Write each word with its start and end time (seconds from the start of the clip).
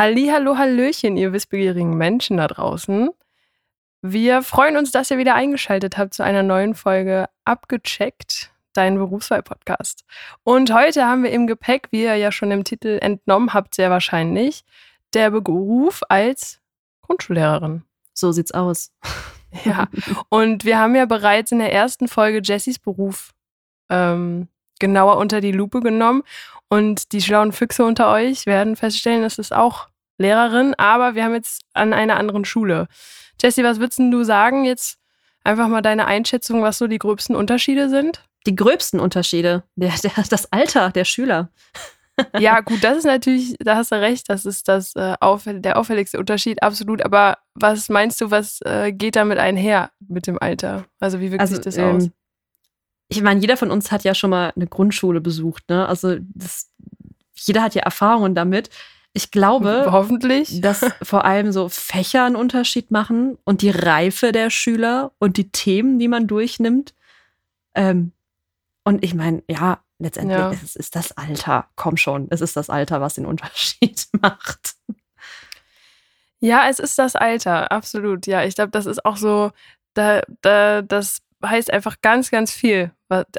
Halli, 0.00 0.28
hallo, 0.32 0.56
hallöchen, 0.56 1.18
ihr 1.18 1.34
wissbegierigen 1.34 1.94
Menschen 1.94 2.38
da 2.38 2.46
draußen. 2.48 3.10
Wir 4.00 4.40
freuen 4.40 4.78
uns, 4.78 4.92
dass 4.92 5.10
ihr 5.10 5.18
wieder 5.18 5.34
eingeschaltet 5.34 5.98
habt 5.98 6.14
zu 6.14 6.24
einer 6.24 6.42
neuen 6.42 6.74
Folge 6.74 7.28
Abgecheckt, 7.44 8.50
dein 8.72 8.96
Berufswahl-Podcast. 8.96 10.06
Und 10.42 10.72
heute 10.72 11.04
haben 11.04 11.22
wir 11.22 11.30
im 11.32 11.46
Gepäck, 11.46 11.88
wie 11.90 12.04
ihr 12.04 12.16
ja 12.16 12.32
schon 12.32 12.50
im 12.50 12.64
Titel 12.64 12.98
entnommen 13.02 13.52
habt, 13.52 13.74
sehr 13.74 13.90
wahrscheinlich, 13.90 14.64
der 15.12 15.32
Beruf 15.32 16.00
als 16.08 16.62
Grundschullehrerin. 17.02 17.82
So 18.14 18.32
sieht's 18.32 18.52
aus. 18.52 18.92
Ja, 19.64 19.88
und 20.28 20.64
wir 20.64 20.78
haben 20.78 20.94
ja 20.94 21.06
bereits 21.06 21.50
in 21.50 21.58
der 21.58 21.72
ersten 21.72 22.06
Folge 22.06 22.40
Jessys 22.40 22.78
Beruf 22.78 23.32
ähm, 23.88 24.46
genauer 24.78 25.18
unter 25.18 25.40
die 25.40 25.50
Lupe 25.50 25.80
genommen. 25.80 26.22
Und 26.68 27.12
die 27.12 27.20
schlauen 27.20 27.52
Füchse 27.52 27.84
unter 27.84 28.12
euch 28.12 28.46
werden 28.46 28.76
feststellen, 28.76 29.24
es 29.24 29.38
ist 29.38 29.52
auch 29.52 29.89
Lehrerin, 30.20 30.74
aber 30.76 31.14
wir 31.14 31.24
haben 31.24 31.34
jetzt 31.34 31.62
an 31.72 31.92
einer 31.92 32.16
anderen 32.16 32.44
Schule. 32.44 32.86
Jessie, 33.40 33.64
was 33.64 33.80
würdest 33.80 33.98
du 33.98 34.22
sagen? 34.22 34.64
Jetzt 34.64 34.98
einfach 35.44 35.68
mal 35.68 35.80
deine 35.80 36.06
Einschätzung, 36.06 36.62
was 36.62 36.78
so 36.78 36.86
die 36.86 36.98
gröbsten 36.98 37.34
Unterschiede 37.34 37.88
sind? 37.88 38.22
Die 38.46 38.54
gröbsten 38.54 39.00
Unterschiede, 39.00 39.64
der, 39.76 39.92
der, 40.02 40.12
das 40.28 40.52
Alter 40.52 40.90
der 40.90 41.04
Schüler. 41.04 41.50
ja, 42.38 42.60
gut, 42.60 42.84
das 42.84 42.98
ist 42.98 43.04
natürlich, 43.04 43.54
da 43.58 43.76
hast 43.76 43.92
du 43.92 44.00
recht, 44.00 44.28
das 44.28 44.44
ist 44.44 44.68
das, 44.68 44.94
äh, 44.94 45.14
auffäll 45.20 45.60
der 45.60 45.78
auffälligste 45.78 46.18
Unterschied, 46.18 46.62
absolut. 46.62 47.02
Aber 47.02 47.38
was 47.54 47.88
meinst 47.88 48.20
du, 48.20 48.30
was 48.30 48.60
äh, 48.62 48.92
geht 48.92 49.16
damit 49.16 49.38
einher 49.38 49.90
mit 50.06 50.26
dem 50.26 50.38
Alter? 50.38 50.84
Also 51.00 51.20
wie 51.20 51.30
wirkt 51.30 51.40
also, 51.40 51.54
sich 51.54 51.64
das 51.64 51.76
ähm, 51.78 51.96
aus? 51.96 52.10
ich 53.08 53.22
meine, 53.22 53.40
jeder 53.40 53.56
von 53.56 53.70
uns 53.70 53.90
hat 53.90 54.04
ja 54.04 54.14
schon 54.14 54.30
mal 54.30 54.52
eine 54.54 54.66
Grundschule 54.66 55.20
besucht, 55.20 55.68
ne? 55.68 55.86
Also 55.88 56.16
das, 56.34 56.70
jeder 57.34 57.62
hat 57.62 57.74
ja 57.74 57.82
Erfahrungen 57.82 58.34
damit. 58.34 58.70
Ich 59.12 59.30
glaube, 59.30 59.86
hoffentlich, 59.90 60.60
dass 60.60 60.84
vor 61.02 61.24
allem 61.24 61.52
so 61.52 61.68
Fächer 61.68 62.24
einen 62.24 62.36
Unterschied 62.36 62.90
machen 62.90 63.38
und 63.44 63.62
die 63.62 63.70
Reife 63.70 64.32
der 64.32 64.50
Schüler 64.50 65.12
und 65.18 65.36
die 65.36 65.50
Themen, 65.50 65.98
die 65.98 66.08
man 66.08 66.26
durchnimmt. 66.26 66.94
Ähm, 67.74 68.12
und 68.84 69.04
ich 69.04 69.14
meine, 69.14 69.42
ja, 69.48 69.80
letztendlich 69.98 70.38
ja. 70.38 70.50
Ist, 70.50 70.76
ist 70.76 70.96
das 70.96 71.12
Alter. 71.12 71.68
Komm 71.76 71.96
schon, 71.96 72.28
es 72.30 72.40
ist 72.40 72.56
das 72.56 72.70
Alter, 72.70 73.00
was 73.00 73.14
den 73.14 73.26
Unterschied 73.26 74.06
macht. 74.20 74.74
Ja, 76.40 76.68
es 76.68 76.78
ist 76.78 76.98
das 76.98 77.16
Alter, 77.16 77.70
absolut. 77.70 78.26
Ja, 78.26 78.44
ich 78.44 78.54
glaube, 78.54 78.70
das 78.70 78.86
ist 78.86 79.04
auch 79.04 79.16
so, 79.16 79.50
da, 79.94 80.22
da, 80.40 80.82
das 80.82 81.20
heißt 81.44 81.72
einfach 81.72 82.00
ganz, 82.00 82.30
ganz 82.30 82.52
viel, 82.52 82.92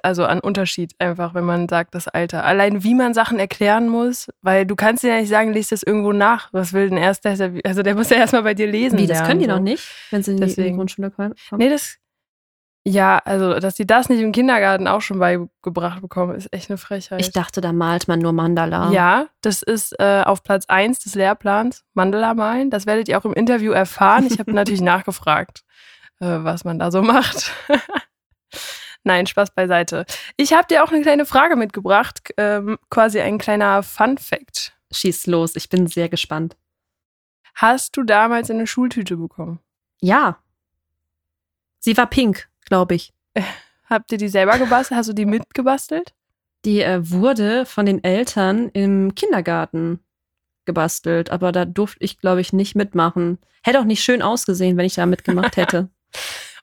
also 0.03 0.25
an 0.25 0.39
Unterschied 0.39 0.94
einfach, 1.00 1.33
wenn 1.33 1.45
man 1.45 1.67
sagt, 1.67 1.95
das 1.95 2.08
Alter. 2.08 2.44
Allein 2.44 2.83
wie 2.83 2.94
man 2.94 3.14
Sachen 3.14 3.39
erklären 3.39 3.89
muss, 3.89 4.30
weil 4.41 4.66
du 4.66 4.75
kannst 4.75 5.03
ja 5.03 5.19
nicht 5.19 5.30
sagen, 5.30 5.53
liest 5.53 5.72
das 5.72 5.83
irgendwo 5.83 6.11
nach. 6.13 6.50
Was 6.52 6.73
will 6.73 6.89
denn 6.89 6.97
erst, 6.97 7.25
also 7.25 7.83
der 7.83 7.95
muss 7.95 8.09
ja 8.09 8.17
erstmal 8.17 8.44
bei 8.44 8.53
dir 8.53 8.67
lesen. 8.67 9.00
Wie, 9.00 9.08
das 9.08 9.19
lernen, 9.19 9.28
können 9.28 9.39
die 9.39 9.45
so. 9.45 9.52
noch 9.52 9.59
nicht, 9.59 9.88
wenn 10.11 10.23
sie 10.23 10.31
in 10.31 10.38
die, 10.38 10.53
in 10.53 10.63
die 10.63 10.73
Grundschule 10.73 11.11
kommen? 11.11 11.33
Nee, 11.58 11.69
das, 11.69 11.97
ja, 12.83 13.19
also, 13.23 13.59
dass 13.59 13.75
sie 13.75 13.86
das 13.86 14.09
nicht 14.09 14.22
im 14.22 14.31
Kindergarten 14.31 14.88
auch 14.88 15.02
schon 15.02 15.19
beigebracht 15.19 16.02
bekommen, 16.02 16.35
ist 16.35 16.52
echt 16.52 16.69
eine 16.69 16.78
Frechheit. 16.78 17.22
Ich 17.22 17.31
dachte, 17.31 17.61
da 17.61 17.73
malt 17.73 18.08
man 18.08 18.19
nur 18.19 18.33
Mandala. 18.33 18.91
Ja, 18.91 19.28
das 19.41 19.61
ist 19.61 19.94
äh, 20.00 20.23
auf 20.25 20.44
Platz 20.44 20.66
1 20.67 21.00
des 21.00 21.16
Lehrplans, 21.16 21.83
Mandala 21.94 22.33
malen. 22.33 22.72
Das 22.72 22.85
werdet 22.85 23.08
ihr 23.08 23.19
auch 23.19 23.25
im 23.25 23.33
Interview 23.33 23.72
erfahren. 23.72 24.25
Ich 24.25 24.39
habe 24.39 24.52
natürlich 24.53 24.81
nachgefragt 24.81 25.63
äh, 26.22 26.44
was 26.44 26.63
man 26.63 26.80
da 26.80 26.91
so 26.91 27.02
macht. 27.02 27.52
Nein, 29.03 29.25
Spaß 29.25 29.52
beiseite. 29.52 30.05
Ich 30.38 30.53
habe 30.53 30.67
dir 30.67 30.83
auch 30.83 30.91
eine 30.91 31.02
kleine 31.02 31.25
Frage 31.25 31.55
mitgebracht, 31.55 32.31
ähm, 32.38 32.77
quasi 32.89 33.19
ein 33.19 33.38
kleiner 33.38 33.81
Fun 33.83 34.17
Fact. 34.17 34.73
Schieß 34.91 35.27
los, 35.27 35.55
ich 35.55 35.69
bin 35.69 35.88
sehr 35.88 36.09
gespannt. 36.09 36.55
Hast 37.55 37.97
du 37.97 38.03
damals 38.03 38.52
eine 38.52 38.67
Schultüte 38.67 39.17
bekommen? 39.17 39.59
Ja. 40.02 40.39
Sie 41.79 41.97
war 41.97 42.07
pink, 42.07 42.49
glaube 42.66 42.95
ich. 42.95 43.13
Habt 43.89 44.11
ihr 44.11 44.17
die 44.17 44.29
selber 44.29 44.57
gebastelt? 44.57 44.97
Hast 44.97 45.09
du 45.09 45.13
die 45.13 45.25
mitgebastelt? 45.25 46.13
Die 46.63 46.81
äh, 46.81 47.00
wurde 47.01 47.66
von 47.66 47.85
den 47.85 48.03
Eltern 48.03 48.69
im 48.69 49.16
Kindergarten 49.16 50.00
gebastelt, 50.66 51.31
aber 51.31 51.51
da 51.51 51.66
durfte 51.66 52.03
ich, 52.03 52.19
glaube 52.19 52.41
ich, 52.41 52.53
nicht 52.53 52.75
mitmachen. 52.75 53.40
Hätte 53.63 53.79
auch 53.79 53.85
nicht 53.85 54.03
schön 54.03 54.22
ausgesehen, 54.22 54.78
wenn 54.78 54.85
ich 54.85 54.95
da 54.95 55.06
mitgemacht 55.06 55.57
hätte. 55.57 55.90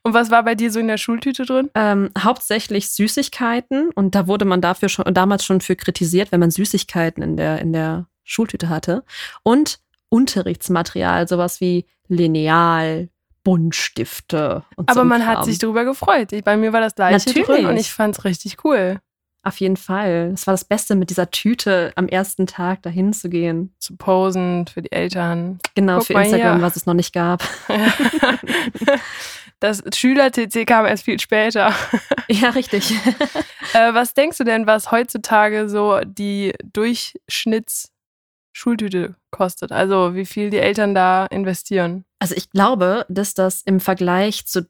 Und 0.03 0.13
was 0.13 0.31
war 0.31 0.43
bei 0.43 0.55
dir 0.55 0.71
so 0.71 0.79
in 0.79 0.87
der 0.87 0.97
Schultüte 0.97 1.45
drin? 1.45 1.69
Ähm, 1.75 2.09
hauptsächlich 2.17 2.89
Süßigkeiten. 2.91 3.89
Und 3.91 4.15
da 4.15 4.27
wurde 4.27 4.45
man 4.45 4.61
dafür 4.61 4.89
schon 4.89 5.13
damals 5.13 5.43
schon 5.45 5.61
für 5.61 5.75
kritisiert, 5.75 6.31
wenn 6.31 6.39
man 6.39 6.51
Süßigkeiten 6.51 7.21
in 7.23 7.37
der, 7.37 7.59
in 7.59 7.73
der 7.73 8.07
Schultüte 8.23 8.69
hatte. 8.69 9.03
Und 9.43 9.79
Unterrichtsmaterial, 10.09 11.27
sowas 11.27 11.61
wie 11.61 11.85
Lineal, 12.07 13.09
Buntstifte 13.43 14.63
und 14.75 14.89
Aber 14.89 15.01
so 15.01 15.05
man 15.05 15.21
Kram. 15.21 15.37
hat 15.37 15.45
sich 15.45 15.59
darüber 15.59 15.85
gefreut. 15.85 16.31
bei 16.43 16.57
mir 16.57 16.73
war 16.73 16.81
das 16.81 16.95
gleiche 16.95 17.29
Natürlich. 17.29 17.47
drin 17.47 17.65
und 17.67 17.77
ich 17.77 17.91
fand 17.91 18.17
es 18.17 18.25
richtig 18.25 18.63
cool. 18.63 18.99
Auf 19.41 19.59
jeden 19.61 19.77
Fall. 19.77 20.31
Es 20.33 20.45
war 20.47 20.53
das 20.53 20.65
Beste, 20.65 20.95
mit 20.95 21.09
dieser 21.09 21.31
Tüte 21.31 21.93
am 21.95 22.09
ersten 22.09 22.45
Tag 22.45 22.83
dahin 22.83 23.13
zu 23.13 23.29
gehen. 23.29 23.73
Zu 23.79 23.95
posen 23.95 24.67
für 24.67 24.81
die 24.81 24.91
Eltern. 24.91 25.59
Genau, 25.75 25.99
Guck 25.99 26.07
für 26.07 26.13
Instagram, 26.13 26.57
hier. 26.57 26.61
was 26.65 26.75
es 26.75 26.85
noch 26.85 26.93
nicht 26.93 27.13
gab. 27.13 27.41
Das 29.59 29.83
Schüler-TC 29.93 30.65
kam 30.65 30.85
erst 30.85 31.03
viel 31.05 31.19
später. 31.19 31.73
Ja, 32.31 32.51
richtig. 32.51 32.91
äh, 33.73 33.91
was 33.91 34.13
denkst 34.13 34.37
du 34.37 34.43
denn, 34.43 34.67
was 34.67 34.91
heutzutage 34.91 35.67
so 35.67 35.99
die 36.05 36.53
Durchschnittsschultüte 36.63 39.15
kostet? 39.31 39.71
Also 39.71 40.13
wie 40.13 40.27
viel 40.27 40.51
die 40.51 40.59
Eltern 40.59 40.93
da 40.93 41.25
investieren? 41.25 42.05
Also 42.19 42.35
ich 42.35 42.51
glaube, 42.51 43.07
dass 43.09 43.33
das 43.33 43.63
im 43.63 43.79
Vergleich 43.79 44.45
zu 44.45 44.69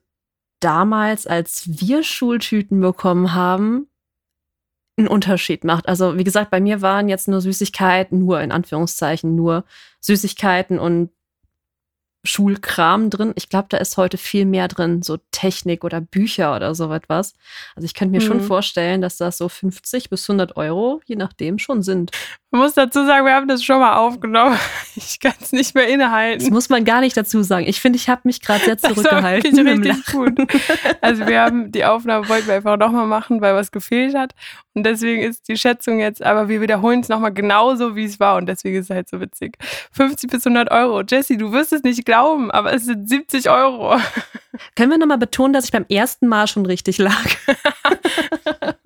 damals, 0.60 1.26
als 1.26 1.64
wir 1.66 2.02
Schultüten 2.02 2.80
bekommen 2.80 3.34
haben, 3.34 3.90
einen 4.96 5.08
Unterschied 5.08 5.64
macht. 5.64 5.86
Also 5.86 6.16
wie 6.16 6.24
gesagt, 6.24 6.50
bei 6.50 6.60
mir 6.60 6.80
waren 6.80 7.10
jetzt 7.10 7.28
nur 7.28 7.42
Süßigkeiten, 7.42 8.18
nur 8.18 8.40
in 8.40 8.52
Anführungszeichen 8.52 9.34
nur 9.34 9.64
Süßigkeiten 10.00 10.78
und 10.78 11.10
Schulkram 12.22 13.08
drin. 13.08 13.32
Ich 13.36 13.48
glaube, 13.48 13.66
da 13.70 13.78
ist 13.78 13.96
heute 13.96 14.18
viel 14.18 14.44
mehr 14.44 14.68
drin, 14.68 15.02
so 15.02 15.18
Technik 15.30 15.84
oder 15.84 16.00
Bücher 16.00 16.54
oder 16.54 16.74
so 16.74 16.92
etwas. 16.92 17.32
Also 17.74 17.86
ich 17.86 17.94
könnte 17.94 18.12
mir 18.12 18.22
mhm. 18.22 18.26
schon 18.26 18.40
vorstellen, 18.40 19.00
dass 19.00 19.16
das 19.16 19.38
so 19.38 19.48
50 19.48 20.10
bis 20.10 20.28
100 20.28 20.56
Euro, 20.56 21.00
je 21.06 21.16
nachdem, 21.16 21.58
schon 21.58 21.82
sind. 21.82 22.10
Man 22.50 22.62
muss 22.62 22.74
dazu 22.74 23.06
sagen, 23.06 23.24
wir 23.24 23.34
haben 23.34 23.48
das 23.48 23.62
schon 23.64 23.78
mal 23.78 23.96
aufgenommen. 23.96 24.58
Ich 24.96 25.18
kann 25.18 25.32
es 25.40 25.52
nicht 25.52 25.74
mehr 25.74 25.88
innehalten. 25.88 26.40
Das 26.40 26.50
muss 26.50 26.68
man 26.68 26.84
gar 26.84 27.00
nicht 27.00 27.16
dazu 27.16 27.42
sagen. 27.42 27.66
Ich 27.66 27.80
finde, 27.80 27.96
ich 27.96 28.08
habe 28.08 28.22
mich 28.24 28.40
gerade 28.42 28.64
sehr 28.64 28.78
zurückgehalten. 28.78 29.56
Das 29.56 29.64
war 29.64 29.72
richtig 29.72 30.06
gut. 30.06 30.98
Also 31.00 31.26
wir 31.26 31.40
haben 31.40 31.72
die 31.72 31.84
Aufnahme 31.84 32.28
wollten 32.28 32.48
wir 32.48 32.54
einfach 32.54 32.76
nochmal 32.76 33.06
machen, 33.06 33.40
weil 33.40 33.54
was 33.54 33.70
gefehlt 33.70 34.14
hat. 34.14 34.34
Und 34.80 34.84
deswegen 34.84 35.22
ist 35.22 35.46
die 35.46 35.58
Schätzung 35.58 35.98
jetzt, 36.00 36.22
aber 36.22 36.48
wir 36.48 36.62
wiederholen 36.62 37.00
es 37.00 37.10
nochmal 37.10 37.34
genauso, 37.34 37.96
wie 37.96 38.04
es 38.04 38.18
war. 38.18 38.36
Und 38.36 38.46
deswegen 38.46 38.76
ist 38.76 38.88
es 38.88 38.96
halt 38.96 39.10
so 39.10 39.20
witzig. 39.20 39.58
50 39.92 40.30
bis 40.30 40.46
100 40.46 40.70
Euro. 40.70 41.02
Jesse, 41.02 41.36
du 41.36 41.52
wirst 41.52 41.74
es 41.74 41.82
nicht 41.82 42.06
glauben, 42.06 42.50
aber 42.50 42.72
es 42.72 42.86
sind 42.86 43.06
70 43.06 43.50
Euro. 43.50 43.98
Können 44.74 44.90
wir 44.90 44.96
nochmal 44.96 45.18
betonen, 45.18 45.52
dass 45.52 45.66
ich 45.66 45.72
beim 45.72 45.84
ersten 45.90 46.28
Mal 46.28 46.46
schon 46.46 46.64
richtig 46.64 46.96
lag? 46.96 47.24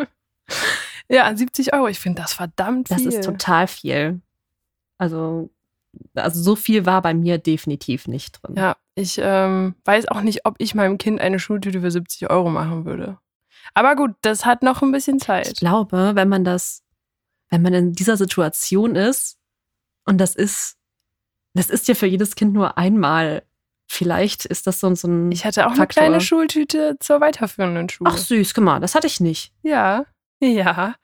Ja, 1.09 1.37
70 1.37 1.75
Euro. 1.75 1.88
Ich 1.88 2.00
finde 2.00 2.22
das 2.22 2.32
verdammt 2.32 2.88
viel. 2.88 3.05
Das 3.05 3.15
ist 3.15 3.25
total 3.25 3.66
viel. 3.66 4.21
Also, 4.99 5.50
also 6.15 6.43
so 6.43 6.56
viel 6.56 6.87
war 6.87 7.03
bei 7.03 7.15
mir 7.15 7.38
definitiv 7.38 8.09
nicht 8.09 8.43
drin. 8.43 8.56
Ja, 8.56 8.76
ich 8.94 9.21
ähm, 9.22 9.75
weiß 9.84 10.09
auch 10.09 10.22
nicht, 10.22 10.47
ob 10.47 10.55
ich 10.59 10.75
meinem 10.75 10.99
Kind 10.99 11.21
eine 11.21 11.38
Schultüte 11.38 11.82
für 11.82 11.91
70 11.91 12.31
Euro 12.31 12.50
machen 12.50 12.84
würde. 12.84 13.19
Aber 13.75 13.97
gut, 13.97 14.12
das 14.23 14.47
hat 14.47 14.62
noch 14.62 14.83
ein 14.83 14.93
bisschen 14.93 15.19
Zeit. 15.19 15.49
Ich 15.49 15.55
glaube, 15.57 16.12
wenn 16.15 16.29
man 16.29 16.45
das, 16.45 16.83
wenn 17.51 17.62
man 17.62 17.75
in 17.75 17.93
dieser 17.93 18.17
Situation 18.17 18.97
ist 18.97 19.37
und 20.07 20.19
das 20.19 20.35
ist, 20.35 20.77
das 21.55 21.71
ist 21.71 21.89
ja 21.89 21.95
für 21.95 22.07
jedes 22.07 22.37
Kind 22.37 22.53
nur 22.53 22.79
einmal. 22.79 23.43
Vielleicht 23.87 24.47
ist 24.47 24.67
das 24.67 24.81
so, 24.81 24.94
so 24.94 25.09
ein. 25.09 25.31
Ich 25.31 25.44
hatte 25.44 25.67
auch 25.67 25.75
Faktor. 25.75 26.03
eine 26.03 26.11
kleine 26.11 26.21
Schultüte 26.21 26.97
zur 27.00 27.21
weiterführenden 27.21 27.88
Schule. 27.88 28.11
Ach 28.12 28.17
süß, 28.17 28.55
guck 28.55 28.65
mal, 28.65 28.81
das 28.81 28.94
hatte 28.94 29.06
ich 29.06 29.21
nicht. 29.21 29.53
Ja. 29.62 30.06
Ja, 30.41 30.94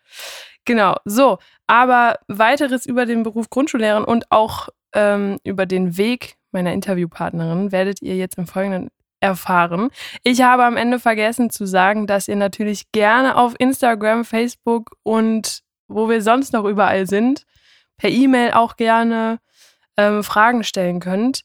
genau. 0.64 0.96
So, 1.04 1.38
aber 1.66 2.18
weiteres 2.26 2.86
über 2.86 3.06
den 3.06 3.22
Beruf 3.22 3.50
Grundschullehrerin 3.50 4.04
und 4.04 4.30
auch 4.30 4.68
ähm, 4.92 5.38
über 5.44 5.66
den 5.66 5.96
Weg 5.96 6.36
meiner 6.52 6.72
Interviewpartnerin 6.72 7.70
werdet 7.70 8.02
ihr 8.02 8.16
jetzt 8.16 8.38
im 8.38 8.46
Folgenden 8.46 8.90
erfahren. 9.20 9.90
Ich 10.22 10.42
habe 10.42 10.64
am 10.64 10.76
Ende 10.76 10.98
vergessen 10.98 11.50
zu 11.50 11.66
sagen, 11.66 12.06
dass 12.06 12.28
ihr 12.28 12.36
natürlich 12.36 12.90
gerne 12.92 13.36
auf 13.36 13.54
Instagram, 13.58 14.24
Facebook 14.24 14.96
und 15.02 15.60
wo 15.88 16.08
wir 16.08 16.22
sonst 16.22 16.52
noch 16.52 16.64
überall 16.64 17.06
sind, 17.06 17.44
per 17.96 18.10
E-Mail 18.10 18.52
auch 18.52 18.76
gerne 18.76 19.38
ähm, 19.96 20.22
Fragen 20.22 20.64
stellen 20.64 21.00
könnt 21.00 21.44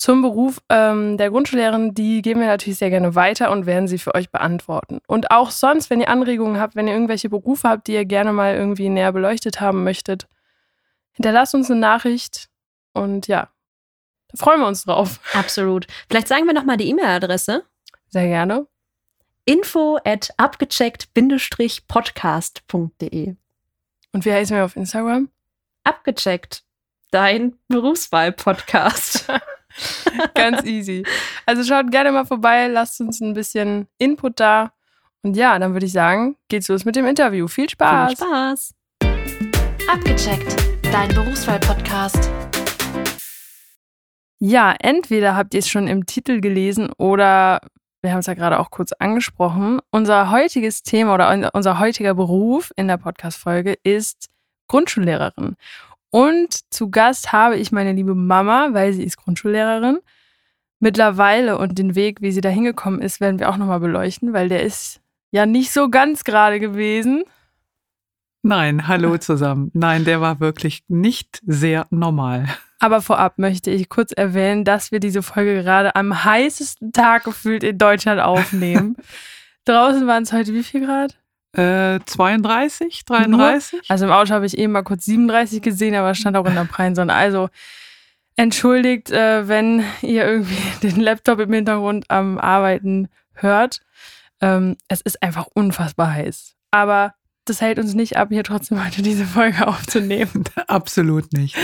zum 0.00 0.22
Beruf 0.22 0.62
ähm, 0.70 1.18
der 1.18 1.28
Grundschullehrerin, 1.28 1.92
die 1.92 2.22
geben 2.22 2.40
wir 2.40 2.46
natürlich 2.46 2.78
sehr 2.78 2.88
gerne 2.88 3.14
weiter 3.14 3.50
und 3.50 3.66
werden 3.66 3.86
sie 3.86 3.98
für 3.98 4.14
euch 4.14 4.30
beantworten. 4.30 5.00
Und 5.06 5.30
auch 5.30 5.50
sonst, 5.50 5.90
wenn 5.90 6.00
ihr 6.00 6.08
Anregungen 6.08 6.58
habt, 6.58 6.74
wenn 6.74 6.88
ihr 6.88 6.94
irgendwelche 6.94 7.28
Berufe 7.28 7.68
habt, 7.68 7.86
die 7.86 7.92
ihr 7.92 8.06
gerne 8.06 8.32
mal 8.32 8.54
irgendwie 8.54 8.88
näher 8.88 9.12
beleuchtet 9.12 9.60
haben 9.60 9.84
möchtet, 9.84 10.26
hinterlasst 11.12 11.54
uns 11.54 11.70
eine 11.70 11.80
Nachricht 11.80 12.48
Und 12.94 13.26
ja, 13.26 13.50
da 14.32 14.44
freuen 14.44 14.60
wir 14.60 14.66
uns 14.66 14.84
drauf. 14.84 15.20
Absolut. 15.34 15.86
Vielleicht 16.08 16.28
sagen 16.28 16.46
wir 16.46 16.54
nochmal 16.54 16.76
die 16.76 16.88
E-Mail-Adresse. 16.88 17.64
Sehr 18.08 18.26
gerne. 18.26 18.66
Info 19.44 19.98
at 20.04 20.30
abgecheckt-podcast.de. 20.36 23.36
Und 24.12 24.24
wie 24.24 24.32
heißen 24.32 24.56
wir 24.56 24.64
auf 24.64 24.76
Instagram? 24.76 25.28
Abgecheckt. 25.84 26.64
Dein 27.10 27.58
Berufswahl-Podcast. 27.68 29.26
Ganz 30.34 30.64
easy. 30.64 31.04
Also 31.46 31.64
schaut 31.64 31.90
gerne 31.90 32.12
mal 32.12 32.26
vorbei, 32.26 32.68
lasst 32.68 33.00
uns 33.00 33.20
ein 33.20 33.34
bisschen 33.34 33.88
Input 33.98 34.38
da. 34.40 34.72
Und 35.22 35.36
ja, 35.36 35.58
dann 35.58 35.72
würde 35.72 35.86
ich 35.86 35.92
sagen, 35.92 36.36
geht's 36.48 36.68
los 36.68 36.84
mit 36.84 36.96
dem 36.96 37.06
Interview. 37.06 37.48
Viel 37.48 37.68
Spaß. 37.68 38.08
Viel 38.08 38.18
Spaß. 38.18 38.74
Abgecheckt. 39.88 40.56
Dein 40.92 41.08
Berufswahl-Podcast. 41.14 42.30
Ja, 44.42 44.74
entweder 44.78 45.36
habt 45.36 45.52
ihr 45.52 45.60
es 45.60 45.68
schon 45.68 45.86
im 45.86 46.06
Titel 46.06 46.40
gelesen 46.40 46.90
oder 46.96 47.60
wir 48.00 48.12
haben 48.12 48.20
es 48.20 48.26
ja 48.26 48.32
gerade 48.32 48.58
auch 48.58 48.70
kurz 48.70 48.92
angesprochen. 48.92 49.80
Unser 49.90 50.30
heutiges 50.30 50.82
Thema 50.82 51.14
oder 51.14 51.50
unser 51.52 51.78
heutiger 51.78 52.14
Beruf 52.14 52.72
in 52.76 52.88
der 52.88 52.96
Podcast-Folge 52.96 53.76
ist 53.82 54.30
Grundschullehrerin. 54.68 55.56
Und 56.10 56.72
zu 56.72 56.90
Gast 56.90 57.32
habe 57.32 57.56
ich 57.56 57.70
meine 57.70 57.92
liebe 57.92 58.14
Mama, 58.14 58.70
weil 58.72 58.94
sie 58.94 59.04
ist 59.04 59.18
Grundschullehrerin. 59.18 59.98
Mittlerweile 60.78 61.58
und 61.58 61.78
den 61.78 61.94
Weg, 61.94 62.22
wie 62.22 62.32
sie 62.32 62.40
da 62.40 62.48
hingekommen 62.48 63.02
ist, 63.02 63.20
werden 63.20 63.38
wir 63.38 63.50
auch 63.50 63.58
nochmal 63.58 63.80
beleuchten, 63.80 64.32
weil 64.32 64.48
der 64.48 64.62
ist 64.62 65.00
ja 65.30 65.44
nicht 65.44 65.70
so 65.70 65.90
ganz 65.90 66.24
gerade 66.24 66.58
gewesen. 66.58 67.24
Nein, 68.42 68.88
hallo 68.88 69.16
zusammen. 69.18 69.70
Nein, 69.74 70.04
der 70.04 70.20
war 70.20 70.40
wirklich 70.40 70.84
nicht 70.88 71.40
sehr 71.46 71.86
normal. 71.90 72.46
Aber 72.78 73.02
vorab 73.02 73.38
möchte 73.38 73.70
ich 73.70 73.88
kurz 73.90 74.12
erwähnen, 74.12 74.64
dass 74.64 74.90
wir 74.90 75.00
diese 75.00 75.22
Folge 75.22 75.62
gerade 75.62 75.94
am 75.94 76.24
heißesten 76.24 76.92
Tag 76.92 77.24
gefühlt 77.24 77.62
in 77.62 77.76
Deutschland 77.76 78.20
aufnehmen. 78.20 78.96
Draußen 79.66 80.06
waren 80.06 80.22
es 80.22 80.32
heute 80.32 80.54
wie 80.54 80.62
viel 80.62 80.86
Grad? 80.86 81.18
Äh, 81.52 82.00
32, 82.06 83.04
33? 83.04 83.72
Nur? 83.72 83.82
Also 83.88 84.06
im 84.06 84.12
Auto 84.12 84.32
habe 84.32 84.46
ich 84.46 84.56
eben 84.56 84.72
mal 84.72 84.82
kurz 84.82 85.04
37 85.04 85.60
gesehen, 85.60 85.94
aber 85.94 86.12
es 86.12 86.18
stand 86.18 86.36
auch 86.36 86.46
in 86.46 86.54
der 86.54 86.64
prallen 86.64 86.94
Sonne. 86.94 87.12
Also 87.12 87.50
entschuldigt, 88.36 89.10
äh, 89.10 89.46
wenn 89.48 89.84
ihr 90.00 90.24
irgendwie 90.24 90.62
den 90.82 91.00
Laptop 91.00 91.40
im 91.40 91.52
Hintergrund 91.52 92.06
am 92.08 92.38
Arbeiten 92.38 93.08
hört. 93.34 93.80
Ähm, 94.40 94.76
es 94.88 95.02
ist 95.02 95.22
einfach 95.22 95.46
unfassbar 95.52 96.12
heiß. 96.12 96.54
Aber 96.70 97.14
das 97.44 97.60
hält 97.60 97.78
uns 97.78 97.94
nicht 97.94 98.16
ab, 98.16 98.28
hier 98.30 98.44
trotzdem 98.44 98.84
heute 98.84 99.02
diese 99.02 99.24
Folge 99.24 99.66
aufzunehmen. 99.66 100.44
Absolut 100.66 101.32
nicht. 101.32 101.56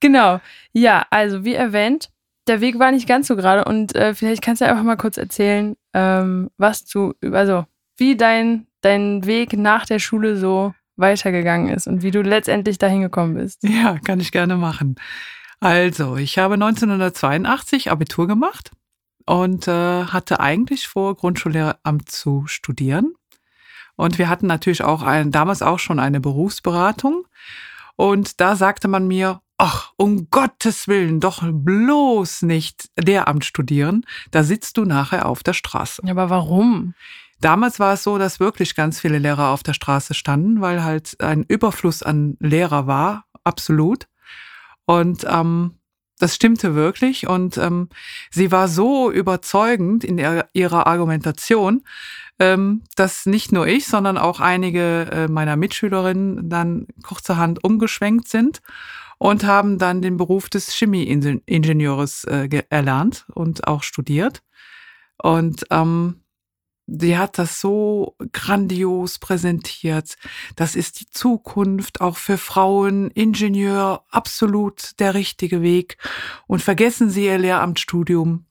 Genau. 0.00 0.40
Ja, 0.72 1.06
also 1.10 1.44
wie 1.44 1.54
erwähnt, 1.54 2.10
der 2.46 2.60
Weg 2.60 2.78
war 2.78 2.90
nicht 2.90 3.08
ganz 3.08 3.28
so 3.28 3.36
gerade 3.36 3.64
und 3.64 3.94
äh, 3.94 4.14
vielleicht 4.14 4.42
kannst 4.42 4.60
du 4.60 4.66
einfach 4.66 4.82
mal 4.82 4.96
kurz 4.96 5.16
erzählen, 5.16 5.76
ähm, 5.94 6.50
was 6.58 6.84
du, 6.84 7.14
also 7.32 7.64
wie 7.96 8.16
dein, 8.16 8.66
dein 8.80 9.24
Weg 9.24 9.54
nach 9.54 9.86
der 9.86 9.98
Schule 9.98 10.36
so 10.36 10.74
weitergegangen 10.96 11.72
ist 11.72 11.86
und 11.86 12.02
wie 12.02 12.10
du 12.10 12.22
letztendlich 12.22 12.78
dahin 12.78 13.00
gekommen 13.00 13.34
bist. 13.34 13.62
Ja, 13.64 13.98
kann 13.98 14.20
ich 14.20 14.32
gerne 14.32 14.56
machen. 14.56 14.96
Also, 15.60 16.16
ich 16.16 16.38
habe 16.38 16.54
1982 16.54 17.90
Abitur 17.90 18.26
gemacht 18.26 18.72
und 19.26 19.66
äh, 19.66 20.04
hatte 20.04 20.40
eigentlich 20.40 20.86
vor, 20.86 21.16
Grundschullehramt 21.16 22.10
zu 22.10 22.44
studieren. 22.46 23.14
Und 23.96 24.18
wir 24.18 24.28
hatten 24.28 24.46
natürlich 24.46 24.82
auch 24.82 25.02
ein, 25.02 25.30
damals 25.30 25.62
auch 25.62 25.78
schon 25.78 25.98
eine 25.98 26.20
Berufsberatung. 26.20 27.26
Und 27.96 28.40
da 28.40 28.56
sagte 28.56 28.88
man 28.88 29.06
mir, 29.06 29.40
ach, 29.56 29.92
um 29.96 30.28
Gottes 30.30 30.88
Willen, 30.88 31.20
doch 31.20 31.42
bloß 31.44 32.42
nicht 32.42 32.90
Lehramt 32.96 33.44
studieren. 33.44 34.04
Da 34.30 34.42
sitzt 34.42 34.76
du 34.76 34.84
nachher 34.84 35.26
auf 35.26 35.42
der 35.42 35.52
Straße. 35.52 36.02
Aber 36.08 36.30
warum? 36.30 36.94
Damals 37.40 37.78
war 37.78 37.94
es 37.94 38.02
so, 38.02 38.18
dass 38.18 38.40
wirklich 38.40 38.74
ganz 38.74 39.00
viele 39.00 39.18
Lehrer 39.18 39.50
auf 39.50 39.62
der 39.62 39.74
Straße 39.74 40.14
standen, 40.14 40.60
weil 40.60 40.82
halt 40.82 41.20
ein 41.20 41.44
Überfluss 41.44 42.02
an 42.02 42.36
Lehrer 42.40 42.86
war, 42.86 43.26
absolut. 43.44 44.08
Und 44.86 45.24
ähm, 45.28 45.78
das 46.24 46.34
stimmte 46.34 46.74
wirklich. 46.74 47.28
Und 47.28 47.58
ähm, 47.58 47.90
sie 48.30 48.50
war 48.50 48.66
so 48.66 49.10
überzeugend 49.10 50.04
in 50.04 50.16
ihrer 50.16 50.86
Argumentation, 50.86 51.84
ähm, 52.38 52.82
dass 52.96 53.26
nicht 53.26 53.52
nur 53.52 53.66
ich, 53.66 53.86
sondern 53.86 54.16
auch 54.16 54.40
einige 54.40 55.02
äh, 55.12 55.28
meiner 55.28 55.56
Mitschülerinnen 55.56 56.48
dann 56.48 56.86
kurzerhand 57.02 57.62
umgeschwenkt 57.62 58.28
sind 58.28 58.62
und 59.18 59.44
haben 59.44 59.76
dann 59.78 60.00
den 60.00 60.16
Beruf 60.16 60.48
des 60.48 60.72
Chemieingenieurs 60.72 62.24
äh, 62.24 62.62
erlernt 62.70 63.26
und 63.34 63.68
auch 63.68 63.82
studiert. 63.82 64.42
Und 65.18 65.66
ähm, 65.70 66.23
die 66.86 67.16
hat 67.16 67.38
das 67.38 67.60
so 67.60 68.14
grandios 68.32 69.18
präsentiert. 69.18 70.16
Das 70.56 70.76
ist 70.76 71.00
die 71.00 71.06
Zukunft, 71.06 72.00
auch 72.00 72.16
für 72.16 72.36
Frauen, 72.36 73.10
Ingenieur, 73.10 74.04
absolut 74.10 74.98
der 75.00 75.14
richtige 75.14 75.62
Weg. 75.62 75.96
Und 76.46 76.62
vergessen 76.62 77.10
Sie 77.10 77.24
Ihr 77.24 77.38
Lehramtsstudium 77.38 78.44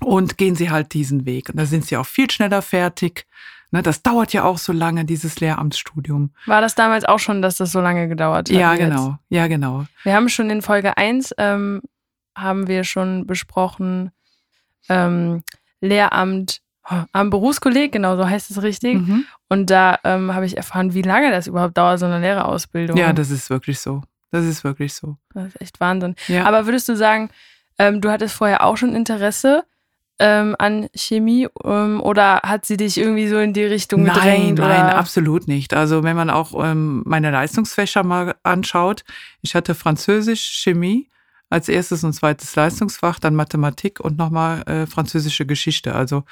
und 0.00 0.38
gehen 0.38 0.54
Sie 0.54 0.70
halt 0.70 0.94
diesen 0.94 1.26
Weg. 1.26 1.50
Und 1.50 1.58
da 1.58 1.66
sind 1.66 1.84
Sie 1.84 1.96
auch 1.96 2.06
viel 2.06 2.30
schneller 2.30 2.62
fertig. 2.62 3.26
Ne, 3.70 3.82
das 3.82 4.02
dauert 4.02 4.32
ja 4.32 4.44
auch 4.44 4.58
so 4.58 4.72
lange, 4.72 5.04
dieses 5.04 5.40
Lehramtsstudium. 5.40 6.30
War 6.46 6.60
das 6.60 6.74
damals 6.74 7.04
auch 7.04 7.18
schon, 7.18 7.40
dass 7.40 7.56
das 7.56 7.72
so 7.72 7.80
lange 7.80 8.08
gedauert 8.08 8.50
hat? 8.50 8.56
Ja, 8.56 8.74
genau. 8.74 9.18
Ja, 9.30 9.46
genau. 9.46 9.86
Wir 10.04 10.14
haben 10.14 10.28
schon 10.28 10.50
in 10.50 10.60
Folge 10.60 10.96
1 10.96 11.34
ähm, 11.38 11.80
haben 12.34 12.66
wir 12.66 12.84
schon 12.84 13.26
besprochen, 13.26 14.10
ähm, 14.88 15.42
Lehramt 15.80 16.61
am 16.84 17.30
Berufskolleg, 17.30 17.92
genau 17.92 18.16
so 18.16 18.28
heißt 18.28 18.50
es 18.50 18.62
richtig. 18.62 19.00
Mhm. 19.00 19.24
Und 19.48 19.70
da 19.70 19.98
ähm, 20.04 20.34
habe 20.34 20.46
ich 20.46 20.56
erfahren, 20.56 20.94
wie 20.94 21.02
lange 21.02 21.30
das 21.30 21.46
überhaupt 21.46 21.76
dauert, 21.76 22.00
so 22.00 22.06
eine 22.06 22.20
Lehrerausbildung. 22.20 22.96
Ja, 22.96 23.12
das 23.12 23.30
ist 23.30 23.50
wirklich 23.50 23.78
so. 23.78 24.02
Das 24.30 24.44
ist 24.44 24.64
wirklich 24.64 24.94
so. 24.94 25.16
Das 25.34 25.48
ist 25.48 25.60
echt 25.60 25.80
Wahnsinn. 25.80 26.16
Ja. 26.26 26.44
Aber 26.44 26.66
würdest 26.66 26.88
du 26.88 26.96
sagen, 26.96 27.30
ähm, 27.78 28.00
du 28.00 28.10
hattest 28.10 28.34
vorher 28.34 28.64
auch 28.64 28.76
schon 28.76 28.94
Interesse 28.94 29.64
ähm, 30.18 30.56
an 30.58 30.88
Chemie 30.94 31.48
ähm, 31.64 32.00
oder 32.00 32.40
hat 32.42 32.64
sie 32.64 32.76
dich 32.76 32.98
irgendwie 32.98 33.28
so 33.28 33.38
in 33.38 33.52
die 33.52 33.64
Richtung 33.64 34.02
nein, 34.02 34.14
gedrängt? 34.14 34.58
Nein, 34.58 34.86
oder? 34.86 34.96
absolut 34.96 35.48
nicht. 35.48 35.74
Also 35.74 36.02
wenn 36.02 36.16
man 36.16 36.30
auch 36.30 36.52
ähm, 36.64 37.02
meine 37.04 37.30
Leistungsfächer 37.30 38.02
mal 38.02 38.34
anschaut, 38.42 39.04
ich 39.42 39.54
hatte 39.54 39.74
Französisch, 39.74 40.62
Chemie 40.62 41.08
als 41.52 41.68
erstes 41.68 42.02
und 42.02 42.14
zweites 42.14 42.56
Leistungsfach, 42.56 43.18
dann 43.18 43.34
Mathematik 43.34 44.00
und 44.00 44.16
nochmal 44.16 44.62
äh, 44.62 44.86
französische 44.86 45.44
Geschichte. 45.44 45.94
Also 45.94 46.24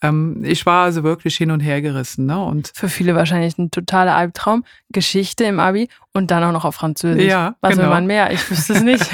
ähm, 0.00 0.42
ich 0.42 0.64
war 0.64 0.84
also 0.84 1.02
wirklich 1.02 1.36
hin 1.36 1.50
und 1.50 1.60
her 1.60 1.82
gerissen. 1.82 2.24
Ne? 2.24 2.42
Und 2.42 2.72
Für 2.74 2.88
viele 2.88 3.14
wahrscheinlich 3.14 3.58
ein 3.58 3.70
totaler 3.70 4.16
Albtraum. 4.16 4.64
Geschichte 4.90 5.44
im 5.44 5.60
Abi 5.60 5.88
und 6.12 6.30
dann 6.30 6.42
auch 6.44 6.52
noch 6.52 6.64
auf 6.64 6.74
Französisch. 6.74 7.24
Ja, 7.24 7.56
was 7.60 7.72
genau. 7.72 7.84
will 7.84 7.90
man 7.90 8.06
mehr? 8.06 8.32
Ich 8.32 8.50
wüsste 8.50 8.74
es 8.74 8.82
nicht. 8.82 9.06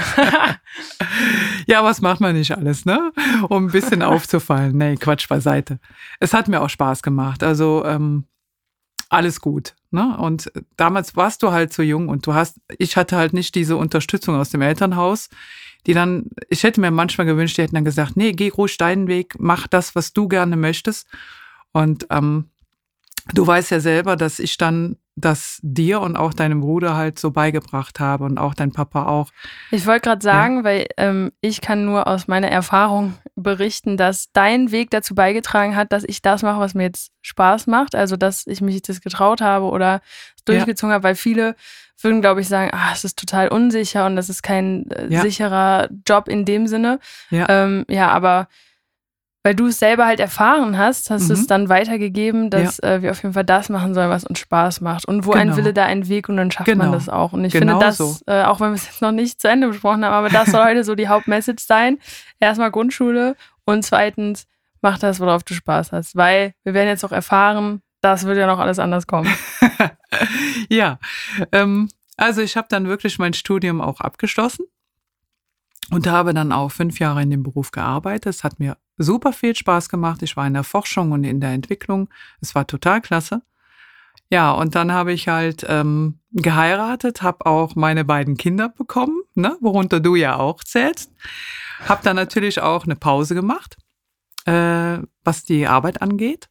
ja, 1.66 1.82
was 1.82 2.00
macht 2.00 2.20
man 2.20 2.34
nicht 2.36 2.56
alles, 2.56 2.84
ne? 2.84 3.12
Um 3.48 3.66
ein 3.66 3.72
bisschen 3.72 4.02
aufzufallen. 4.02 4.76
Nee, 4.76 4.96
Quatsch 4.96 5.28
beiseite. 5.28 5.78
Es 6.20 6.34
hat 6.34 6.48
mir 6.48 6.62
auch 6.62 6.70
Spaß 6.70 7.02
gemacht. 7.02 7.42
Also 7.42 7.84
ähm, 7.84 8.24
alles 9.08 9.40
gut. 9.40 9.74
Ne? 9.90 10.16
Und 10.18 10.52
damals 10.76 11.16
warst 11.16 11.42
du 11.42 11.52
halt 11.52 11.72
so 11.72 11.82
jung 11.82 12.08
und 12.08 12.26
du 12.26 12.34
hast, 12.34 12.60
ich 12.78 12.96
hatte 12.96 13.16
halt 13.16 13.32
nicht 13.32 13.54
diese 13.54 13.76
Unterstützung 13.76 14.34
aus 14.34 14.50
dem 14.50 14.62
Elternhaus, 14.62 15.28
die 15.86 15.94
dann, 15.94 16.30
ich 16.50 16.62
hätte 16.62 16.80
mir 16.80 16.90
manchmal 16.90 17.26
gewünscht, 17.26 17.56
die 17.56 17.62
hätten 17.62 17.74
dann 17.74 17.84
gesagt, 17.84 18.16
nee, 18.16 18.32
geh 18.32 18.50
ruhig 18.50 18.76
deinen 18.76 19.08
Weg, 19.08 19.36
mach 19.38 19.66
das, 19.66 19.94
was 19.94 20.12
du 20.12 20.28
gerne 20.28 20.56
möchtest. 20.56 21.06
Und 21.72 22.06
ähm, 22.10 22.50
du 23.32 23.46
weißt 23.46 23.70
ja 23.70 23.80
selber, 23.80 24.16
dass 24.16 24.38
ich 24.38 24.58
dann 24.58 24.96
das 25.20 25.58
dir 25.62 26.00
und 26.00 26.16
auch 26.16 26.34
deinem 26.34 26.60
Bruder 26.60 26.96
halt 26.96 27.18
so 27.18 27.30
beigebracht 27.30 28.00
habe 28.00 28.24
und 28.24 28.38
auch 28.38 28.54
dein 28.54 28.72
Papa 28.72 29.06
auch. 29.06 29.30
Ich 29.70 29.86
wollte 29.86 30.02
gerade 30.02 30.22
sagen, 30.22 30.58
ja. 30.58 30.64
weil 30.64 30.86
ähm, 30.96 31.32
ich 31.40 31.60
kann 31.60 31.84
nur 31.84 32.06
aus 32.06 32.28
meiner 32.28 32.48
Erfahrung 32.48 33.14
berichten, 33.34 33.96
dass 33.96 34.30
dein 34.32 34.70
Weg 34.70 34.90
dazu 34.90 35.14
beigetragen 35.14 35.76
hat, 35.76 35.92
dass 35.92 36.04
ich 36.04 36.22
das 36.22 36.42
mache, 36.42 36.60
was 36.60 36.74
mir 36.74 36.84
jetzt 36.84 37.12
Spaß 37.22 37.66
macht. 37.66 37.94
Also, 37.94 38.16
dass 38.16 38.46
ich 38.46 38.60
mich 38.60 38.80
das 38.82 39.00
getraut 39.00 39.40
habe 39.40 39.66
oder 39.66 40.00
durchgezogen 40.44 40.90
ja. 40.90 40.94
habe, 40.94 41.04
weil 41.04 41.14
viele 41.14 41.56
würden, 42.00 42.20
glaube 42.20 42.40
ich, 42.40 42.48
sagen, 42.48 42.70
ah, 42.72 42.92
es 42.92 43.04
ist 43.04 43.18
total 43.18 43.48
unsicher 43.48 44.06
und 44.06 44.16
das 44.16 44.28
ist 44.28 44.42
kein 44.42 44.88
äh, 44.90 45.08
ja. 45.08 45.20
sicherer 45.20 45.88
Job 46.06 46.28
in 46.28 46.44
dem 46.44 46.66
Sinne. 46.66 47.00
Ja, 47.30 47.46
ähm, 47.48 47.84
ja 47.88 48.10
aber 48.10 48.48
weil 49.44 49.54
du 49.54 49.66
es 49.66 49.78
selber 49.78 50.06
halt 50.06 50.20
erfahren 50.20 50.76
hast, 50.76 51.10
hast 51.10 51.24
mhm. 51.24 51.28
du 51.28 51.34
es 51.34 51.46
dann 51.46 51.68
weitergegeben, 51.68 52.50
dass 52.50 52.78
ja. 52.82 52.94
äh, 52.94 53.02
wir 53.02 53.10
auf 53.12 53.22
jeden 53.22 53.34
Fall 53.34 53.44
das 53.44 53.68
machen 53.68 53.94
sollen, 53.94 54.10
was 54.10 54.24
uns 54.24 54.38
Spaß 54.40 54.80
macht. 54.80 55.06
Und 55.06 55.26
wo 55.26 55.30
genau. 55.30 55.42
ein 55.42 55.56
Wille, 55.56 55.72
da 55.72 55.84
ein 55.84 56.08
Weg 56.08 56.28
und 56.28 56.36
dann 56.36 56.50
schafft 56.50 56.66
genau. 56.66 56.84
man 56.84 56.92
das 56.92 57.08
auch. 57.08 57.32
Und 57.32 57.44
ich 57.44 57.52
genau 57.52 57.78
finde 57.78 57.86
das, 57.86 57.98
so. 57.98 58.16
äh, 58.26 58.42
auch 58.42 58.60
wenn 58.60 58.70
wir 58.70 58.74
es 58.74 58.86
jetzt 58.86 59.02
noch 59.02 59.12
nicht 59.12 59.40
zu 59.40 59.48
Ende 59.48 59.68
besprochen 59.68 60.04
haben, 60.04 60.12
aber 60.12 60.28
das 60.28 60.50
soll 60.50 60.64
heute 60.64 60.84
so 60.84 60.94
die 60.94 61.08
Hauptmessage 61.08 61.62
sein. 61.62 61.98
Erstmal 62.40 62.70
Grundschule 62.70 63.36
und 63.64 63.84
zweitens, 63.84 64.46
mach 64.82 64.98
das, 64.98 65.20
worauf 65.20 65.44
du 65.44 65.54
Spaß 65.54 65.92
hast. 65.92 66.16
Weil 66.16 66.52
wir 66.64 66.74
werden 66.74 66.88
jetzt 66.88 67.04
auch 67.04 67.12
erfahren, 67.12 67.80
das 68.00 68.24
wird 68.24 68.38
ja 68.38 68.46
noch 68.46 68.58
alles 68.58 68.78
anders 68.78 69.06
kommen. 69.06 69.32
ja, 70.68 70.98
ähm, 71.52 71.88
also 72.16 72.42
ich 72.42 72.56
habe 72.56 72.66
dann 72.68 72.88
wirklich 72.88 73.18
mein 73.18 73.34
Studium 73.34 73.80
auch 73.80 74.00
abgeschlossen 74.00 74.66
und 75.90 76.06
habe 76.06 76.34
dann 76.34 76.52
auch 76.52 76.70
fünf 76.70 76.98
Jahre 76.98 77.22
in 77.22 77.30
dem 77.30 77.42
Beruf 77.42 77.70
gearbeitet. 77.70 78.26
Es 78.26 78.44
hat 78.44 78.58
mir 78.58 78.76
super 78.98 79.32
viel 79.32 79.54
Spaß 79.54 79.88
gemacht. 79.88 80.22
Ich 80.22 80.36
war 80.36 80.46
in 80.46 80.54
der 80.54 80.64
Forschung 80.64 81.12
und 81.12 81.24
in 81.24 81.40
der 81.40 81.50
Entwicklung. 81.50 82.08
Es 82.40 82.54
war 82.54 82.66
total 82.66 83.00
klasse. 83.00 83.42
Ja, 84.30 84.52
und 84.52 84.74
dann 84.74 84.92
habe 84.92 85.12
ich 85.12 85.28
halt 85.28 85.64
ähm, 85.68 86.18
geheiratet, 86.32 87.22
habe 87.22 87.46
auch 87.46 87.76
meine 87.76 88.04
beiden 88.04 88.36
Kinder 88.36 88.68
bekommen, 88.68 89.22
ne, 89.34 89.56
worunter 89.60 90.00
du 90.00 90.16
ja 90.16 90.36
auch 90.36 90.62
zählst. 90.62 91.12
Habe 91.86 92.02
dann 92.04 92.16
natürlich 92.16 92.60
auch 92.60 92.84
eine 92.84 92.96
Pause 92.96 93.34
gemacht, 93.34 93.78
äh, 94.44 94.98
was 95.24 95.44
die 95.44 95.66
Arbeit 95.66 96.02
angeht, 96.02 96.50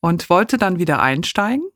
und 0.00 0.30
wollte 0.30 0.56
dann 0.56 0.78
wieder 0.78 1.02
einsteigen. 1.02 1.68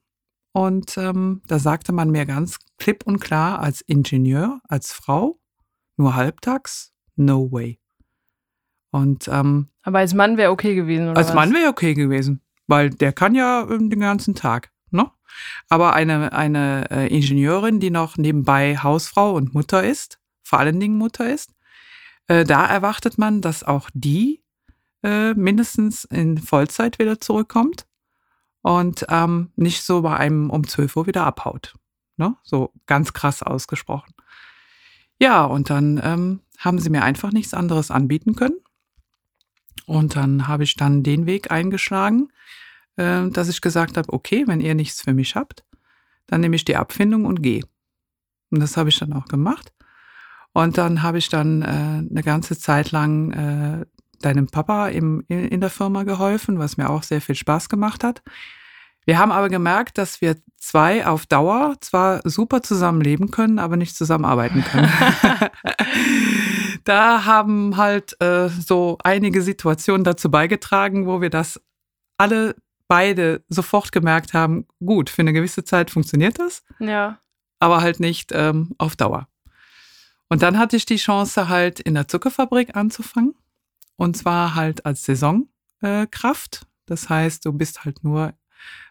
Und 0.53 0.97
ähm, 0.97 1.43
da 1.49 1.59
sagte 1.59 1.93
man 1.93 2.11
mir 2.11 2.25
ganz 2.25 2.59
klipp 2.79 3.07
und 3.07 3.21
klar, 3.21 3.59
als 3.59 3.83
Ingenieur, 3.83 4.61
als 4.69 4.93
Frau, 4.93 5.39
nur 5.99 6.15
halbtags, 6.15 6.95
no 7.15 7.53
way. 7.53 7.79
Und 8.97 9.29
ähm, 9.29 9.69
Aber 9.83 9.99
als 9.99 10.15
Mann 10.15 10.39
wäre 10.39 10.51
okay 10.51 10.75
gewesen, 10.75 11.11
oder? 11.11 11.19
als 11.19 11.29
was? 11.29 11.35
Mann 11.35 11.53
wäre 11.53 11.69
okay 11.69 11.93
gewesen, 11.93 12.41
weil 12.67 12.89
der 12.89 13.13
kann 13.13 13.35
ja 13.35 13.69
ähm, 13.69 13.91
den 13.91 14.01
ganzen 14.01 14.35
Tag. 14.35 14.71
Ne? 14.91 15.11
Aber 15.69 15.93
eine, 15.93 16.33
eine 16.33 16.91
äh, 16.91 17.15
Ingenieurin, 17.15 17.79
die 17.79 17.91
noch 17.91 18.17
nebenbei 18.17 18.79
Hausfrau 18.79 19.35
und 19.35 19.53
Mutter 19.53 19.85
ist, 19.85 20.19
vor 20.43 20.61
allen 20.61 20.81
Dingen 20.81 20.97
Mutter 20.97 21.31
ist, 21.31 21.53
äh, 22.29 22.45
da 22.45 22.65
erwartet 22.65 23.19
man, 23.19 23.43
dass 23.43 23.65
auch 23.65 23.91
die 23.93 24.43
äh, 25.03 25.35
mindestens 25.35 26.05
in 26.05 26.39
Vollzeit 26.39 26.99
wieder 26.99 27.21
zurückkommt 27.21 27.87
und 28.63 29.05
ähm, 29.11 29.51
nicht 29.57 29.83
so 29.83 30.01
bei 30.01 30.17
einem 30.17 30.49
um 30.49 30.67
12 30.67 30.97
Uhr 30.97 31.07
wieder 31.07 31.27
abhaut. 31.27 31.75
Ne? 32.17 32.35
So 32.43 32.73
ganz 32.87 33.13
krass 33.13 33.43
ausgesprochen. 33.43 34.15
Ja, 35.21 35.45
und 35.45 35.69
dann 35.69 36.01
ähm, 36.03 36.41
haben 36.57 36.79
sie 36.79 36.89
mir 36.89 37.03
einfach 37.03 37.31
nichts 37.31 37.53
anderes 37.53 37.91
anbieten 37.91 38.35
können. 38.37 38.57
Und 39.87 40.17
dann 40.17 40.49
habe 40.49 40.65
ich 40.65 40.75
dann 40.75 41.03
den 41.03 41.27
Weg 41.27 41.51
eingeschlagen, 41.51 42.29
äh, 42.97 43.29
dass 43.31 43.49
ich 43.49 43.61
gesagt 43.61 43.97
habe, 43.97 44.13
okay, 44.13 44.45
wenn 44.47 44.61
ihr 44.61 44.75
nichts 44.75 45.01
für 45.01 45.15
mich 45.15 45.37
habt, 45.37 45.65
dann 46.27 46.41
nehme 46.41 46.57
ich 46.57 46.65
die 46.65 46.77
Abfindung 46.77 47.25
und 47.25 47.43
gehe. 47.43 47.63
Und 48.51 48.61
das 48.61 48.77
habe 48.77 48.89
ich 48.89 48.99
dann 48.99 49.13
auch 49.13 49.27
gemacht. 49.27 49.73
Und 50.53 50.79
dann 50.79 51.03
habe 51.03 51.19
ich 51.19 51.29
dann 51.29 51.63
äh, 51.63 51.67
eine 52.11 52.23
ganze 52.23 52.59
Zeit 52.59 52.91
lang 52.91 53.31
äh, 53.33 53.87
deinem 54.21 54.47
Papa 54.47 54.89
im, 54.89 55.23
in, 55.29 55.47
in 55.47 55.61
der 55.61 55.71
Firma 55.71 56.03
geholfen, 56.03 56.59
was 56.59 56.77
mir 56.77 56.91
auch 56.91 57.03
sehr 57.03 57.21
viel 57.21 57.35
Spaß 57.35 57.69
gemacht 57.69 58.03
hat. 58.03 58.23
Wir 59.07 59.19
haben 59.19 59.31
aber 59.33 59.49
gemerkt, 59.49 59.99
dass 59.99 60.21
wir 60.21 60.37
zwei 60.59 61.07
auf 61.07 61.27
Dauer 61.27 61.77
zwar 61.81 62.21
super 62.29 62.63
zusammenleben 62.63 63.31
können, 63.31 63.59
aber 63.61 63.77
nicht 63.77 63.97
zusammenarbeiten 63.97 64.65
können. 64.65 64.91
da 66.85 67.25
haben 67.25 67.77
halt 67.77 68.21
äh, 68.21 68.49
so 68.49 68.99
einige 69.03 69.43
Situationen 69.43 70.05
dazu 70.05 70.31
beigetragen, 70.31 71.07
wo 71.07 71.21
wir 71.21 71.31
das 71.31 71.61
alle 72.19 72.57
beide 72.89 73.45
sofort 73.49 73.93
gemerkt 73.93 74.35
haben, 74.35 74.67
gut, 74.85 75.11
für 75.11 75.23
eine 75.23 75.33
gewisse 75.33 75.65
Zeit 75.65 75.91
funktioniert 75.91 76.39
das, 76.39 76.65
Ja. 76.79 77.19
aber 77.59 77.81
halt 77.81 78.01
nicht 78.01 78.31
ähm, 78.33 78.75
auf 78.79 78.97
Dauer. 78.97 79.29
Und 80.29 80.43
dann 80.43 80.59
hatte 80.59 80.77
ich 80.77 80.87
die 80.87 80.97
Chance, 80.97 81.49
halt 81.49 81.79
in 81.81 81.95
der 81.95 82.09
Zuckerfabrik 82.09 82.77
anzufangen. 82.77 83.35
Und 83.97 84.17
zwar 84.17 84.55
halt 84.57 84.85
als 84.85 85.05
Saisonkraft. 85.05 86.67
Das 86.87 87.09
heißt, 87.09 87.45
du 87.45 87.53
bist 87.53 87.85
halt 87.85 88.03
nur 88.03 88.35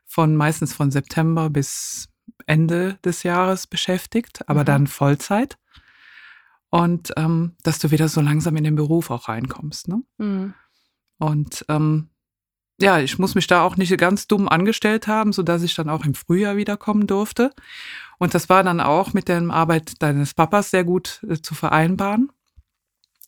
von 0.05 0.35
meistens 0.35 0.73
von 0.73 0.91
September 0.91 1.49
bis 1.49 2.09
Ende 2.45 2.97
des 3.03 3.23
Jahres 3.23 3.67
beschäftigt, 3.67 4.47
aber 4.47 4.61
Mhm. 4.61 4.65
dann 4.65 4.87
Vollzeit. 4.87 5.57
Und 6.69 7.13
ähm, 7.15 7.55
dass 7.63 7.79
du 7.79 7.91
wieder 7.91 8.09
so 8.09 8.21
langsam 8.21 8.55
in 8.57 8.63
den 8.63 8.75
Beruf 8.75 9.09
auch 9.09 9.29
reinkommst. 9.29 9.87
Ne? 9.87 10.03
Mhm. 10.17 10.53
Und 11.17 11.65
ähm, 11.69 12.09
ja, 12.81 12.99
ich 12.99 13.17
muss 13.17 13.35
mich 13.35 13.47
da 13.47 13.61
auch 13.61 13.77
nicht 13.77 13.97
ganz 13.97 14.27
dumm 14.27 14.49
angestellt 14.49 15.07
haben, 15.07 15.31
sodass 15.31 15.63
ich 15.63 15.75
dann 15.75 15.87
auch 15.89 16.03
im 16.03 16.13
Frühjahr 16.13 16.57
wiederkommen 16.57 17.07
durfte. 17.07 17.53
Und 18.17 18.33
das 18.33 18.49
war 18.49 18.63
dann 18.63 18.81
auch 18.81 19.13
mit 19.13 19.29
der 19.29 19.41
Arbeit 19.49 20.01
deines 20.01 20.33
Papas 20.33 20.71
sehr 20.71 20.83
gut 20.83 21.23
äh, 21.29 21.39
zu 21.41 21.55
vereinbaren, 21.55 22.31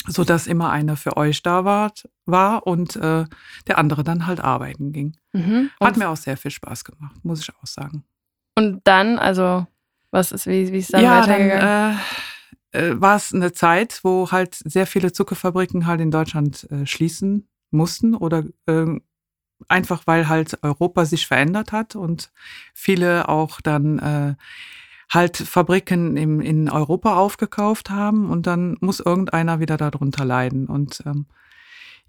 sodass 0.06 0.48
immer 0.48 0.70
einer 0.70 0.98
für 0.98 1.18
euch 1.18 1.42
da 1.44 1.66
war, 1.66 1.92
war 2.26 2.68
und 2.68 2.96
äh, 2.96 3.26
der 3.68 3.78
andere 3.78 4.04
dann 4.04 4.28
halt 4.28 4.40
arbeiten 4.40 4.92
ging. 4.92 5.18
Mhm. 5.34 5.70
Hat 5.82 5.98
mir 5.98 6.10
auch 6.10 6.18
sehr 6.18 6.38
viel 6.38 6.52
Spaß 6.52 6.86
gemacht, 6.86 7.24
muss 7.24 7.42
ich 7.42 7.50
auch 7.56 7.68
sagen. 7.68 8.04
und 8.56 8.82
dann, 8.86 9.18
also, 9.20 9.66
was 10.12 10.32
ist, 10.32 10.48
wie, 10.48 10.72
wie 10.72 10.80
ist 10.80 10.94
dann 10.94 11.04
ja, 11.04 11.22
weitergegangen? 11.22 11.60
dann 11.60 11.94
äh, 11.94 11.98
äh, 12.72 13.02
war 13.02 13.16
es 13.16 13.34
eine 13.34 13.54
Zeit, 13.54 14.00
wo 14.04 14.32
halt 14.32 14.56
sehr 14.56 14.88
viele 14.88 15.12
Zuckerfabriken 15.12 15.86
halt 15.86 16.02
in 16.02 16.12
Deutschland 16.12 16.70
äh, 16.72 16.86
schließen 16.86 17.48
mussten 17.72 18.16
oder 18.16 18.44
äh, 18.68 19.00
einfach 19.68 20.04
weil 20.06 20.28
halt 20.28 20.64
Europa 20.64 21.06
sich 21.06 21.28
verändert 21.28 21.72
hat 21.72 21.96
und 21.96 22.32
viele 22.74 23.28
auch 23.28 23.62
dann 23.62 24.00
äh, 24.00 24.36
halt 25.10 25.38
Fabriken 25.38 26.18
im, 26.18 26.42
in 26.42 26.70
Europa 26.70 27.16
aufgekauft 27.16 27.90
haben 27.90 28.30
und 28.30 28.46
dann 28.48 28.78
muss 28.82 29.00
irgendeiner 29.00 29.60
wieder 29.60 29.78
darunter 29.78 30.26
leiden. 30.26 30.68
Und 30.68 31.02
ähm, 31.06 31.26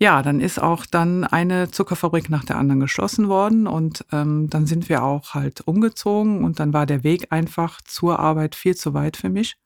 ja, 0.00 0.22
dann 0.22 0.40
ist 0.40 0.60
auch 0.60 0.86
dann 0.86 1.24
eine 1.24 1.70
Zuckerfabrik 1.70 2.28
nach 2.30 2.44
der 2.44 2.56
anderen 2.56 2.80
geschlossen 2.80 3.28
worden 3.28 3.66
und 3.66 4.04
ähm, 4.12 4.48
dann 4.50 4.66
sind 4.66 4.88
wir 4.88 5.02
auch 5.02 5.34
halt 5.34 5.60
umgezogen 5.62 6.44
und 6.44 6.60
dann 6.60 6.72
war 6.72 6.86
der 6.86 7.02
Weg 7.04 7.28
einfach 7.30 7.80
zur 7.82 8.18
Arbeit 8.18 8.54
viel 8.54 8.76
zu 8.76 8.94
weit 8.94 9.16
für 9.16 9.28
mich, 9.28 9.56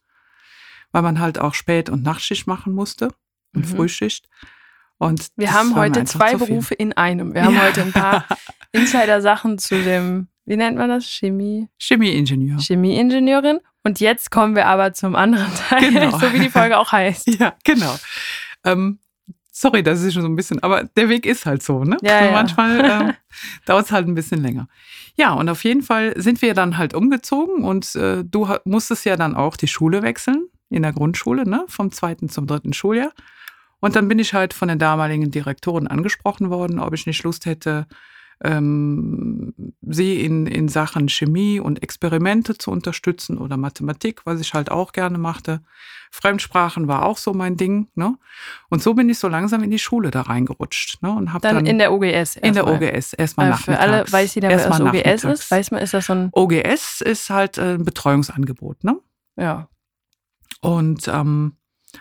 weil 0.91 1.03
man 1.03 1.21
halt 1.21 1.39
auch 1.39 1.55
Spät- 1.55 1.91
und 1.91 2.03
Nachtschicht 2.03 2.47
machen 2.47 2.73
musste 2.75 3.09
und 3.55 3.67
Mhm. 3.71 3.77
Frühschicht. 3.77 4.29
Und 4.99 5.29
Wir 5.37 5.53
haben 5.53 5.75
heute 5.75 6.05
zwei. 6.05 6.37
Berufe 6.37 6.75
in 6.75 6.93
einem. 6.93 7.35
Wir 7.35 7.45
haben 7.45 7.55
Ja. 7.57 7.65
heute 7.65 7.83
ein 7.83 7.93
paar 7.93 8.25
Insider-Sachen 8.73 9.59
zu 9.59 9.83
dem, 9.83 10.29
wie 10.45 10.57
nennt 10.57 10.77
man 10.77 10.89
das? 10.89 11.07
Chemie, 11.07 11.69
Chemieingenieur. 11.79 12.59
Chemieingenieurin. 12.59 13.61
Und 13.85 14.01
jetzt 14.01 14.31
kommen 14.31 14.55
wir 14.55 14.67
aber 14.67 14.93
zum 14.93 15.15
anderen 15.17 15.53
Teil, 15.55 15.93
Genau. 15.93 16.11
so 16.19 16.33
wie 16.33 16.41
die 16.41 16.51
Folge 16.51 16.79
auch 16.79 16.93
heißt. 16.93 17.29
Ja, 17.39 17.55
genau. 17.65 17.97
Ähm, 18.65 18.99
sorry, 19.51 19.83
das 19.83 20.03
ist 20.03 20.15
schon 20.15 20.23
so 20.23 20.29
ein 20.29 20.37
bisschen, 20.37 20.63
aber 20.63 20.85
der 20.85 21.09
Weg 21.09 21.27
ist 21.27 21.47
halt 21.47 21.63
so, 21.63 21.85
ne? 21.85 21.97
Ja, 22.03 22.19
Und 22.21 22.25
ja. 22.27 22.33
Manchmal 22.33 22.81
ähm, 22.85 23.15
dauert 23.67 23.87
es 23.87 23.93
halt 23.93 24.07
ein 24.07 24.15
bisschen 24.15 24.43
länger. 24.43 24.69
Ja, 25.17 25.33
und 25.33 25.49
auf 25.49 25.65
jeden 25.65 25.83
Fall 25.83 26.15
sind 26.17 26.43
wir 26.43 26.55
dann 26.55 26.79
halt 26.79 26.95
umgezogen 26.95 27.65
und 27.65 27.95
äh, 27.97 28.25
du 28.25 28.49
musstest 28.65 29.05
ja 29.05 29.17
dann 29.17 29.35
auch 29.35 29.57
die 29.57 29.69
Schule 29.69 30.03
wechseln 30.03 30.47
in 30.71 30.83
der 30.83 30.93
Grundschule, 30.93 31.49
ne? 31.49 31.65
Vom 31.69 31.93
zweiten 31.93 32.29
zum 32.29 32.47
dritten 32.47 32.73
Schuljahr. 32.73 33.13
Und 33.81 33.97
dann 33.97 34.07
bin 34.07 34.21
ich 34.21 34.33
halt 34.33 34.55
von 34.55 34.69
der 34.69 34.77
damaligen 34.77 35.31
Direktorin 35.31 35.89
angesprochen 35.89 36.51
worden, 36.51 36.79
ob 36.79 36.95
ich 36.95 37.07
nicht 37.07 37.25
Lust 37.25 37.47
hätte, 37.47 37.87
ähm, 38.45 39.55
sie 39.83 40.25
in, 40.25 40.47
in 40.47 40.69
Sachen 40.69 41.09
Chemie 41.09 41.61
und 41.61 41.83
Experimente 41.83 42.59
zu 42.59 42.71
unterstützen 42.71 43.39
oder 43.39 43.57
Mathematik, 43.57 44.23
was 44.25 44.41
ich 44.41 44.55
halt 44.55 44.71
auch 44.71 44.93
gerne 44.93 45.19
machte. 45.19 45.63
Fremdsprachen 46.11 46.89
war 46.89 47.05
auch 47.05 47.17
so 47.17 47.33
mein 47.33 47.57
Ding. 47.57 47.89
Ne? 47.95 48.19
Und 48.69 48.83
so 48.83 48.95
bin 48.95 49.09
ich 49.09 49.19
so 49.19 49.29
langsam 49.29 49.63
in 49.63 49.71
die 49.71 49.79
Schule 49.79 50.11
da 50.11 50.23
reingerutscht. 50.23 51.03
Ne? 51.03 51.11
Und 51.11 51.33
hab 51.33 51.43
Dann, 51.43 51.57
dann, 51.57 51.67
in 51.67 51.79
der 51.79 51.93
OGS. 51.93 52.37
in 52.37 52.55
der 52.55 52.67
erstmal. 52.67 52.75
OGS 52.75 53.13
erstmal 53.15 53.47
Äh, 53.47 53.51
nachmittags. 53.51 53.65
Für 53.65 53.79
alle, 53.79 54.13
weiß 54.13 54.35
jeder, 54.35 54.51
Erstmal 54.51 54.83
OGS 54.89 55.25
ist? 55.25 55.51
Weiß 55.51 55.71
man, 55.71 55.81
ist 55.81 55.95
das 55.95 56.07
so 56.07 56.13
ein, 56.15 56.29
OGS 56.33 57.01
ist 57.01 57.31
halt 57.31 57.59
äh, 57.59 57.75
ein 57.75 57.85
Betreuungsangebot. 57.85 58.85
Ne? 58.85 58.99
ja. 59.37 59.69
Und 60.61 61.09
ähm, 61.09 61.57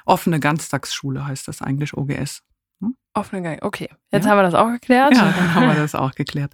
offene 0.05 0.39
Ganztagsschule 0.39 1.25
heißt 1.25 1.47
das 1.47 1.61
eigentlich 1.63 1.95
OGS. 1.95 2.43
Offene 3.13 3.41
Gang. 3.41 3.59
Okay, 3.61 3.89
jetzt 4.11 4.25
Ja. 4.25 4.31
haben 4.31 4.37
wir 4.37 4.43
das 4.43 4.53
auch 4.53 4.71
geklärt. 4.71 5.13
Ja, 5.15 5.33
dann 5.37 5.53
haben 5.55 5.67
wir 5.67 5.75
das 5.75 5.95
auch 5.95 6.13
geklärt. 6.13 6.53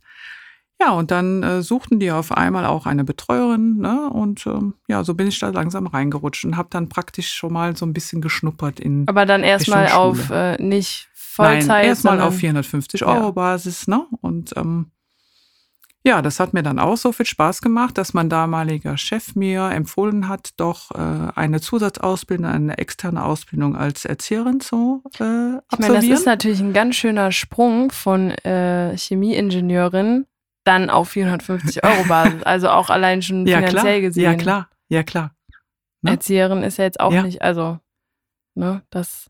Ja, 0.79 0.91
und 0.91 1.09
dann 1.09 1.41
äh, 1.41 1.61
suchten 1.63 1.99
die 1.99 2.11
auf 2.11 2.31
einmal 2.31 2.65
auch 2.65 2.85
eine 2.85 3.03
Betreuerin, 3.03 3.77
ne? 3.77 4.09
Und 4.11 4.45
ähm, 4.45 4.75
ja, 4.87 5.03
so 5.03 5.15
bin 5.15 5.27
ich 5.27 5.39
da 5.39 5.49
langsam 5.49 5.87
reingerutscht 5.87 6.45
und 6.45 6.55
habe 6.55 6.67
dann 6.71 6.87
praktisch 6.87 7.33
schon 7.33 7.51
mal 7.53 7.75
so 7.75 7.83
ein 7.85 7.93
bisschen 7.93 8.21
geschnuppert 8.21 8.79
in 8.79 9.07
Aber 9.07 9.25
dann 9.25 9.43
erstmal 9.43 9.87
auf 9.91 10.29
äh, 10.29 10.61
nicht 10.61 11.09
Vollzeit. 11.15 11.67
Nein, 11.67 11.85
erstmal 11.85 12.21
auf 12.21 12.35
450 12.35 13.05
Euro 13.05 13.25
Ja. 13.25 13.31
Basis, 13.31 13.87
ne? 13.87 14.05
Und 14.21 14.55
ähm, 14.55 14.91
ja, 16.05 16.21
das 16.21 16.39
hat 16.39 16.53
mir 16.53 16.63
dann 16.63 16.79
auch 16.79 16.95
so 16.95 17.11
viel 17.11 17.25
Spaß 17.25 17.61
gemacht, 17.61 17.97
dass 17.97 18.13
mein 18.13 18.29
damaliger 18.29 18.97
Chef 18.97 19.35
mir 19.35 19.69
empfohlen 19.71 20.29
hat, 20.29 20.51
doch 20.57 20.91
äh, 20.91 21.31
eine 21.35 21.59
Zusatzausbildung, 21.59 22.45
eine 22.45 22.77
externe 22.77 23.25
Ausbildung 23.25 23.75
als 23.75 24.05
Erzieherin 24.05 24.59
zu 24.61 25.03
äh, 25.05 25.09
Ich 25.09 25.19
meine, 25.19 25.59
das 25.59 25.69
absolvieren. 25.71 26.13
ist 26.13 26.25
natürlich 26.25 26.59
ein 26.61 26.73
ganz 26.73 26.95
schöner 26.95 27.31
Sprung 27.33 27.91
von 27.91 28.31
äh, 28.31 28.95
Chemieingenieurin 28.97 30.25
dann 30.63 30.89
auf 30.89 31.09
450 31.09 31.83
Euro 31.83 32.03
Basis. 32.07 32.41
Also 32.45 32.69
auch 32.69 32.89
allein 32.89 33.21
schon 33.21 33.45
ja, 33.47 33.57
finanziell 33.57 33.81
klar. 33.81 34.01
gesehen. 34.01 34.23
Ja, 34.23 34.35
klar. 34.35 34.69
Ja, 34.89 35.03
klar. 35.03 35.31
ne? 36.01 36.11
Erzieherin 36.11 36.63
ist 36.63 36.77
ja 36.77 36.83
jetzt 36.85 36.99
auch 36.99 37.11
Ja. 37.11 37.23
nicht, 37.23 37.41
also, 37.41 37.79
ne, 38.55 38.83
das, 38.89 39.29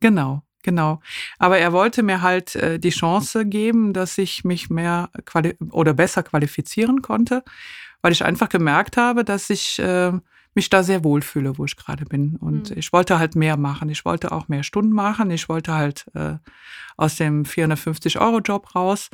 Genau, 0.00 0.42
genau. 0.68 1.00
Aber 1.38 1.56
er 1.58 1.72
wollte 1.72 2.02
mir 2.02 2.20
halt 2.20 2.54
äh, 2.56 2.78
die 2.78 2.90
Chance 2.90 3.46
geben, 3.46 3.92
dass 3.94 4.18
ich 4.18 4.44
mich 4.44 4.68
mehr 4.68 5.08
quali 5.24 5.56
oder 5.70 5.94
besser 5.94 6.22
qualifizieren 6.22 7.00
konnte, 7.00 7.42
weil 8.02 8.12
ich 8.12 8.22
einfach 8.24 8.48
gemerkt 8.50 8.96
habe, 8.96 9.24
dass 9.24 9.48
ich 9.50 9.78
äh, 9.78 10.12
mich 10.54 10.68
da 10.70 10.82
sehr 10.82 11.04
wohlfühle, 11.04 11.56
wo 11.56 11.64
ich 11.64 11.76
gerade 11.76 12.04
bin. 12.04 12.36
Und 12.36 12.70
Mhm. 12.70 12.78
ich 12.78 12.92
wollte 12.92 13.18
halt 13.18 13.34
mehr 13.36 13.56
machen. 13.56 13.88
Ich 13.88 14.04
wollte 14.04 14.30
auch 14.32 14.48
mehr 14.48 14.62
Stunden 14.62 14.92
machen. 14.92 15.30
Ich 15.30 15.48
wollte 15.48 15.72
halt 15.72 16.06
äh, 16.14 16.34
aus 16.96 17.16
dem 17.16 17.44
450-Euro-Job 17.44 18.74
raus. 18.74 19.08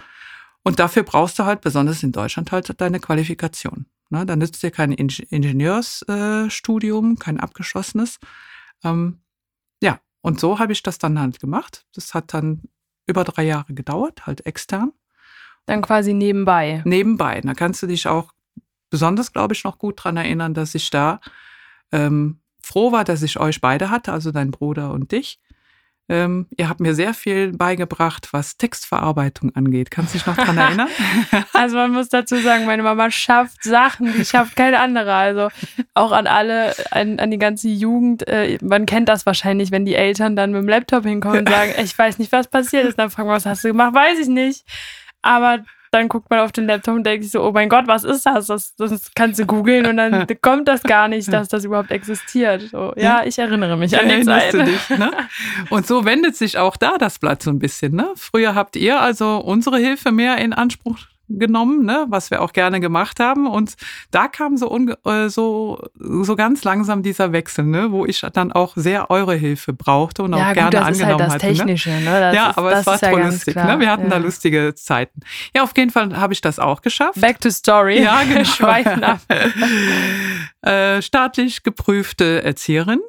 Und 0.63 0.79
dafür 0.79 1.03
brauchst 1.03 1.39
du 1.39 1.45
halt, 1.45 1.61
besonders 1.61 2.03
in 2.03 2.13
Deutschland, 2.13 2.51
halt 2.51 2.81
deine 2.81 2.99
Qualifikation. 2.99 3.87
Ne? 4.11 4.25
Da 4.27 4.35
nützt 4.37 4.63
dir 4.63 4.71
kein 4.71 4.93
Inge- 4.95 5.27
Ingenieursstudium, 5.31 6.51
Studium, 6.51 7.19
kein 7.19 7.39
abgeschlossenes. 7.39 8.19
Ähm, 8.83 9.19
und 10.25 10.41
so 10.41 10.59
habe 10.59 10.73
ich 10.73 10.83
das 10.83 10.97
dann 10.97 11.21
halt 11.21 11.39
gemacht. 11.39 11.85
Das 11.95 12.15
hat 12.15 12.33
dann 12.33 12.63
über 13.07 13.25
drei 13.25 13.43
Jahre 13.43 13.75
gedauert, 13.75 14.27
halt 14.27 14.47
extern. 14.47 14.93
Dann 15.67 15.83
quasi 15.83 16.15
nebenbei. 16.15 16.81
Nebenbei. 16.87 17.43
Da 17.43 17.53
kannst 17.53 17.83
du 17.83 17.87
dich 17.87 18.09
auch 18.09 18.33
besonders, 18.89 19.35
glaube 19.35 19.53
ich, 19.53 19.65
noch 19.65 19.77
gut 19.77 20.03
dran 20.03 20.17
erinnern, 20.17 20.55
dass 20.55 20.75
ich 20.75 20.89
da 20.89 21.21
ähm, 21.93 22.41
froh 22.59 22.91
war, 22.91 23.05
dass 23.05 23.23
ich 23.23 23.39
euch 23.39 23.61
beide 23.61 23.91
hatte, 23.91 24.15
also 24.15 24.33
dein 24.33 24.51
Bruder 24.51 24.93
und 24.93 25.13
dich. 25.13 25.43
Ähm, 26.07 26.47
ihr 26.57 26.69
habt 26.69 26.81
mir 26.81 26.95
sehr 26.95 27.15
viel 27.15 27.53
beigebracht, 27.53 28.29
was 28.33 28.59
Textverarbeitung 28.59 29.55
angeht. 29.55 29.91
Kannst 29.91 30.13
du 30.13 30.19
dich 30.19 30.27
noch 30.27 30.37
dran 30.37 30.59
erinnern? 30.59 30.89
Also 31.53 31.77
man 31.77 31.93
muss 31.93 32.09
dazu 32.09 32.37
sagen, 32.37 32.67
meine 32.67 32.83
Mama 32.83 33.11
schafft 33.11 33.63
Sachen, 33.63 34.13
die 34.13 34.25
schafft 34.25 34.57
keine 34.57 34.81
andere. 34.81 35.15
Also 35.15 35.49
auch 35.95 36.13
an 36.13 36.27
alle, 36.27 36.75
an, 36.91 37.19
an 37.19 37.31
die 37.31 37.39
ganze 37.39 37.69
Jugend. 37.69 38.27
Äh, 38.29 38.59
man 38.63 38.87
kennt 38.87 39.09
das 39.09 39.25
wahrscheinlich, 39.25 39.71
wenn 39.71 39.85
die 39.85 39.95
Eltern 39.95 40.37
dann 40.37 40.53
mit 40.53 40.63
dem 40.63 40.69
Laptop 40.69 41.05
hinkommen 41.05 41.41
und 41.41 41.49
sagen, 41.49 41.73
ich 41.83 41.97
weiß 41.97 42.19
nicht, 42.19 42.33
was 42.33 42.49
passiert 42.49 42.85
ist. 42.85 42.99
Dann 42.99 43.11
fragen 43.11 43.29
wir, 43.29 43.35
was 43.35 43.47
hast 43.47 43.65
du 43.65 43.69
gemacht? 43.69 43.95
Weiß 43.95 44.19
ich 44.19 44.29
nicht. 44.29 44.65
Aber 45.23 45.61
dann 45.95 46.09
guckt 46.09 46.29
man 46.29 46.41
auf 46.41 46.51
den 46.53 46.67
Laptop 46.67 46.97
und 46.97 47.05
denkt 47.05 47.23
sich 47.23 47.33
so, 47.33 47.43
oh 47.43 47.53
mein 47.53 47.69
Gott, 47.69 47.87
was 47.87 48.03
ist 48.03 48.27
das? 48.27 48.49
Das, 48.49 48.75
das 48.75 49.13
kannst 49.15 49.39
du 49.39 49.47
googeln 49.47 49.87
und 49.87 49.97
dann 49.97 50.27
kommt 50.43 50.67
das 50.67 50.83
gar 50.83 51.07
nicht, 51.09 51.33
dass 51.33 51.49
das 51.49 51.65
überhaupt 51.65 51.93
existiert. 51.93 52.63
So, 52.71 52.93
ja, 52.97 53.23
ich 53.25 53.39
erinnere 53.39 53.77
mich 53.77 53.99
an 53.99 54.09
die 54.09 54.23
Zeit. 54.23 54.53
du 54.53 54.65
dich, 54.65 54.91
ne? 54.91 55.13
Und 55.71 55.87
so 55.87 56.05
wendet 56.05 56.37
sich 56.37 56.59
auch 56.59 56.77
da 56.77 56.99
das 56.99 57.19
Blatt 57.19 57.43
so 57.43 57.51
ein 57.51 57.59
bisschen. 57.59 57.95
Ne? 57.95 58.09
Früher 58.17 58.55
habt 58.55 58.77
ihr 58.77 59.01
also 59.01 59.39
unsere 59.39 59.79
Hilfe 59.79 60.11
mehr 60.13 60.39
in 60.39 60.53
Anspruch 60.53 60.99
genommen, 61.29 61.85
ne? 61.85 62.07
was 62.09 62.31
wir 62.31 62.43
auch 62.43 62.53
gerne 62.53 62.81
gemacht 62.81 63.21
haben. 63.21 63.47
Und 63.47 63.75
da 64.11 64.29
kam 64.29 64.57
so, 64.57 64.77
äh, 65.05 65.29
so, 65.29 65.83
so 65.95 66.37
ganz 66.37 66.65
langsam 66.65 67.03
dieser 67.03 67.33
Wechsel, 67.33 67.65
ne? 67.65 67.91
wo 67.93 68.07
ich 68.07 68.21
dann 68.33 68.53
auch 68.53 68.73
sehr 68.77 69.11
eure 69.11 69.35
Hilfe 69.35 69.73
brauchte 69.73 70.23
und 70.23 70.35
auch 70.35 70.39
Ja, 70.39 70.53
gerne 70.53 70.71
gut, 70.71 70.75
das 70.75 70.91
ist 70.91 71.03
angenommen 71.03 71.31
halt 71.31 71.43
das 71.43 71.45
hatte. 71.45 71.47
Ne? 71.47 71.53
Technische. 71.57 71.91
Ne? 71.91 72.21
Das 72.21 72.35
ja, 72.35 72.51
ist, 72.51 72.59
aber 72.59 72.71
das 72.71 72.81
es 72.81 72.87
war 72.87 72.95
ist 72.95 73.03
ja 73.03 73.11
lustig. 73.11 73.57
Ne? 73.57 73.81
Wir 73.81 73.91
hatten 73.91 74.05
ja. 74.05 74.11
da 74.11 74.17
lustige 74.19 74.75
Zeiten. 74.75 75.21
Ja, 75.55 75.63
auf 75.63 75.77
jeden 75.77 75.91
Fall 75.91 76.17
habe 76.17 76.33
ich 76.33 76.41
das 76.41 76.59
auch 76.59 76.83
geschafft. 76.83 77.21
Back 77.21 77.41
to 77.41 77.51
Story. 77.51 78.03
Ja, 78.03 78.23
genau. 78.29 78.45
Schweifen 78.45 79.05
ab. 79.05 79.21
äh, 80.63 81.03
staatlich 81.03 81.63
geprüfte 81.63 82.43
Erzieherin. 82.45 83.01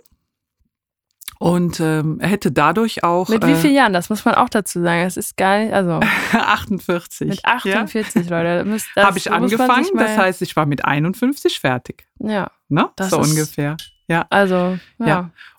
Und 1.38 1.80
ähm, 1.82 2.20
hätte 2.22 2.52
dadurch 2.52 3.04
auch 3.04 3.28
Mit 3.30 3.46
wie 3.46 3.56
vielen 3.56 3.76
Jahren? 3.76 3.94
Das 3.94 4.10
muss 4.10 4.24
man 4.24 4.36
auch 4.36 4.48
dazu 4.50 4.82
sagen. 4.82 5.02
Es 5.02 5.18
ist 5.18 5.36
gar 5.36 5.60
nicht, 5.60 5.74
also 5.74 6.00
äh, 6.34 6.38
48. 6.38 7.28
mit 7.28 7.46
48, 7.46 8.30
Leute. 8.30 8.58
da 8.60 8.64
müsst- 8.64 8.88
das 8.96 9.06
Habe 9.06 9.18
ich 9.18 9.32
angefangen, 9.32 9.86
das 9.96 10.18
heißt, 10.18 10.42
ich 10.42 10.56
war 10.56 10.66
mit 10.66 10.86
51 10.86 11.60
fertig. 11.60 12.06
Ja, 12.20 12.52
Ne? 12.70 12.90
Das 12.96 13.10
so 13.12 13.20
ungefähr. 13.20 13.76
Ja. 14.08 14.26
also, 14.30 14.78
ja, 15.00 15.06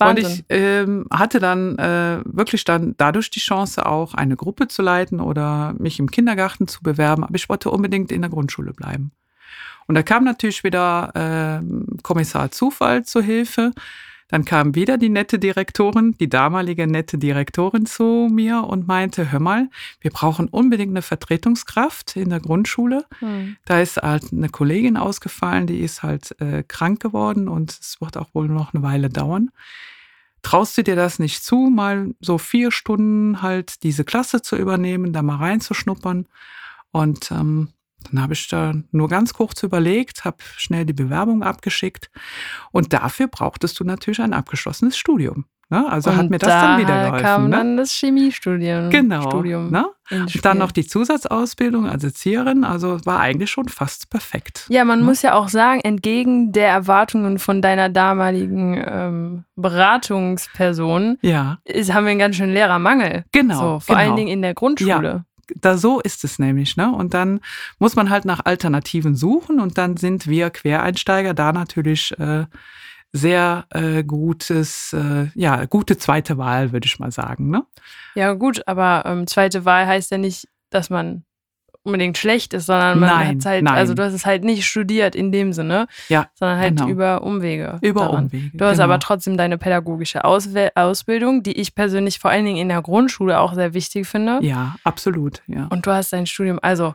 Ja. 0.00 0.08
Und 0.08 0.18
ich 0.20 0.44
ähm, 0.50 1.06
hatte 1.12 1.40
dann 1.40 1.76
äh, 1.78 2.20
wirklich 2.24 2.64
dann 2.64 2.94
dadurch 2.96 3.30
die 3.30 3.40
Chance, 3.40 3.84
auch 3.86 4.14
eine 4.14 4.36
Gruppe 4.36 4.68
zu 4.68 4.82
leiten 4.82 5.20
oder 5.20 5.74
mich 5.78 5.98
im 5.98 6.10
Kindergarten 6.10 6.68
zu 6.68 6.80
bewerben. 6.82 7.24
Aber 7.24 7.34
ich 7.34 7.48
wollte 7.48 7.70
unbedingt 7.70 8.12
in 8.12 8.22
der 8.22 8.30
Grundschule 8.30 8.72
bleiben. 8.72 9.10
Und 9.88 9.94
da 9.96 10.02
kam 10.02 10.24
natürlich 10.24 10.64
wieder 10.64 11.10
ähm, 11.14 11.86
Kommissar 12.02 12.50
Zufall 12.50 13.04
zur 13.04 13.22
Hilfe. 13.22 13.72
Dann 14.28 14.44
kam 14.44 14.74
wieder 14.74 14.98
die 14.98 15.08
nette 15.08 15.38
Direktorin, 15.38 16.16
die 16.18 16.28
damalige 16.28 16.86
nette 16.86 17.16
Direktorin 17.16 17.86
zu 17.86 18.28
mir 18.30 18.64
und 18.64 18.88
meinte, 18.88 19.30
hör 19.30 19.38
mal, 19.38 19.70
wir 20.00 20.10
brauchen 20.10 20.48
unbedingt 20.48 20.90
eine 20.90 21.02
Vertretungskraft 21.02 22.16
in 22.16 22.30
der 22.30 22.40
Grundschule. 22.40 23.04
Hm. 23.20 23.56
Da 23.66 23.80
ist 23.80 23.98
halt 23.98 24.32
eine 24.32 24.48
Kollegin 24.48 24.96
ausgefallen, 24.96 25.68
die 25.68 25.78
ist 25.78 26.02
halt 26.02 26.34
äh, 26.40 26.64
krank 26.66 27.00
geworden 27.00 27.48
und 27.48 27.70
es 27.70 28.00
wird 28.00 28.16
auch 28.16 28.34
wohl 28.34 28.48
noch 28.48 28.74
eine 28.74 28.82
Weile 28.82 29.08
dauern. 29.08 29.50
Traust 30.42 30.76
du 30.78 30.82
dir 30.82 30.96
das 30.96 31.18
nicht 31.18 31.44
zu, 31.44 31.56
mal 31.56 32.14
so 32.20 32.38
vier 32.38 32.70
Stunden 32.70 33.42
halt 33.42 33.82
diese 33.84 34.04
Klasse 34.04 34.42
zu 34.42 34.56
übernehmen, 34.56 35.12
da 35.12 35.22
mal 35.22 35.36
reinzuschnuppern? 35.36 36.26
Und 36.92 37.30
ähm, 37.30 37.68
dann 38.10 38.22
habe 38.22 38.32
ich 38.34 38.48
da 38.48 38.72
nur 38.92 39.08
ganz 39.08 39.32
kurz 39.34 39.62
überlegt, 39.62 40.24
habe 40.24 40.38
schnell 40.56 40.84
die 40.84 40.92
Bewerbung 40.92 41.42
abgeschickt 41.42 42.10
und 42.72 42.92
dafür 42.92 43.26
brauchtest 43.28 43.78
du 43.80 43.84
natürlich 43.84 44.20
ein 44.20 44.32
abgeschlossenes 44.32 44.96
Studium. 44.96 45.44
Ne? 45.68 45.84
Also 45.90 46.12
hat 46.14 46.20
Und 46.20 46.30
mir 46.30 46.38
das 46.38 46.48
dann 46.48 46.78
wieder 46.78 46.94
da 46.94 47.04
geholfen. 47.06 47.24
kam 47.24 47.44
ne? 47.50 47.56
dann 47.56 47.76
das 47.76 47.90
Chemiestudium. 47.90 48.88
Genau. 48.90 49.22
Studium 49.22 49.70
Ne? 49.72 49.86
Und 50.12 50.44
dann 50.44 50.58
noch 50.58 50.70
die 50.70 50.86
Zusatzausbildung 50.86 51.88
als 51.88 52.04
Erzieherin, 52.04 52.62
also 52.62 53.04
war 53.04 53.18
eigentlich 53.18 53.50
schon 53.50 53.68
fast 53.68 54.08
perfekt. 54.08 54.66
Ja, 54.68 54.84
man 54.84 55.00
Ne? 55.00 55.04
muss 55.06 55.22
ja 55.22 55.34
auch 55.34 55.48
sagen, 55.48 55.80
entgegen 55.80 56.52
der 56.52 56.68
Erwartungen 56.68 57.40
von 57.40 57.62
deiner 57.62 57.88
damaligen 57.88 58.80
ähm, 58.86 59.44
Beratungsperson 59.56 61.18
Ja, 61.22 61.58
ist, 61.64 61.92
haben 61.92 62.04
wir 62.04 62.10
einen 62.10 62.20
ganz 62.20 62.36
schönen 62.36 62.52
Lehrermangel. 62.52 63.24
genau. 63.32 63.54
So, 63.58 63.80
vor 63.80 63.96
genau. 63.96 63.98
allen 64.08 64.16
Dingen 64.16 64.28
in 64.28 64.42
der 64.42 64.54
Grundschule. 64.54 65.24
Da 65.54 65.78
so 65.78 66.00
ist 66.00 66.24
es 66.24 66.38
nämlich, 66.38 66.76
ne? 66.76 66.92
Und 66.92 67.14
dann 67.14 67.40
muss 67.78 67.96
man 67.96 68.10
halt 68.10 68.24
nach 68.24 68.40
Alternativen 68.44 69.14
suchen 69.14 69.60
und 69.60 69.78
dann 69.78 69.96
sind 69.96 70.26
wir 70.26 70.50
Quereinsteiger 70.50 71.34
da 71.34 71.52
natürlich 71.52 72.18
äh, 72.18 72.46
sehr 73.12 73.66
äh, 73.70 74.04
gutes, 74.04 74.92
äh, 74.92 75.28
ja, 75.34 75.64
gute 75.66 75.98
zweite 75.98 76.38
Wahl, 76.38 76.72
würde 76.72 76.86
ich 76.86 76.98
mal 76.98 77.12
sagen, 77.12 77.50
ne? 77.50 77.64
Ja, 78.14 78.32
gut, 78.34 78.66
aber 78.66 79.04
ähm, 79.06 79.26
zweite 79.26 79.64
Wahl 79.64 79.86
heißt 79.86 80.10
ja 80.10 80.18
nicht, 80.18 80.48
dass 80.70 80.90
man 80.90 81.24
unbedingt 81.86 82.18
schlecht 82.18 82.52
ist, 82.52 82.66
sondern 82.66 82.98
man 83.00 83.08
Nein, 83.08 83.38
hat 83.38 83.46
halt, 83.46 83.64
nein. 83.64 83.74
also 83.74 83.94
du 83.94 84.02
hast 84.04 84.12
es 84.12 84.26
halt 84.26 84.44
nicht 84.44 84.66
studiert 84.66 85.14
in 85.14 85.32
dem 85.32 85.52
Sinne, 85.52 85.86
Ja, 86.08 86.26
sondern 86.34 86.58
halt 86.58 86.76
genau. 86.76 86.88
über 86.90 87.22
Umwege. 87.22 87.78
Über 87.80 88.00
daran. 88.02 88.24
Umwege. 88.26 88.50
Du 88.56 88.64
hast 88.64 88.72
genau. 88.74 88.84
aber 88.84 88.98
trotzdem 88.98 89.36
deine 89.36 89.56
pädagogische 89.56 90.24
Auswe 90.24 90.70
Ausbildung, 90.74 91.42
die 91.42 91.52
ich 91.58 91.74
persönlich 91.74 92.18
vor 92.18 92.30
allen 92.30 92.44
Dingen 92.44 92.58
in 92.58 92.68
der 92.68 92.82
Grundschule 92.82 93.38
auch 93.40 93.54
sehr 93.54 93.72
wichtig 93.72 94.06
finde. 94.06 94.38
Ja, 94.42 94.76
absolut, 94.84 95.42
ja. 95.46 95.66
Und 95.70 95.86
du 95.86 95.90
hast 95.92 96.12
dein 96.12 96.26
Studium, 96.26 96.58
also 96.60 96.94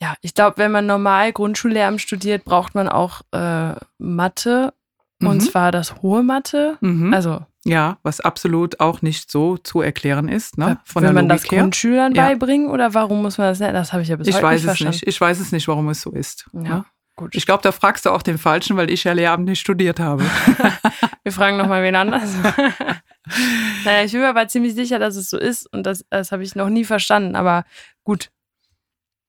ja, 0.00 0.14
ich 0.20 0.34
glaube, 0.34 0.58
wenn 0.58 0.70
man 0.70 0.86
normal 0.86 1.32
Grundschullehramt 1.32 2.00
studiert, 2.00 2.44
braucht 2.44 2.74
man 2.76 2.88
auch 2.88 3.22
äh, 3.32 3.72
Mathe. 3.98 4.72
Und 5.20 5.38
Mhm. 5.38 5.40
zwar 5.40 5.72
das 5.72 6.00
hohe 6.02 6.22
Mathe. 6.22 6.78
Mhm. 6.80 7.12
Also, 7.12 7.40
ja, 7.68 7.98
was 8.02 8.20
absolut 8.20 8.80
auch 8.80 9.02
nicht 9.02 9.30
so 9.30 9.56
zu 9.58 9.80
erklären 9.80 10.28
ist, 10.28 10.58
ne? 10.58 10.78
Von 10.84 11.02
will 11.02 11.12
man 11.12 11.28
das 11.28 11.44
her. 11.50 11.60
Grundschülern 11.60 12.14
Ja. 12.14 12.26
beibringen 12.26 12.68
oder 12.70 12.94
warum 12.94 13.22
muss 13.22 13.38
man 13.38 13.48
das 13.48 13.60
nicht? 13.60 13.72
Das 13.72 13.92
habe 13.92 14.02
ich 14.02 14.08
ja 14.08 14.16
bis 14.16 14.28
Ich 14.28 14.34
heute 14.36 14.44
weiß 14.44 14.52
nicht 14.52 14.60
es 14.60 14.64
verstanden. 14.66 14.94
nicht. 14.94 15.06
Ich 15.06 15.20
weiß 15.20 15.38
es 15.40 15.52
nicht, 15.52 15.68
warum 15.68 15.88
es 15.88 16.00
so 16.00 16.10
ist. 16.10 16.48
Ja, 16.52 16.60
ne? 16.60 16.84
gut. 17.16 17.34
Ich 17.34 17.46
glaube, 17.46 17.62
da 17.62 17.72
fragst 17.72 18.06
du 18.06 18.10
auch 18.10 18.22
den 18.22 18.38
Falschen, 18.38 18.76
weil 18.76 18.90
ich 18.90 19.04
ja 19.04 19.12
Lehramt 19.12 19.44
nicht 19.44 19.60
studiert 19.60 20.00
habe. 20.00 20.24
Wir 21.24 21.32
fragen 21.32 21.56
nochmal 21.56 21.82
wen 21.82 21.94
anders. 21.96 22.30
naja, 23.84 24.04
ich 24.04 24.12
bin 24.12 24.20
mir 24.20 24.28
aber 24.28 24.48
ziemlich 24.48 24.74
sicher, 24.74 24.98
dass 24.98 25.16
es 25.16 25.30
so 25.30 25.38
ist 25.38 25.66
und 25.72 25.84
das, 25.84 26.04
das 26.10 26.32
habe 26.32 26.42
ich 26.42 26.54
noch 26.54 26.68
nie 26.68 26.84
verstanden. 26.84 27.36
Aber 27.36 27.64
gut. 28.04 28.30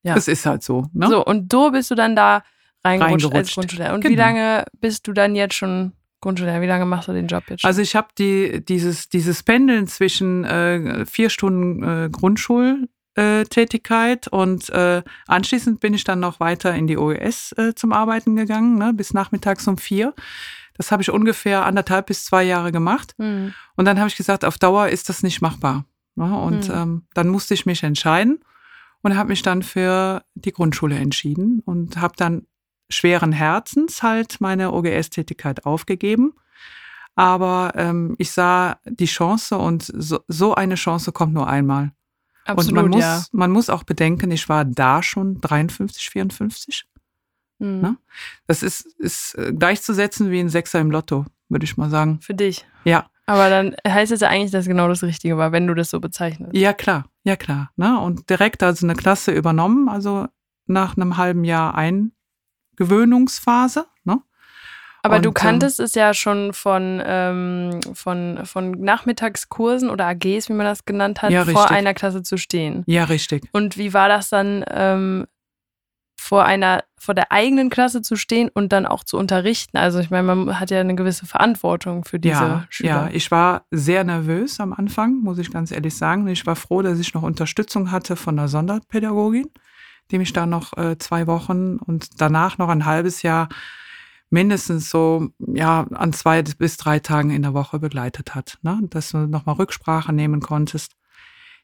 Ja. 0.02 0.16
Es 0.16 0.28
ist 0.28 0.46
halt 0.46 0.62
so, 0.62 0.86
ne? 0.94 1.08
So, 1.08 1.24
und 1.24 1.52
so 1.52 1.70
bist 1.72 1.90
du 1.90 1.94
dann 1.94 2.16
da 2.16 2.42
reingerutscht, 2.82 3.24
als 3.24 3.24
Reingerutscht. 3.24 3.54
Grundschullehrer. 3.54 3.92
Und 3.94 4.04
wie 4.04 4.08
Genau. 4.14 4.22
lange 4.22 4.64
bist 4.80 5.06
du 5.06 5.12
dann 5.12 5.34
jetzt 5.34 5.54
schon 5.54 5.92
Grundschullehrer? 6.20 6.60
Wie 6.60 6.66
lange 6.66 6.86
machst 6.86 7.08
du 7.08 7.12
den 7.12 7.26
Job 7.26 7.44
jetzt 7.48 7.62
schon? 7.62 7.68
Also 7.68 7.82
ich 7.82 7.96
habe 7.96 8.08
die, 8.18 8.64
dieses, 8.64 9.08
dieses 9.08 9.42
Pendeln 9.42 9.86
zwischen 9.86 10.44
äh, 10.44 11.06
vier 11.06 11.30
Stunden 11.30 11.82
äh, 11.82 12.10
Grundschultätigkeit 12.10 14.28
und 14.28 14.68
äh, 14.70 15.02
anschließend 15.26 15.80
bin 15.80 15.94
ich 15.94 16.04
dann 16.04 16.20
noch 16.20 16.40
weiter 16.40 16.74
in 16.74 16.86
die 16.86 16.98
OES 16.98 17.52
äh, 17.52 17.74
zum 17.74 17.92
Arbeiten 17.92 18.36
gegangen, 18.36 18.76
ne, 18.76 18.92
bis 18.94 19.14
nachmittags 19.14 19.66
um 19.66 19.78
vier. 19.78 20.14
Das 20.74 20.92
habe 20.92 21.02
ich 21.02 21.10
ungefähr 21.10 21.66
anderthalb 21.66 22.06
bis 22.06 22.24
zwei 22.24 22.42
Jahre 22.42 22.72
gemacht. 22.72 23.14
Hm. 23.18 23.52
Und 23.76 23.84
dann 23.84 23.98
habe 23.98 24.08
ich 24.08 24.16
gesagt, 24.16 24.44
auf 24.44 24.56
Dauer 24.56 24.88
ist 24.88 25.10
das 25.10 25.22
nicht 25.22 25.42
machbar. 25.42 25.84
Ne? 26.14 26.38
Und 26.38 26.68
Hm. 26.68 26.74
ähm, 26.74 27.02
dann 27.12 27.28
musste 27.28 27.54
ich 27.54 27.66
mich 27.66 27.82
entscheiden 27.82 28.40
und 29.02 29.16
habe 29.16 29.28
mich 29.28 29.42
dann 29.42 29.62
für 29.62 30.22
die 30.34 30.52
Grundschule 30.52 30.96
entschieden 30.96 31.60
und 31.64 31.98
habe 31.98 32.14
dann 32.16 32.46
schweren 32.90 33.32
Herzens 33.32 34.02
halt 34.02 34.40
meine 34.40 34.72
OGS-Tätigkeit 34.72 35.64
aufgegeben. 35.64 36.34
Aber 37.14 37.72
ähm, 37.76 38.14
ich 38.18 38.30
sah 38.30 38.78
die 38.84 39.06
Chance 39.06 39.58
und 39.58 39.82
so, 39.82 40.20
so 40.28 40.54
eine 40.54 40.74
Chance 40.74 41.12
kommt 41.12 41.34
nur 41.34 41.48
einmal. 41.48 41.92
Absolut, 42.44 42.68
und 42.68 42.74
man 42.74 42.90
muss, 42.90 43.02
ja. 43.02 43.24
man 43.32 43.50
muss 43.50 43.70
auch 43.70 43.84
bedenken, 43.84 44.30
ich 44.30 44.48
war 44.48 44.64
da 44.64 45.02
schon 45.02 45.40
53, 45.40 46.10
54. 46.10 46.86
Hm. 47.60 47.80
ne? 47.80 47.96
Das 48.46 48.62
ist, 48.62 48.86
ist 48.98 49.34
äh, 49.36 49.52
gleichzusetzen 49.52 50.30
wie 50.30 50.40
ein 50.40 50.48
Sechser 50.48 50.80
im 50.80 50.90
Lotto, 50.90 51.26
würde 51.48 51.64
ich 51.64 51.76
mal 51.76 51.90
sagen. 51.90 52.20
Für 52.22 52.34
dich. 52.34 52.66
Ja, 52.84 53.10
Aber 53.26 53.50
dann 53.50 53.76
heißt 53.86 54.12
es 54.12 54.20
ja 54.20 54.28
eigentlich, 54.28 54.50
dass 54.50 54.66
genau 54.66 54.88
das 54.88 55.02
Richtige 55.02 55.36
war, 55.36 55.52
wenn 55.52 55.66
du 55.66 55.74
das 55.74 55.90
so 55.90 56.00
bezeichnest. 56.00 56.54
Ja, 56.54 56.72
klar, 56.72 57.04
ja 57.24 57.36
klar. 57.36 57.70
Ne? 57.76 58.00
Und 58.00 58.30
direkt 58.30 58.62
also 58.62 58.86
eine 58.86 58.94
Klasse 58.94 59.32
übernommen, 59.32 59.88
also 59.88 60.26
nach 60.66 60.96
einem 60.96 61.16
halben 61.16 61.44
Jahr 61.44 61.74
Eingewöhnungsphase. 62.78 63.86
Ne? 64.04 64.20
Aber 65.02 65.16
Und, 65.16 65.24
du 65.24 65.30
ähm, 65.30 65.34
kanntest 65.34 65.80
es 65.80 65.94
ja 65.94 66.14
schon 66.14 66.52
von, 66.52 67.02
ähm, 67.04 67.80
von, 67.94 68.40
von 68.44 68.72
Nachmittagskursen 68.72 69.88
oder 69.90 70.06
AGs, 70.06 70.48
wie 70.48 70.54
man 70.54 70.66
das 70.66 70.84
genannt 70.84 71.22
hat, 71.22 71.30
Ja, 71.30 71.44
vor 71.44 71.70
einer 71.70 71.94
Klasse 71.94 72.22
zu 72.22 72.36
stehen. 72.36 72.84
Ja, 72.86 73.04
richtig. 73.04 73.48
Und 73.52 73.78
wie 73.78 73.94
war 73.94 74.08
das 74.08 74.28
dann, 74.28 74.64
ähm, 74.70 75.26
vor 76.20 76.44
einer, 76.44 76.84
vor 76.98 77.14
der 77.14 77.32
eigenen 77.32 77.70
Klasse 77.70 78.02
zu 78.02 78.14
stehen 78.14 78.50
und 78.52 78.72
dann 78.72 78.84
auch 78.84 79.04
zu 79.04 79.16
unterrichten? 79.16 79.78
Also 79.78 80.00
ich 80.00 80.10
meine, 80.10 80.34
man 80.34 80.60
hat 80.60 80.70
ja 80.70 80.78
eine 80.78 80.94
gewisse 80.94 81.26
Verantwortung 81.26 82.04
für 82.04 82.20
diese 82.20 82.34
ja, 82.34 82.66
Schüler. 82.68 82.88
ja, 82.88 83.08
ich 83.10 83.30
war 83.30 83.64
sehr 83.70 84.04
nervös 84.04 84.60
am 84.60 84.74
Anfang, 84.74 85.20
muss 85.22 85.38
ich 85.38 85.50
ganz 85.50 85.72
ehrlich 85.72 85.96
sagen. 85.96 86.28
Ich 86.28 86.46
war 86.46 86.56
froh, 86.56 86.82
dass 86.82 87.00
ich 87.00 87.14
noch 87.14 87.22
Unterstützung 87.22 87.90
hatte 87.90 88.16
von 88.16 88.36
der 88.36 88.48
Sonderpädagogin, 88.48 89.48
die 90.10 90.18
mich 90.18 90.32
da 90.32 90.46
noch 90.46 90.76
äh, 90.76 90.98
zwei 90.98 91.26
Wochen 91.26 91.76
und 91.76 92.20
danach 92.20 92.58
noch 92.58 92.68
ein 92.68 92.84
halbes 92.84 93.22
Jahr 93.22 93.48
mindestens 94.30 94.90
so 94.90 95.28
ja 95.38 95.86
an 95.92 96.12
zwei 96.12 96.42
bis 96.42 96.76
drei 96.76 97.00
Tagen 97.00 97.30
in 97.30 97.42
der 97.42 97.54
Woche 97.54 97.78
begleitet 97.78 98.34
hat, 98.34 98.58
ne? 98.62 98.80
dass 98.90 99.10
du 99.10 99.18
nochmal 99.18 99.56
Rücksprache 99.56 100.12
nehmen 100.12 100.40
konntest. 100.40 100.96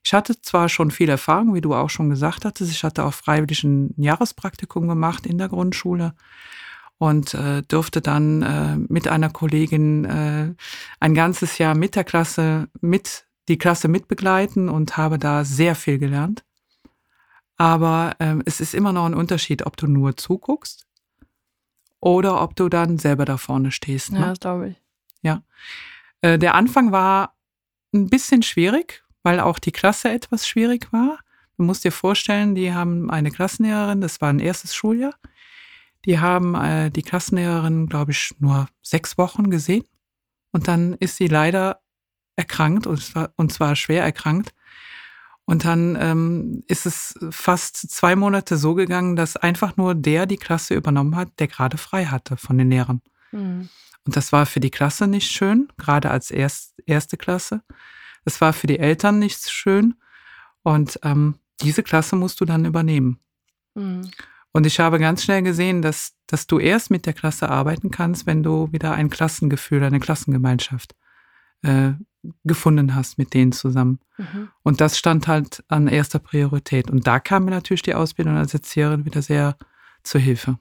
Ich 0.04 0.12
hatte 0.14 0.40
zwar 0.40 0.68
schon 0.68 0.90
viel 0.90 1.08
Erfahrung, 1.08 1.54
wie 1.54 1.60
du 1.60 1.74
auch 1.74 1.90
schon 1.90 2.10
gesagt 2.10 2.44
hattest. 2.44 2.70
Ich 2.70 2.84
hatte 2.84 3.04
auch 3.04 3.14
freiwillig 3.14 3.64
ein 3.64 3.92
Jahrespraktikum 3.96 4.86
gemacht 4.86 5.26
in 5.26 5.38
der 5.38 5.48
Grundschule 5.48 6.14
und 6.98 7.34
äh, 7.34 7.62
durfte 7.62 8.00
dann 8.00 8.42
äh, 8.42 8.76
mit 8.76 9.08
einer 9.08 9.30
Kollegin 9.30 10.04
äh, 10.04 10.54
ein 11.00 11.14
ganzes 11.14 11.58
Jahr 11.58 11.74
mit 11.74 11.96
der 11.96 12.04
Klasse 12.04 12.68
mit 12.80 13.26
die 13.48 13.58
Klasse 13.58 13.88
mitbegleiten 13.88 14.68
und 14.68 14.96
habe 14.96 15.18
da 15.18 15.44
sehr 15.44 15.74
viel 15.74 15.98
gelernt. 15.98 16.44
Aber 17.56 18.16
ähm, 18.20 18.42
es 18.44 18.60
ist 18.60 18.74
immer 18.74 18.92
noch 18.92 19.06
ein 19.06 19.14
Unterschied, 19.14 19.64
ob 19.64 19.76
du 19.76 19.86
nur 19.86 20.16
zuguckst 20.16 20.86
oder 22.00 22.42
ob 22.42 22.54
du 22.56 22.68
dann 22.68 22.98
selber 22.98 23.24
da 23.24 23.36
vorne 23.38 23.72
stehst. 23.72 24.10
Ja, 24.10 24.18
Ne? 24.20 24.26
das 24.26 24.40
glaube 24.40 24.68
ich. 24.70 24.76
Äh, 26.22 26.38
der 26.38 26.54
Anfang 26.54 26.92
war 26.92 27.34
ein 27.92 28.08
bisschen 28.08 28.42
schwierig, 28.42 29.04
weil 29.22 29.38
auch 29.40 29.58
die 29.58 29.70
Klasse 29.72 30.10
etwas 30.10 30.48
schwierig 30.48 30.90
war. 30.92 31.18
Du 31.58 31.64
musst 31.64 31.84
dir 31.84 31.92
vorstellen, 31.92 32.54
die 32.54 32.72
haben 32.72 33.10
eine 33.10 33.30
Klassenlehrerin, 33.30 34.00
das 34.00 34.20
war 34.22 34.30
ein 34.30 34.38
erstes 34.40 34.74
Schuljahr. 34.74 35.14
Die 36.06 36.18
haben 36.18 36.54
äh, 36.54 36.90
die 36.90 37.02
Klassenlehrerin, 37.02 37.86
glaube 37.86 38.12
ich, 38.12 38.34
nur 38.38 38.66
sechs 38.82 39.18
Wochen 39.18 39.50
gesehen. 39.50 39.84
Und 40.52 40.68
dann 40.68 40.94
ist 40.94 41.16
sie 41.16 41.26
leider 41.26 41.80
erkrankt, 42.36 42.86
und 42.86 43.02
zwar, 43.02 43.32
und 43.36 43.52
zwar 43.52 43.76
schwer 43.76 44.02
erkrankt. 44.02 44.54
Und 45.46 45.64
dann 45.64 45.96
ähm, 45.98 46.64
ist 46.66 46.86
es 46.86 47.14
fast 47.30 47.76
zwei 47.76 48.16
Monate 48.16 48.56
so 48.56 48.74
gegangen, 48.74 49.14
dass 49.14 49.36
einfach 49.36 49.76
nur 49.76 49.94
der 49.94 50.26
die 50.26 50.36
Klasse 50.36 50.74
übernommen 50.74 51.14
hat, 51.14 51.28
der 51.38 51.46
gerade 51.46 51.78
frei 51.78 52.06
hatte 52.06 52.36
von 52.36 52.58
den 52.58 52.68
Lehrern. 52.68 53.00
Mhm. 53.30 53.68
Und 54.04 54.16
das 54.16 54.32
war 54.32 54.44
für 54.46 54.58
die 54.58 54.72
Klasse 54.72 55.06
nicht 55.06 55.30
schön, 55.30 55.68
gerade 55.78 56.10
als 56.10 56.32
erst, 56.32 56.74
erste 56.84 57.16
Klasse. 57.16 57.62
Es 58.24 58.40
war 58.40 58.52
für 58.52 58.66
die 58.66 58.80
Eltern 58.80 59.20
nicht 59.20 59.48
schön. 59.48 59.94
Und 60.62 60.98
ähm, 61.04 61.36
diese 61.62 61.84
Klasse 61.84 62.16
musst 62.16 62.40
du 62.40 62.44
dann 62.44 62.64
übernehmen. 62.64 63.20
Mhm. 63.74 64.10
Und 64.50 64.66
ich 64.66 64.80
habe 64.80 64.98
ganz 64.98 65.22
schnell 65.22 65.42
gesehen, 65.42 65.80
dass, 65.80 66.14
dass 66.26 66.48
du 66.48 66.58
erst 66.58 66.90
mit 66.90 67.06
der 67.06 67.12
Klasse 67.12 67.48
arbeiten 67.48 67.92
kannst, 67.92 68.26
wenn 68.26 68.42
du 68.42 68.72
wieder 68.72 68.92
ein 68.92 69.10
Klassengefühl, 69.10 69.84
eine 69.84 70.00
Klassengemeinschaft 70.00 70.96
äh, 71.62 71.92
gefunden 72.44 72.94
hast 72.94 73.18
mit 73.18 73.34
denen 73.34 73.52
zusammen. 73.52 74.00
Mhm. 74.18 74.48
Und 74.62 74.80
das 74.80 74.98
stand 74.98 75.28
halt 75.28 75.62
an 75.68 75.86
erster 75.86 76.18
Priorität. 76.18 76.90
Und 76.90 77.06
da 77.06 77.20
kam 77.20 77.44
mir 77.44 77.52
natürlich 77.52 77.82
die 77.82 77.94
Ausbildung 77.94 78.36
als 78.36 78.52
Erzieherin 78.54 79.04
wieder 79.04 79.22
sehr 79.22 79.56
zur 80.02 80.20
Hilfe. 80.20 80.58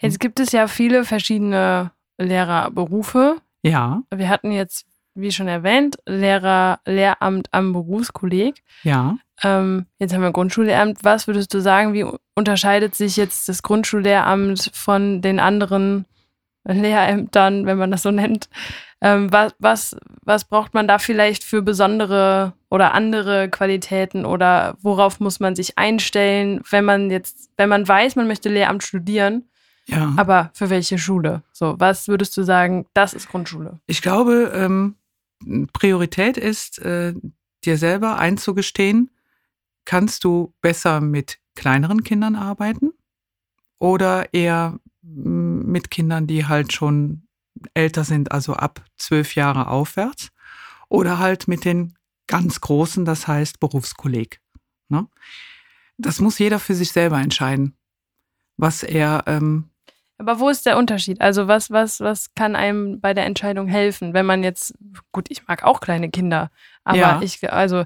Jetzt 0.00 0.20
gibt 0.20 0.40
es 0.40 0.52
ja 0.52 0.68
viele 0.68 1.04
verschiedene 1.04 1.90
Lehrerberufe. 2.18 3.36
Ja, 3.62 4.02
Wir 4.14 4.28
hatten 4.28 4.52
jetzt, 4.52 4.86
wie 5.14 5.32
schon 5.32 5.48
erwähnt, 5.48 5.96
Lehrer, 6.06 6.80
Lehramt 6.86 7.48
am 7.52 7.72
Berufskolleg. 7.72 8.62
ja. 8.82 9.16
Ähm, 9.42 9.84
jetzt 9.98 10.14
haben 10.14 10.22
wir 10.22 10.32
Grundschullehramt. 10.32 11.04
Was 11.04 11.26
würdest 11.26 11.52
du 11.52 11.60
sagen, 11.60 11.92
wie 11.92 12.06
unterscheidet 12.34 12.94
sich 12.94 13.18
jetzt 13.18 13.50
das 13.50 13.62
Grundschullehramt 13.62 14.70
von 14.72 15.20
den 15.20 15.40
anderen 15.40 16.06
Lehrämtern, 16.66 17.66
wenn 17.66 17.78
man 17.78 17.90
das 17.90 18.02
so 18.02 18.10
nennt? 18.10 18.48
Ähm, 19.00 19.30
was, 19.32 19.54
was, 19.58 19.96
was 20.22 20.44
braucht 20.48 20.72
man 20.74 20.88
da 20.88 20.98
vielleicht 20.98 21.44
für 21.44 21.62
besondere 21.62 22.54
oder 22.70 22.94
andere 22.94 23.48
Qualitäten 23.50 24.24
oder 24.24 24.76
worauf 24.80 25.20
muss 25.20 25.38
man 25.38 25.54
sich 25.54 25.76
einstellen, 25.78 26.62
wenn 26.70 26.84
man 26.84 27.10
jetzt, 27.10 27.50
wenn 27.56 27.68
man 27.68 27.86
weiß, 27.86 28.16
man 28.16 28.26
möchte 28.26 28.48
Lehramt 28.48 28.82
studieren, 28.82 29.44
Ja. 29.86 30.14
aber 30.16 30.50
für 30.54 30.70
welche 30.70 30.98
Schule? 30.98 31.42
So, 31.52 31.74
was 31.78 32.08
würdest 32.08 32.36
du 32.36 32.42
sagen, 32.42 32.86
das 32.94 33.12
ist 33.12 33.28
Grundschule? 33.28 33.80
Ich 33.86 34.00
glaube, 34.00 34.50
ähm, 34.54 34.96
Priorität 35.74 36.38
ist, 36.38 36.78
äh, 36.78 37.12
dir 37.64 37.76
selber 37.76 38.18
einzugestehen, 38.18 39.10
kannst 39.84 40.24
du 40.24 40.54
besser 40.62 41.00
mit 41.02 41.38
kleineren 41.54 42.02
Kindern 42.02 42.34
arbeiten 42.34 42.92
oder 43.78 44.32
eher 44.32 44.78
mit 45.14 45.90
Kindern, 45.90 46.26
die 46.26 46.46
halt 46.46 46.72
schon 46.72 47.26
älter 47.74 48.04
sind, 48.04 48.32
also 48.32 48.54
ab 48.54 48.84
zwölf 48.96 49.34
Jahre 49.34 49.68
aufwärts, 49.68 50.30
oder 50.88 51.18
halt 51.18 51.48
mit 51.48 51.64
den 51.64 51.94
ganz 52.26 52.60
Großen, 52.60 53.04
das 53.04 53.26
heißt 53.26 53.60
Berufskolleg. 53.60 54.40
Ne? 54.88 55.06
Das 55.96 56.20
muss 56.20 56.38
jeder 56.38 56.58
für 56.58 56.74
sich 56.74 56.92
selber 56.92 57.20
entscheiden, 57.20 57.76
was 58.56 58.82
er 58.82 59.24
ähm, 59.26 59.70
Aber 60.18 60.40
wo 60.40 60.48
ist 60.48 60.66
der 60.66 60.76
Unterschied? 60.76 61.20
Also 61.20 61.48
was, 61.48 61.70
was, 61.70 62.00
was 62.00 62.34
kann 62.34 62.56
einem 62.56 63.00
bei 63.00 63.14
der 63.14 63.26
Entscheidung 63.26 63.68
helfen, 63.68 64.12
wenn 64.12 64.26
man 64.26 64.42
jetzt, 64.42 64.74
gut, 65.12 65.30
ich 65.30 65.46
mag 65.46 65.62
auch 65.62 65.80
kleine 65.80 66.10
Kinder, 66.10 66.50
aber 66.84 66.98
Ja. 66.98 67.20
ich, 67.22 67.52
also 67.52 67.84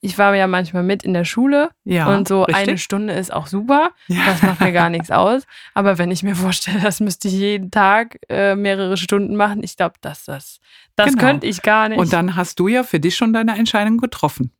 ich 0.00 0.16
war 0.16 0.34
ja 0.36 0.46
manchmal 0.46 0.82
mit 0.84 1.02
in 1.02 1.12
der 1.12 1.24
Schule 1.24 1.70
ja 1.84 2.06
und 2.14 2.28
so 2.28 2.42
richtig? 2.44 2.68
eine 2.68 2.78
Stunde 2.78 3.14
ist 3.14 3.32
auch 3.32 3.46
super. 3.48 3.90
ja. 4.06 4.24
Das 4.26 4.42
macht 4.42 4.60
mir 4.60 4.72
gar 4.72 4.90
nichts 4.90 5.10
aus. 5.10 5.42
Aber 5.74 5.98
wenn 5.98 6.10
ich 6.10 6.22
mir 6.22 6.36
vorstelle, 6.36 6.80
das 6.80 7.00
müsste 7.00 7.28
ich 7.28 7.34
jeden 7.34 7.70
Tag 7.70 8.18
äh, 8.28 8.54
mehrere 8.54 8.96
Stunden 8.96 9.34
machen, 9.34 9.62
ich 9.64 9.76
glaube, 9.76 9.96
das, 10.00 10.24
das, 10.24 10.60
das 10.94 11.08
Genau. 11.08 11.18
könnte 11.20 11.46
ich 11.46 11.62
gar 11.62 11.88
nicht. 11.88 11.98
Und 11.98 12.12
dann 12.12 12.36
hast 12.36 12.60
du 12.60 12.68
ja 12.68 12.84
für 12.84 13.00
dich 13.00 13.16
schon 13.16 13.32
deine 13.32 13.56
Entscheidung 13.56 13.98
getroffen. 13.98 14.52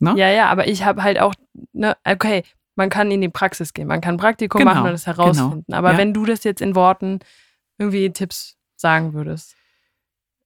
Ne? 0.00 0.14
ja, 0.16 0.28
ja, 0.30 0.48
aber 0.48 0.66
ich 0.66 0.84
habe 0.84 1.02
halt 1.02 1.20
auch, 1.20 1.34
ne, 1.72 1.94
okay, 2.04 2.42
man 2.74 2.88
kann 2.88 3.10
in 3.10 3.20
die 3.20 3.28
Praxis 3.28 3.74
gehen, 3.74 3.86
man 3.86 4.00
kann 4.00 4.16
Praktikum 4.16 4.60
Genau, 4.60 4.72
machen 4.72 4.86
und 4.86 4.92
das 4.92 5.06
herausfinden. 5.06 5.74
Aber 5.74 5.92
ja. 5.92 5.98
wenn 5.98 6.14
du 6.14 6.24
das 6.24 6.42
jetzt 6.44 6.62
in 6.62 6.74
Worten 6.74 7.18
irgendwie 7.76 8.10
Tipps 8.10 8.56
sagen 8.76 9.12
würdest. 9.12 9.54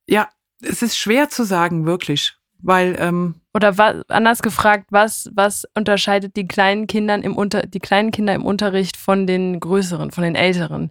Ja, 0.06 0.28
es 0.60 0.82
ist 0.82 0.98
schwer 0.98 1.28
zu 1.28 1.44
sagen, 1.44 1.86
wirklich. 1.86 2.36
Weil, 2.66 2.96
ähm, 2.98 3.34
Oder 3.52 3.76
wa 3.76 4.02
anders 4.08 4.40
gefragt, 4.42 4.86
was, 4.90 5.30
was 5.34 5.66
unterscheidet 5.74 6.34
die 6.34 6.48
kleinen 6.48 6.86
Kindern 6.86 7.22
im 7.22 7.36
Unter 7.36 7.66
die 7.66 7.78
kleinen 7.78 8.10
Kinder 8.10 8.34
im 8.34 8.44
Unterricht 8.46 8.96
von 8.96 9.26
den 9.26 9.60
größeren, 9.60 10.10
von 10.10 10.24
den 10.24 10.34
älteren? 10.34 10.90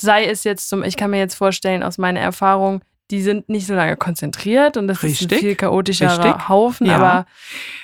Sei 0.00 0.24
es 0.24 0.44
jetzt 0.44 0.70
zum, 0.70 0.82
ich 0.82 0.96
kann 0.96 1.10
mir 1.10 1.18
jetzt 1.18 1.34
vorstellen, 1.34 1.82
aus 1.82 1.98
meiner 1.98 2.20
Erfahrung, 2.20 2.80
die 3.10 3.20
sind 3.20 3.50
nicht 3.50 3.66
so 3.66 3.74
lange 3.74 3.98
konzentriert 3.98 4.78
und 4.78 4.88
das 4.88 4.98
ist 4.98 5.20
Richtig, 5.20 5.32
ein 5.32 5.38
viel 5.40 5.54
chaotischerer 5.56 6.24
richtig. 6.24 6.48
Haufen, 6.48 6.86
Ja. 6.86 6.96
aber 6.96 7.26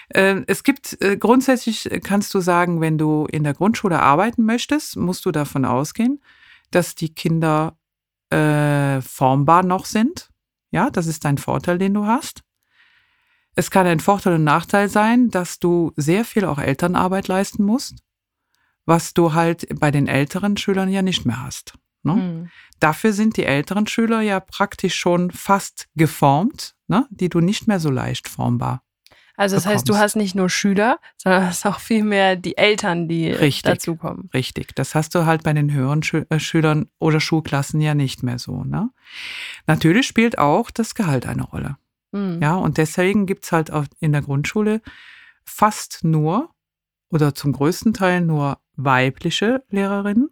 äh, 0.08 0.40
es 0.46 0.62
gibt 0.62 0.96
äh, 1.02 1.18
grundsätzlich, 1.18 1.90
äh, 1.90 2.00
kannst 2.00 2.32
du 2.32 2.40
sagen, 2.40 2.80
wenn 2.80 2.96
du 2.96 3.26
in 3.30 3.44
der 3.44 3.52
Grundschule 3.52 4.00
arbeiten 4.00 4.44
möchtest, 4.46 4.96
musst 4.96 5.26
du 5.26 5.30
davon 5.32 5.66
ausgehen, 5.66 6.22
dass 6.70 6.94
die 6.94 7.12
Kinder 7.12 7.76
äh, 8.30 9.02
formbar 9.02 9.62
noch 9.62 9.84
sind. 9.84 10.30
Ja, 10.70 10.88
das 10.90 11.06
ist 11.06 11.26
ein 11.26 11.38
Vorteil, 11.38 11.76
den 11.76 11.92
du 11.92 12.06
hast. 12.06 12.42
Es 13.58 13.70
kann 13.70 13.86
ein 13.86 14.00
Vorteil 14.00 14.34
und 14.34 14.44
Nachteil 14.44 14.88
sein, 14.90 15.30
dass 15.30 15.58
du 15.58 15.92
sehr 15.96 16.24
viel 16.24 16.44
auch 16.44 16.58
Elternarbeit 16.58 17.26
leisten 17.26 17.64
musst, 17.64 18.04
was 18.84 19.14
du 19.14 19.32
halt 19.32 19.66
bei 19.80 19.90
den 19.90 20.06
älteren 20.06 20.58
Schülern 20.58 20.90
ja 20.90 21.00
nicht 21.00 21.24
mehr 21.24 21.42
hast. 21.42 21.72
Ne? 22.02 22.14
hm. 22.14 22.50
Dafür 22.78 23.14
sind 23.14 23.38
die 23.38 23.46
älteren 23.46 23.86
Schüler 23.86 24.20
ja 24.20 24.38
praktisch 24.38 24.94
schon 24.94 25.30
fast 25.30 25.88
geformt, 25.96 26.74
ne? 26.86 27.06
die 27.08 27.30
du 27.30 27.40
nicht 27.40 27.66
mehr 27.66 27.80
so 27.80 27.90
leicht 27.90 28.28
formbar. 28.28 28.82
also 29.38 29.56
das 29.56 29.64
heißt, 29.64 29.88
du 29.88 29.92
bekommst. 29.92 30.02
hast 30.02 30.16
nicht 30.16 30.34
nur 30.34 30.50
Schüler, 30.50 30.98
sondern 31.16 31.46
hast 31.46 31.64
auch 31.64 31.80
viel 31.80 32.04
mehr 32.04 32.36
die 32.36 32.58
Eltern, 32.58 33.08
die 33.08 33.30
Richtig. 33.30 33.62
dazukommen. 33.62 34.28
Richtig. 34.34 34.74
Das 34.74 34.94
hast 34.94 35.14
du 35.14 35.24
halt 35.24 35.42
bei 35.42 35.54
den 35.54 35.72
höheren 35.72 36.02
Schü 36.02 36.26
äh, 36.28 36.38
Schülern 36.38 36.90
oder 36.98 37.20
Schulklassen 37.20 37.80
ja 37.80 37.94
nicht 37.94 38.22
mehr 38.22 38.38
so. 38.38 38.64
Ne? 38.64 38.90
Natürlich 39.66 40.06
spielt 40.06 40.38
auch 40.38 40.70
das 40.70 40.94
Gehalt 40.94 41.26
eine 41.26 41.42
Rolle. 41.42 41.78
Hm. 42.16 42.40
Ja, 42.40 42.57
und 42.57 42.79
deswegen 42.79 43.26
gibt's 43.26 43.52
halt 43.52 43.70
auch 43.70 43.85
in 44.00 44.12
der 44.12 44.22
Grundschule 44.22 44.81
fast 45.44 46.00
nur 46.02 46.50
oder 47.11 47.35
zum 47.35 47.52
größten 47.52 47.92
Teil 47.92 48.22
nur 48.22 48.59
weibliche 48.74 49.62
Lehrerinnen, 49.68 50.31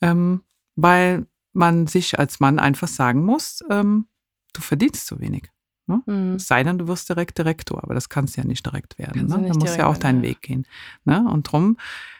ähm, 0.00 0.42
weil 0.74 1.26
man 1.52 1.86
sich 1.86 2.18
als 2.18 2.40
Mann 2.40 2.58
einfach 2.58 2.88
sagen 2.88 3.24
muss, 3.24 3.62
ähm, 3.70 4.06
du 4.54 4.62
verdienst 4.62 5.06
zu 5.06 5.20
wenig. 5.20 5.50
Hm. 5.86 6.34
Es 6.36 6.48
sei 6.48 6.64
denn, 6.64 6.78
du 6.78 6.88
wirst 6.88 7.08
direkt 7.08 7.38
Direktor, 7.38 7.84
aber 7.84 7.94
das 7.94 8.08
kannst 8.08 8.36
ja 8.36 8.44
nicht 8.44 8.64
direkt 8.64 8.98
werden. 8.98 9.26
Ne? 9.26 9.38
nicht 9.38 9.54
Da 9.54 9.58
musst 9.58 9.76
ja 9.76 9.86
auch 9.86 9.98
deinen 9.98 10.22
werden. 10.22 10.30
Weg 10.30 10.42
gehen. 10.42 10.66
Ne? 11.04 11.24
Und 11.30 11.44
drum 11.52 11.76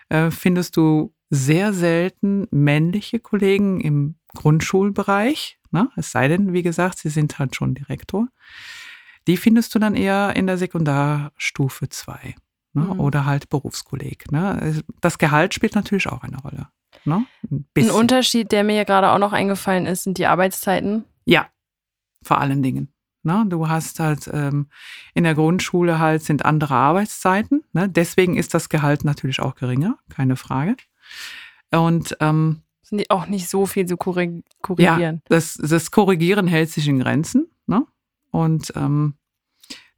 äh, 0.09 0.31
findest 0.31 0.77
du 0.77 1.15
sehr 1.31 1.73
selten 1.73 2.47
männliche 2.51 3.19
Kollegen 3.19 3.81
im 3.81 4.17
Grundschulbereich, 4.35 5.56
ne? 5.71 5.91
es 5.97 6.11
sei 6.11 6.29
denn, 6.29 6.53
wie 6.53 6.63
gesagt, 6.63 6.99
sie 6.99 7.11
sind 7.11 7.39
halt 7.39 7.57
schon 7.57 7.75
Direktor. 7.75 8.29
Die 9.27 9.37
findest 9.37 9.75
du 9.75 9.79
dann 9.79 9.95
eher 9.95 10.37
in 10.37 10.47
der 10.47 10.59
Sekundarstufe 10.59 11.89
2 11.89 12.35
ne? 12.75 12.83
Mhm. 12.83 13.01
oder 13.01 13.27
halt 13.27 13.49
Berufskolleg. 13.49 14.31
Ne? 14.31 14.83
Das 15.01 15.19
Gehalt 15.19 15.55
spielt 15.55 15.75
natürlich 15.75 16.09
auch 16.09 16.23
eine 16.23 16.39
Rolle. 16.39 16.69
Ne? 17.05 17.27
Ein 17.51 17.67
Ein. 17.77 17.91
Unterschied, 17.91 18.53
der 18.53 18.65
mir 18.65 18.85
gerade 18.85 19.11
auch 19.11 19.19
noch 19.19 19.33
eingefallen 19.33 19.87
ist, 19.87 20.05
sind 20.05 20.19
die 20.19 20.27
Arbeitszeiten. 20.27 21.05
Ja, 21.25 21.49
vor 22.23 22.41
allen 22.41 22.63
Dingen. 22.63 22.93
Ne? 23.23 23.45
Du 23.49 23.69
hast 23.69 23.99
halt 23.99 24.31
ähm, 24.33 24.69
in 25.13 25.25
der 25.25 25.35
Grundschule 25.35 25.99
halt 25.99 26.23
sind 26.23 26.45
andere 26.45 26.75
Arbeitszeiten. 26.75 27.65
Ne? 27.73 27.89
Deswegen 27.89 28.37
ist 28.37 28.55
das 28.55 28.69
Gehalt 28.69 29.05
natürlich 29.05 29.41
auch 29.41 29.57
geringer, 29.57 29.99
keine 30.09 30.37
Frage. 30.37 30.77
Und 31.73 32.17
ähm, 32.21 32.63
Sind 32.89 32.99
die 32.99 33.11
auch 33.11 33.27
nicht 33.27 33.49
so 33.49 33.67
viel 33.67 33.85
zu 33.85 33.97
korrig 33.97 34.31
ja, 34.31 34.43
korrigieren. 34.63 35.21
das, 35.25 35.55
das 35.55 35.91
Korrigieren 35.91 36.47
hält 36.47 36.71
sich 36.71 36.87
in 36.87 37.01
Grenzen. 37.01 37.49
Ne? 37.67 37.85
Und 38.31 38.73
ähm, 38.77 39.15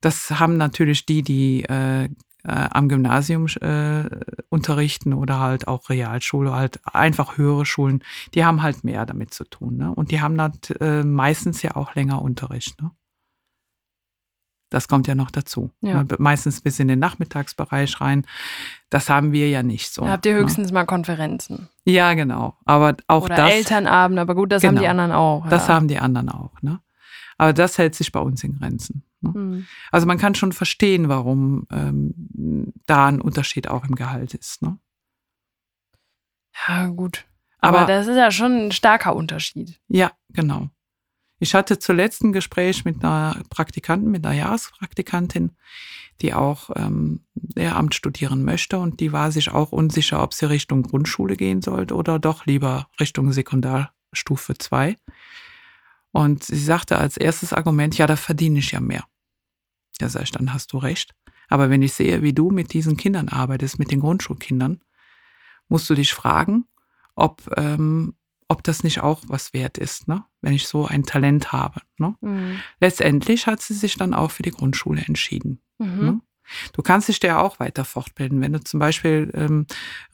das 0.01 0.31
haben 0.31 0.57
natürlich 0.57 1.05
die, 1.05 1.21
die 1.21 1.65
äh, 1.65 2.05
äh, 2.05 2.09
am 2.45 2.89
Gymnasium 2.89 3.47
äh, 3.61 4.05
unterrichten 4.49 5.13
oder 5.13 5.39
halt 5.39 5.69
auch 5.69 5.91
Realschule, 5.91 6.55
halt 6.55 6.81
einfach 6.87 7.37
höhere 7.37 7.67
Schulen, 7.67 8.03
die 8.33 8.47
haben 8.47 8.63
halt 8.63 8.85
mehr 8.85 9.05
damit 9.05 9.35
zu 9.35 9.45
tun. 9.45 9.77
Ne? 9.77 9.95
Und 9.95 10.11
die 10.11 10.23
haben 10.23 10.41
halt 10.41 10.75
meistens 11.05 11.61
ja 11.61 11.77
auch 11.77 11.95
länger 11.95 12.23
Unterricht. 12.23 12.81
Ne? 12.81 12.93
Das 14.71 14.87
kommt 14.87 15.07
ja 15.07 15.15
noch 15.15 15.31
dazu. 15.31 15.71
Ja. 15.81 16.05
Ne? 16.05 16.09
Meistens 16.19 16.61
bis 16.61 16.79
in 16.79 16.89
den 16.89 16.99
Nachmittagsbereich 16.99 18.01
rein. 18.01 18.27
Das 18.91 19.09
haben 19.09 19.33
wir 19.33 19.49
ja 19.49 19.63
nicht 19.63 19.93
so. 19.93 20.03
Da 20.03 20.11
habt 20.13 20.27
ihr 20.27 20.35
ne? 20.35 20.41
höchstens 20.41 20.73
mal 20.73 20.85
Konferenzen. 20.85 21.69
Ja, 21.85 22.15
genau. 22.15 22.57
Aber 22.65 22.97
auch 23.07 23.25
Oder 23.25 23.37
das. 23.37 23.51
Elternabend, 23.51 24.19
aber 24.19 24.35
gut, 24.35 24.53
das 24.53 24.63
haben 24.63 24.71
Genau. 24.71 24.83
die 24.83 24.89
anderen 24.89 25.13
auch. 25.13 25.49
Das 25.49 25.69
ja. 25.69 25.75
haben 25.75 25.89
die 25.89 25.99
anderen 25.99 26.29
auch. 26.29 26.61
Ne? 26.61 26.81
Aber 27.39 27.53
das 27.53 27.79
hält 27.79 27.95
sich 27.95 28.13
bei 28.13 28.21
uns 28.21 28.45
in 28.45 28.59
Grenzen. 28.59 29.05
Ne? 29.21 29.33
Hm. 29.33 29.67
Also 29.91 30.07
man 30.07 30.19
kann 30.19 30.35
schon 30.35 30.53
verstehen, 30.53 31.09
warum 31.09 31.67
ähm, 31.71 32.73
da 32.87 33.07
ein 33.07 33.21
Unterschied 33.21 33.69
auch 33.69 33.85
im 33.85 33.95
Gehalt 33.95 34.35
ist. 34.35 34.61
Ne? 34.63 34.79
Ja, 36.67 36.89
gut. 36.89 37.25
Aber, 37.61 37.81
Aber, 37.81 37.87
das 37.87 38.07
ist 38.07 38.17
ja 38.17 38.31
schon 38.31 38.67
ein 38.67 38.73
starker 38.73 39.17
Unterschied. 39.17 39.81
ja, 39.89 40.13
genau. 40.31 40.69
Ich 41.39 41.55
hatte 41.55 41.79
zuletzt 41.79 42.23
ein 42.23 42.33
Gespräch 42.33 42.85
mit 42.85 43.05
einer 43.05 43.41
Praktikantin, 43.49 44.11
mit 44.11 44.27
einer 44.27 44.35
Jahrespraktikantin, 44.35 45.53
die 46.21 46.35
auch 46.35 46.71
ähm, 46.75 47.21
Lehramt 47.55 47.95
studieren 47.95 48.45
möchte 48.45 48.79
und 48.79 49.01
die 49.01 49.13
war 49.13 49.31
sich 49.31 49.51
auch 49.51 49.71
unsicher, 49.71 50.23
ob 50.23 50.35
sie 50.35 50.49
Richtung 50.49 50.83
Grundschule 50.83 51.37
gehen 51.37 51.63
sollte 51.63 51.95
oder 51.95 52.19
doch 52.19 52.47
lieber 52.47 52.89
Richtung 52.99 53.33
Sekundarstufe 53.33 54.59
2. 54.59 54.97
Und 56.11 56.43
sie 56.43 56.59
sagte 56.59 56.99
als 56.99 57.17
erstes 57.17 57.53
Argument, 57.53 57.97
ja, 57.97 58.07
da 58.07 58.17
verdiene 58.17 58.59
ich 58.59 58.73
ja 58.73 58.81
mehr. 58.81 59.05
Da 59.99 60.09
sag 60.09 60.23
ich, 60.23 60.33
dann 60.33 60.53
hast 60.53 60.73
du 60.73 60.79
recht. 60.79 61.15
Aber 61.49 61.71
wenn 61.71 61.83
ich 61.83 61.93
sehe, 61.93 62.23
wie 62.23 62.33
du 62.33 62.51
mit 62.51 62.73
diesen 62.73 62.97
Kindern 62.97 63.29
arbeitest, 63.29 63.79
mit 63.79 63.91
den 63.91 64.01
Grundschulkindern, 64.01 64.81
musst 65.69 65.89
du 65.89 65.95
dich 65.95 66.13
fragen, 66.13 66.67
ob, 67.15 67.43
ähm, 67.57 68.15
ob 68.49 68.63
das 68.65 68.83
nicht 68.83 69.01
auch 69.03 69.23
was 69.27 69.53
wert 69.53 69.79
ist, 69.79 70.09
ne? 70.09 70.25
wenn 70.41 70.55
ich 70.55 70.67
so 70.67 70.87
ein 70.87 71.05
Talent 71.05 71.53
habe. 71.53 71.83
Ne? 71.99 72.15
Hm. 72.23 72.61
Letztendlich 72.81 73.47
hat 73.47 73.61
sie 73.61 73.75
sich 73.75 73.97
dann 73.97 74.15
auch 74.15 74.31
für 74.31 74.43
die 74.43 74.51
Grundschule 74.51 75.03
entschieden. 75.07 75.61
Mhm. 75.79 76.05
Ne? 76.05 76.21
Du 76.73 76.83
kannst 76.83 77.09
dich 77.09 77.23
ja 77.23 77.41
auch 77.41 77.61
weiter 77.61 77.85
fortbilden. 77.85 78.41
Wenn 78.41 78.55
du 78.55 78.61
zum 78.61 78.81
Beispiel 78.81 79.31
ähm, 79.35 79.67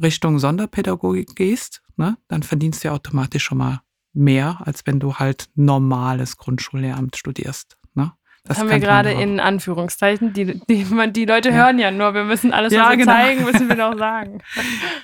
Richtung 0.03 0.41
Sonderpädagogik 0.41 1.37
gehst, 1.37 1.83
ne, 1.97 2.17
dann 2.27 2.43
verdienst 2.43 2.83
du 2.83 2.89
ja 2.89 2.95
automatisch 2.95 3.45
schon 3.45 3.59
mal 3.59 3.83
mehr, 4.13 4.61
als 4.65 4.85
wenn 4.85 4.99
du 4.99 5.15
halt 5.15 5.49
normales 5.55 6.37
Grundschullehramt 6.37 7.17
studierst. 7.17 7.77
Ne? 7.95 8.13
Das 8.43 8.59
haben 8.59 8.69
wir 8.69 8.81
gerade 8.81 9.13
in 9.13 9.39
Anführungszeichen. 9.39 10.33
Die, 10.33 10.61
die, 10.69 10.85
man, 10.87 11.13
die 11.13 11.25
Leute 11.25 11.51
Ja. 11.51 11.55
hören 11.55 11.79
ja 11.79 11.93
nur, 11.93 12.15
wir 12.15 12.25
müssen 12.25 12.53
alles, 12.53 12.73
was 12.73 12.79
Ja, 12.79 12.91
wir 12.91 12.97
genau. 12.97 13.13
zeigen, 13.13 13.45
müssen 13.45 13.69
wir 13.69 13.77
noch 13.77 13.97
sagen. 13.97 14.43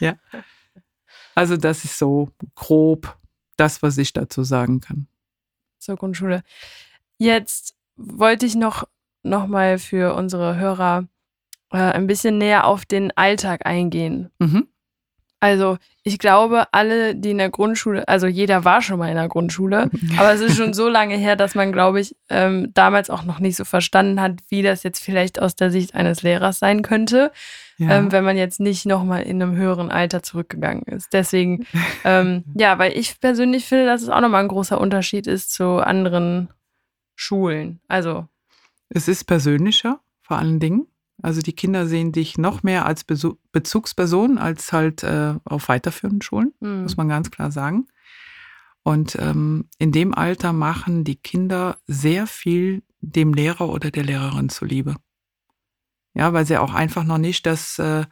Also 1.36 1.56
das 1.56 1.84
ist 1.84 1.96
so 1.96 2.28
grob 2.54 3.16
das, 3.60 3.82
was 3.82 3.98
ich 3.98 4.12
dazu 4.12 4.42
sagen 4.42 4.80
kann. 4.80 5.06
zur 5.78 5.96
Grundschule. 5.96 6.42
Jetzt 7.18 7.74
wollte 7.96 8.46
ich 8.46 8.54
noch, 8.54 8.84
noch 9.22 9.46
mal 9.46 9.78
für 9.78 10.14
unsere 10.14 10.56
Hörer 10.56 11.06
äh, 11.70 11.78
ein 11.78 12.06
bisschen 12.06 12.38
näher 12.38 12.66
auf 12.66 12.84
den 12.84 13.10
Alltag 13.16 13.66
eingehen. 13.66 14.30
Mhm. 14.38 14.68
Also 15.40 15.78
ich 16.02 16.18
glaube, 16.18 16.64
alle, 16.72 17.14
die 17.16 17.30
in 17.30 17.38
der 17.38 17.50
Grundschule, 17.50 18.06
also 18.08 18.26
jeder 18.26 18.64
war 18.64 18.82
schon 18.82 18.98
mal 18.98 19.08
in 19.08 19.16
der 19.16 19.28
Grundschule, 19.28 19.90
aber 20.18 20.32
es 20.34 20.40
ist 20.42 20.56
schon 20.56 20.74
so 20.74 20.88
lange 20.88 21.16
her, 21.16 21.34
dass 21.36 21.54
man, 21.54 21.72
glaube 21.72 22.00
ich, 22.00 22.14
ähm, 22.28 22.70
damals 22.74 23.08
auch 23.10 23.24
noch 23.24 23.38
nicht 23.38 23.56
so 23.56 23.64
verstanden 23.64 24.20
hat, 24.20 24.34
wie 24.50 24.60
das 24.62 24.82
jetzt 24.82 25.02
vielleicht 25.02 25.40
aus 25.40 25.56
der 25.56 25.70
Sicht 25.70 25.94
eines 25.94 26.22
Lehrers 26.22 26.58
sein 26.58 26.82
könnte, 26.82 27.32
Ja. 27.78 27.96
ähm, 27.98 28.12
wenn 28.12 28.22
man 28.24 28.36
jetzt 28.36 28.60
nicht 28.60 28.84
noch 28.86 29.02
mal 29.04 29.20
in 29.22 29.42
einem 29.42 29.56
höheren 29.56 29.90
Alter 29.90 30.22
zurückgegangen 30.22 30.82
ist. 30.84 31.12
Deswegen, 31.14 31.66
ähm, 32.04 32.44
ja, 32.54 32.78
weil 32.78 32.92
ich 32.92 33.18
persönlich 33.20 33.64
finde, 33.66 33.86
dass 33.86 34.02
es 34.02 34.10
auch 34.10 34.20
noch 34.20 34.28
mal 34.28 34.40
ein 34.40 34.48
großer 34.48 34.78
Unterschied 34.80 35.26
ist 35.26 35.52
zu 35.52 35.78
anderen 35.84 36.48
Schulen. 37.16 37.80
Also 37.88 38.26
Es 38.90 39.08
ist 39.08 39.24
persönlicher, 39.24 40.00
vor 40.22 40.38
allen 40.38 40.60
Dingen. 40.60 40.86
Also 41.22 41.40
die 41.40 41.52
Kinder 41.52 41.86
sehen 41.86 42.12
dich 42.12 42.38
noch 42.38 42.62
mehr 42.62 42.86
als 42.86 43.04
Besu 43.04 43.36
Bezugsperson 43.52 44.38
als 44.38 44.72
halt 44.72 45.02
äh, 45.02 45.34
auf 45.44 45.68
weiterführenden 45.68 46.22
Schulen, 46.22 46.52
hm, 46.60 46.82
muss 46.82 46.96
man 46.96 47.08
ganz 47.08 47.30
klar 47.30 47.50
sagen. 47.50 47.86
Und 48.82 49.16
ähm, 49.20 49.68
in 49.78 49.92
dem 49.92 50.14
Alter 50.14 50.52
machen 50.52 51.04
die 51.04 51.16
Kinder 51.16 51.78
sehr 51.86 52.26
viel 52.26 52.82
dem 53.00 53.34
Lehrer 53.34 53.68
oder 53.68 53.90
der 53.90 54.04
Lehrerin 54.04 54.48
zuliebe. 54.48 54.96
Ja, 56.14 56.32
weil 56.32 56.46
sie 56.46 56.58
auch 56.58 56.74
einfach 56.74 57.04
noch 57.04 57.18
nicht 57.18 57.46
das, 57.46 57.78
äh, 57.78 58.04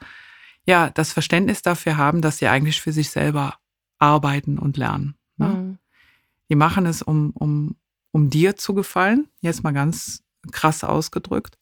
ja, 0.64 0.90
das 0.90 1.12
Verständnis 1.12 1.62
dafür 1.62 1.96
haben, 1.96 2.20
dass 2.20 2.38
sie 2.38 2.48
eigentlich 2.48 2.80
für 2.80 2.92
sich 2.92 3.10
selber 3.10 3.58
arbeiten 3.98 4.58
und 4.58 4.76
lernen. 4.76 5.16
Ne? 5.36 5.52
hm. 5.52 5.78
Die 6.50 6.54
machen 6.54 6.86
es, 6.86 7.02
um, 7.02 7.30
um, 7.30 7.76
um 8.12 8.30
dir 8.30 8.56
zu 8.56 8.74
gefallen, 8.74 9.28
jetzt 9.40 9.62
mal 9.64 9.72
ganz 9.72 10.22
krass 10.52 10.84
ausgedrückt. 10.84 11.58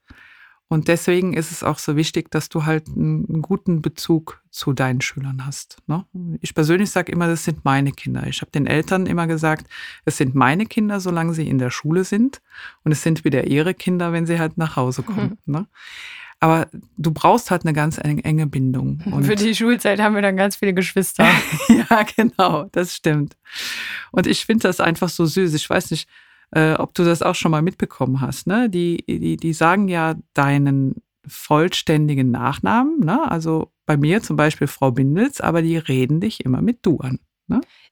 Und 0.68 0.88
deswegen 0.88 1.33
ist 1.33 1.52
es 1.52 1.62
auch 1.62 1.79
so 1.79 1.94
wichtig, 1.94 2.31
dass 2.33 2.48
du 2.48 2.64
halt 2.64 2.88
einen, 2.88 3.24
einen 3.29 3.42
guten 3.42 3.83
Bezug 3.83 4.42
zu 4.50 4.72
deinen 4.72 5.00
Schülern 5.00 5.46
hast. 5.46 5.76
Ne? 5.87 6.05
Ich 6.40 6.55
persönlich 6.55 6.90
sage 6.90 7.12
immer, 7.12 7.29
das 7.29 7.44
sind 7.44 7.64
meine 7.64 7.92
Kinder. 7.92 8.26
Ich 8.26 8.40
habe 8.40 8.50
den 8.50 8.66
Eltern 8.66 9.07
immer 9.07 9.29
gesagt, 9.29 9.68
es 10.05 10.16
sind 10.16 10.35
meine 10.35 10.66
Kinder, 10.66 10.98
solange 10.98 11.35
sie 11.35 11.46
in 11.48 11.59
der 11.59 11.70
Schule 11.70 12.02
sind. 12.02 12.42
Und 12.83 12.90
es 12.90 13.02
sind 13.02 13.24
wieder 13.24 13.46
ihre 13.46 13.74
Kinder, 13.74 14.12
wenn 14.12 14.26
sie 14.26 14.40
halt 14.40 14.59
nach 14.59 14.74
Hause 14.74 15.02
kommen. 15.05 15.38
Ne? 15.46 15.66
Aber 16.40 16.66
du 16.98 17.12
brauchst 17.12 17.50
halt 17.52 17.62
eine 17.62 17.72
ganz 17.72 17.98
eng- 17.98 18.18
enge 18.18 18.48
Bindung. 18.48 19.00
Und 19.12 19.24
Für 19.24 19.37
die 19.37 19.55
Schulzeit 19.55 20.00
haben 20.00 20.16
wir 20.16 20.22
dann 20.22 20.37
ganz 20.37 20.57
viele 20.57 20.74
Geschwister. 20.74 21.29
ja, 21.68 22.02
genau, 22.16 22.64
das 22.72 22.94
stimmt. 22.94 23.37
Und 24.11 24.26
ich 24.26 24.44
finde 24.44 24.64
das 24.68 24.81
einfach 24.81 25.11
so 25.11 25.26
süß. 25.26 25.55
Ich 25.55 25.70
weiß 25.70 25.92
nicht, 25.92 26.09
äh, 26.52 26.74
ob 26.74 26.94
du 26.94 27.04
das 27.04 27.22
auch 27.22 27.35
schon 27.35 27.50
mal 27.50 27.62
mitbekommen 27.62 28.20
hast. 28.20 28.46
Ne? 28.46 28.68
Die, 28.70 29.04
die, 29.06 29.37
die 29.37 29.52
sagen 29.52 29.88
ja 29.88 30.14
deinen 30.35 31.02
vollständigen 31.26 32.30
Nachnamen. 32.30 33.00
Ne? 33.00 33.30
Also 33.30 33.72
bei 33.85 33.96
mir 33.96 34.22
zum 34.22 34.37
Beispiel 34.37 34.66
Frau 34.66 34.90
Bindels, 34.90 35.40
aber 35.40 35.62
die 35.62 35.76
reden 35.76 36.20
dich 36.20 36.44
immer 36.44 36.62
mit 36.62 36.78
du 36.82 36.98
an. 36.98 37.18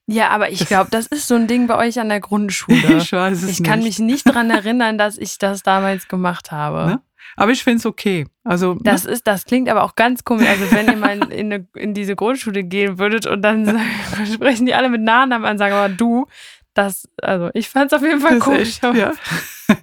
Ja, 0.07 0.29
aber 0.29 0.51
ich 0.51 0.67
glaube, 0.67 0.91
das 0.91 1.07
ist 1.07 1.27
so 1.27 1.35
ein 1.35 1.47
Ding 1.47 1.67
bei 1.67 1.77
euch 1.77 1.99
an 1.99 2.09
der 2.09 2.19
Grundschule. 2.19 2.97
Ich 2.97 3.11
weiß 3.11 3.41
es 3.43 3.49
Ich 3.49 3.63
kann 3.63 3.79
nicht. 3.79 3.99
mich 3.99 3.99
nicht 3.99 4.23
dran 4.25 4.49
erinnern, 4.49 4.97
dass 4.97 5.17
ich 5.17 5.37
das 5.37 5.63
damals 5.63 6.07
gemacht 6.07 6.51
habe. 6.51 6.85
Ne? 6.87 7.01
Aber 7.35 7.51
ich 7.51 7.63
finde 7.63 7.79
es 7.79 7.85
okay. 7.85 8.27
Also 8.43 8.75
Das 8.81 9.05
ist, 9.05 9.25
das 9.27 9.45
klingt 9.45 9.67
aber 9.67 9.83
auch 9.83 9.95
ganz 9.95 10.23
komisch. 10.23 10.47
Also 10.47 10.71
wenn 10.71 10.87
ihr 10.87 10.97
mal 10.97 11.31
in, 11.31 11.51
eine, 11.53 11.67
in 11.75 11.93
diese 11.93 12.15
Grundschule 12.15 12.63
gehen 12.63 12.99
würdet 12.99 13.25
und 13.25 13.41
dann 13.41 13.65
sagen, 13.65 13.81
sprechen 14.33 14.65
die 14.65 14.75
alle 14.75 14.89
mit 14.89 15.01
Nachnamen 15.01 15.45
an, 15.45 15.57
sagen 15.57 15.73
aber 15.73 15.89
du, 15.89 16.27
das, 16.75 17.09
also 17.21 17.49
ich 17.55 17.69
fand 17.69 17.91
es 17.91 17.97
auf 17.97 18.03
jeden 18.03 18.21
Fall 18.21 18.37
komisch. 18.39 18.79
echt, 18.81 18.83
ja. 18.83 19.13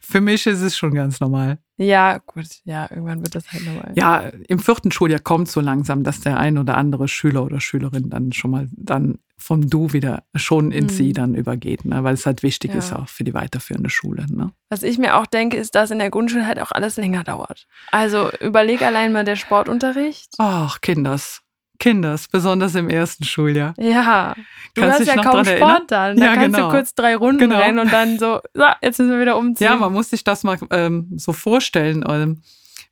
Für 0.00 0.20
mich 0.22 0.46
ist 0.46 0.60
es 0.62 0.76
schon 0.76 0.94
ganz 0.94 1.20
normal. 1.20 1.58
ja, 1.76 2.18
gut, 2.18 2.46
ja, 2.64 2.86
irgendwann 2.90 3.20
wird 3.20 3.34
das 3.34 3.52
halt 3.52 3.66
normal. 3.66 3.92
Ja, 3.94 4.30
im 4.48 4.58
vierten 4.58 4.90
Schuljahr 4.90 5.20
kommt 5.20 5.48
so 5.48 5.60
langsam, 5.60 6.02
dass 6.04 6.20
der 6.20 6.38
ein 6.38 6.56
oder 6.56 6.76
andere 6.78 7.08
Schüler 7.08 7.42
oder 7.44 7.60
Schülerin 7.60 8.08
dann 8.08 8.32
schon 8.32 8.50
mal 8.52 8.68
dann 8.72 9.18
vom 9.36 9.68
Du 9.68 9.92
wieder 9.92 10.22
schon 10.36 10.70
ins 10.70 10.92
Mhm. 10.92 10.96
Sie 10.96 11.12
dann 11.12 11.34
übergeht, 11.34 11.84
ne? 11.84 12.04
weil 12.04 12.14
es 12.14 12.24
halt 12.24 12.42
wichtig 12.44 12.70
Ja. 12.72 12.78
ist 12.78 12.92
auch 12.92 13.08
für 13.08 13.24
die 13.24 13.34
weiterführende 13.34 13.90
Schule. 13.90 14.24
Ne? 14.30 14.52
Was 14.70 14.82
ich 14.84 14.98
mir 14.98 15.16
auch 15.16 15.26
denke, 15.26 15.56
ist, 15.56 15.74
dass 15.74 15.90
in 15.90 15.98
der 15.98 16.10
Grundschule 16.10 16.46
halt 16.46 16.60
auch 16.60 16.70
alles 16.70 16.96
länger 16.96 17.24
dauert. 17.24 17.66
Also 17.90 18.30
überleg 18.40 18.82
allein 18.82 19.12
mal 19.12 19.24
der 19.24 19.36
Sportunterricht. 19.36 20.34
Ach, 20.38 20.80
Kinders. 20.80 21.41
Kinders, 21.82 22.28
besonders 22.28 22.76
im 22.76 22.88
ersten 22.88 23.24
Schuljahr. 23.24 23.74
Ja, 23.76 24.34
du 24.74 24.82
Kannst 24.82 25.00
hast 25.00 25.06
ja 25.08 25.14
kaum 25.16 25.32
dran 25.32 25.46
erinnern? 25.46 25.68
Sport 25.70 25.90
dann. 25.90 26.16
Da 26.16 26.24
Ja, 26.24 26.34
kannst 26.34 26.54
genau. 26.56 26.68
du 26.70 26.76
kurz 26.76 26.94
drei 26.94 27.16
Runden 27.16 27.40
Genau. 27.40 27.58
rennen 27.58 27.80
und 27.80 27.92
dann 27.92 28.20
so, 28.20 28.38
so, 28.54 28.62
jetzt 28.80 29.00
müssen 29.00 29.10
wir 29.10 29.20
wieder 29.20 29.36
umziehen. 29.36 29.64
Ja, 29.64 29.74
man 29.74 29.92
muss 29.92 30.10
sich 30.10 30.22
das 30.22 30.44
mal 30.44 30.58
ähm, 30.70 31.08
so 31.16 31.32
vorstellen. 31.32 32.04
Ähm, 32.08 32.42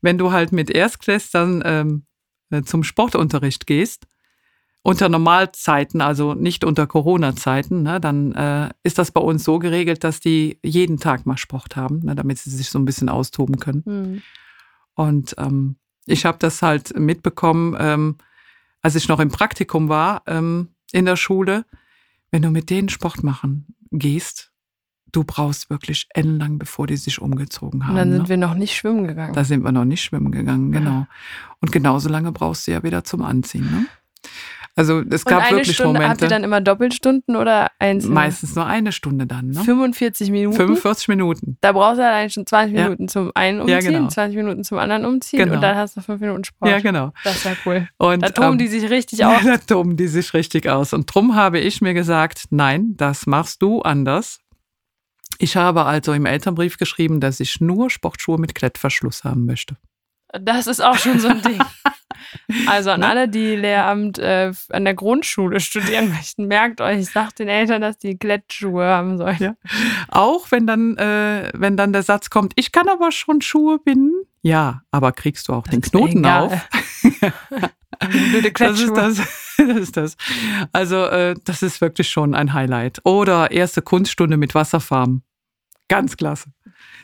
wenn 0.03 0.19
du 0.19 0.33
halt 0.33 0.51
mit 0.51 0.71
Erstklässlern 0.71 1.63
ähm, 1.65 2.03
äh, 2.51 2.63
zum 2.63 2.83
Sportunterricht 2.83 3.69
gehst 3.69 4.09
unter 4.83 5.09
Normalzeiten, 5.09 6.01
also 6.01 6.35
nicht 6.35 6.65
unter 6.65 6.89
Corona-Zeiten, 6.89 7.85
ne, 7.85 8.01
dann 8.01 8.33
äh, 8.33 8.71
ist 8.83 8.99
das 8.99 9.13
bei 9.13 9.21
uns 9.21 9.45
so 9.45 9.61
geregelt, 9.61 10.03
dass 10.03 10.19
die 10.19 10.59
jeden 10.65 10.99
Tag 10.99 11.27
mal 11.27 11.37
Sport 11.37 11.77
haben, 11.77 12.01
ne, 12.01 12.17
damit 12.17 12.39
sie 12.39 12.51
sich 12.51 12.71
so 12.71 12.79
ein 12.81 12.87
bisschen 12.87 13.09
austoben 13.09 13.61
können. 13.61 13.85
Hm. 13.87 14.23
Und 14.95 15.37
ähm, 15.39 15.77
ich 16.07 16.25
habe 16.25 16.39
das 16.41 16.61
halt 16.61 16.99
mitbekommen, 16.99 17.77
ähm, 17.79 18.17
als 18.83 18.95
ich 18.95 19.09
noch 19.09 19.21
im 19.21 19.31
Praktikum 19.31 19.89
war 19.89 20.23
ähm, 20.27 20.69
in 20.93 21.05
der 21.05 21.17
Schule. 21.17 21.65
Wenn 22.31 22.43
du 22.43 22.51
mit 22.51 22.71
denen 22.71 22.89
Sport 22.89 23.25
machen 23.25 23.67
gehst, 23.91 24.53
du 25.13 25.25
brauchst 25.25 25.71
wirklich 25.71 26.07
ellenlang, 26.11 26.59
bevor 26.59 26.87
die 26.87 26.97
sich 26.97 27.21
umgezogen 27.21 27.85
haben. 27.85 27.91
Und 27.91 27.97
dann 27.97 28.13
sind 28.13 28.23
ne? 28.23 28.29
wir 28.29 28.37
noch 28.37 28.55
nicht 28.55 28.77
schwimmen 28.77 29.07
gegangen. 29.07 29.33
Da 29.33 29.45
sind 29.45 29.65
wir 29.65 29.73
noch 29.73 29.85
nicht 29.85 30.03
schwimmen 30.03 30.31
gegangen, 30.31 30.73
genau. 30.73 31.07
Und 31.61 31.73
genauso 31.73 32.09
lange 32.09 32.33
brauchst 32.33 32.67
du 32.67 32.73
ja 32.73 32.83
wieder 32.83 33.05
zum 33.05 33.23
Anziehen. 33.23 33.71
Ne? 33.71 33.87
Also 34.81 35.01
es 35.11 35.25
Und 35.25 35.31
gab 35.31 35.43
eine 35.43 35.59
wirklich 35.59 35.75
Stunde, 35.77 35.99
habt 36.01 36.03
Momente, 36.09 36.25
ihr 36.25 36.29
dann 36.31 36.43
immer 36.45 36.61
Doppelstunden 36.63 37.37
oder 37.37 37.69
einzeln? 37.79 38.15
meistens 38.15 38.55
nur 38.57 38.65
eine 38.67 38.93
Stunde 38.93 39.27
dann, 39.27 39.49
ne? 39.49 39.61
45 39.63 40.31
Minuten. 40.31 40.57
45 40.57 41.09
Minuten. 41.09 41.59
Da 41.61 41.73
brauchst 41.73 41.99
du 41.99 42.07
allein 42.07 42.31
schon 42.31 42.47
20 42.47 42.77
Ja. 42.77 42.85
Minuten 42.85 43.09
zum 43.09 43.31
einen 43.35 43.69
Ja, 43.69 43.77
umziehen, 43.77 43.93
genau. 43.93 44.09
20 44.09 44.37
Minuten 44.37 44.65
zum 44.65 44.79
anderen 44.79 45.05
umziehen 45.05 45.39
Genau. 45.41 45.55
und 45.57 45.61
dann 45.61 45.77
hast 45.77 45.97
du 45.97 46.01
5 46.01 46.21
Minuten 46.21 46.45
Sport. 46.45 46.71
Ja, 46.71 46.79
genau. 46.81 47.13
Das 47.25 47.37
ist 47.37 47.45
ja 47.45 47.53
cool. 47.67 47.89
Und, 47.99 48.23
Da 48.23 48.31
toben 48.31 48.53
ähm, 48.53 48.59
die 48.59 48.69
sich 48.69 48.89
richtig 48.89 49.23
auf. 49.25 49.43
Da 49.45 49.59
toben 49.59 49.97
die 49.99 50.09
sich 50.09 50.33
richtig 50.33 50.69
aus. 50.69 50.93
Und 50.95 51.15
drum 51.15 51.35
habe 51.35 51.59
ich 51.59 51.81
mir 51.83 51.93
gesagt, 51.93 52.45
nein, 52.51 52.95
das 52.97 53.27
machst 53.27 53.61
du 53.61 53.83
anders. 53.83 54.39
Ich 55.39 55.57
habe 55.57 55.85
also 55.85 56.13
im 56.13 56.27
Elternbrief 56.27 56.79
geschrieben, 56.79 57.21
dass 57.21 57.41
ich 57.41 57.61
nur 57.61 57.91
Sportschuhe 57.91 58.39
mit 58.39 58.55
Klettverschluss 58.55 59.25
haben 59.25 59.47
möchte. 59.47 59.77
Das 60.33 60.67
ist 60.67 60.81
auch 60.83 60.97
schon 60.97 61.19
so 61.19 61.29
ein 61.29 61.43
Ding. 61.43 61.59
Also 62.67 62.91
an 62.91 63.01
Ne? 63.01 63.09
alle, 63.09 63.29
die 63.29 63.57
Lehramt 63.57 64.19
äh, 64.19 64.53
an 64.71 64.85
der 64.85 64.95
Grundschule 64.95 65.61
studieren 65.61 66.11
möchten, 66.15 66.47
merkt 66.47 66.81
euch, 66.81 67.07
sagt 67.07 67.39
den 67.39 67.49
Eltern, 67.49 67.83
dass 67.83 67.99
die 67.99 68.17
Klettschuhe 68.17 68.85
haben 68.85 69.19
sollen. 69.19 69.39
Ja. 69.39 69.55
Auch 70.09 70.51
wenn 70.51 70.67
dann, 70.67 70.97
äh, 70.97 71.51
wenn 71.55 71.77
dann 71.77 71.93
der 71.93 72.03
Satz 72.03 72.31
kommt, 72.31 72.53
ich 72.57 72.73
kann 72.73 72.89
aber 72.89 73.13
schon 73.13 73.41
Schuhe 73.41 73.79
binden. 73.79 74.13
Ja, 74.43 74.83
aber 74.91 75.13
kriegst 75.13 75.49
du 75.49 75.53
auch 75.53 75.67
den 75.67 75.81
ist 75.81 75.93
mir 75.93 76.01
Knoten 76.01 76.25
auf? 76.27 76.69
Blöde 78.09 78.53
Das 78.53 78.81
ist 78.81 78.97
das. 78.97 79.17
das 79.59 79.77
ist 79.77 79.97
das. 79.97 80.17
Also, 80.73 81.05
äh, 81.07 81.35
das 81.45 81.63
ist 81.63 81.81
wirklich 81.81 82.09
schon 82.09 82.35
ein 82.35 82.55
Highlight. 82.55 83.01
Oder 83.05 83.51
erste 83.51 83.83
Kunststunde 83.83 84.37
mit 84.37 84.55
Wasserfarben. 84.55 85.23
Ganz 85.89 86.17
klasse. 86.17 86.51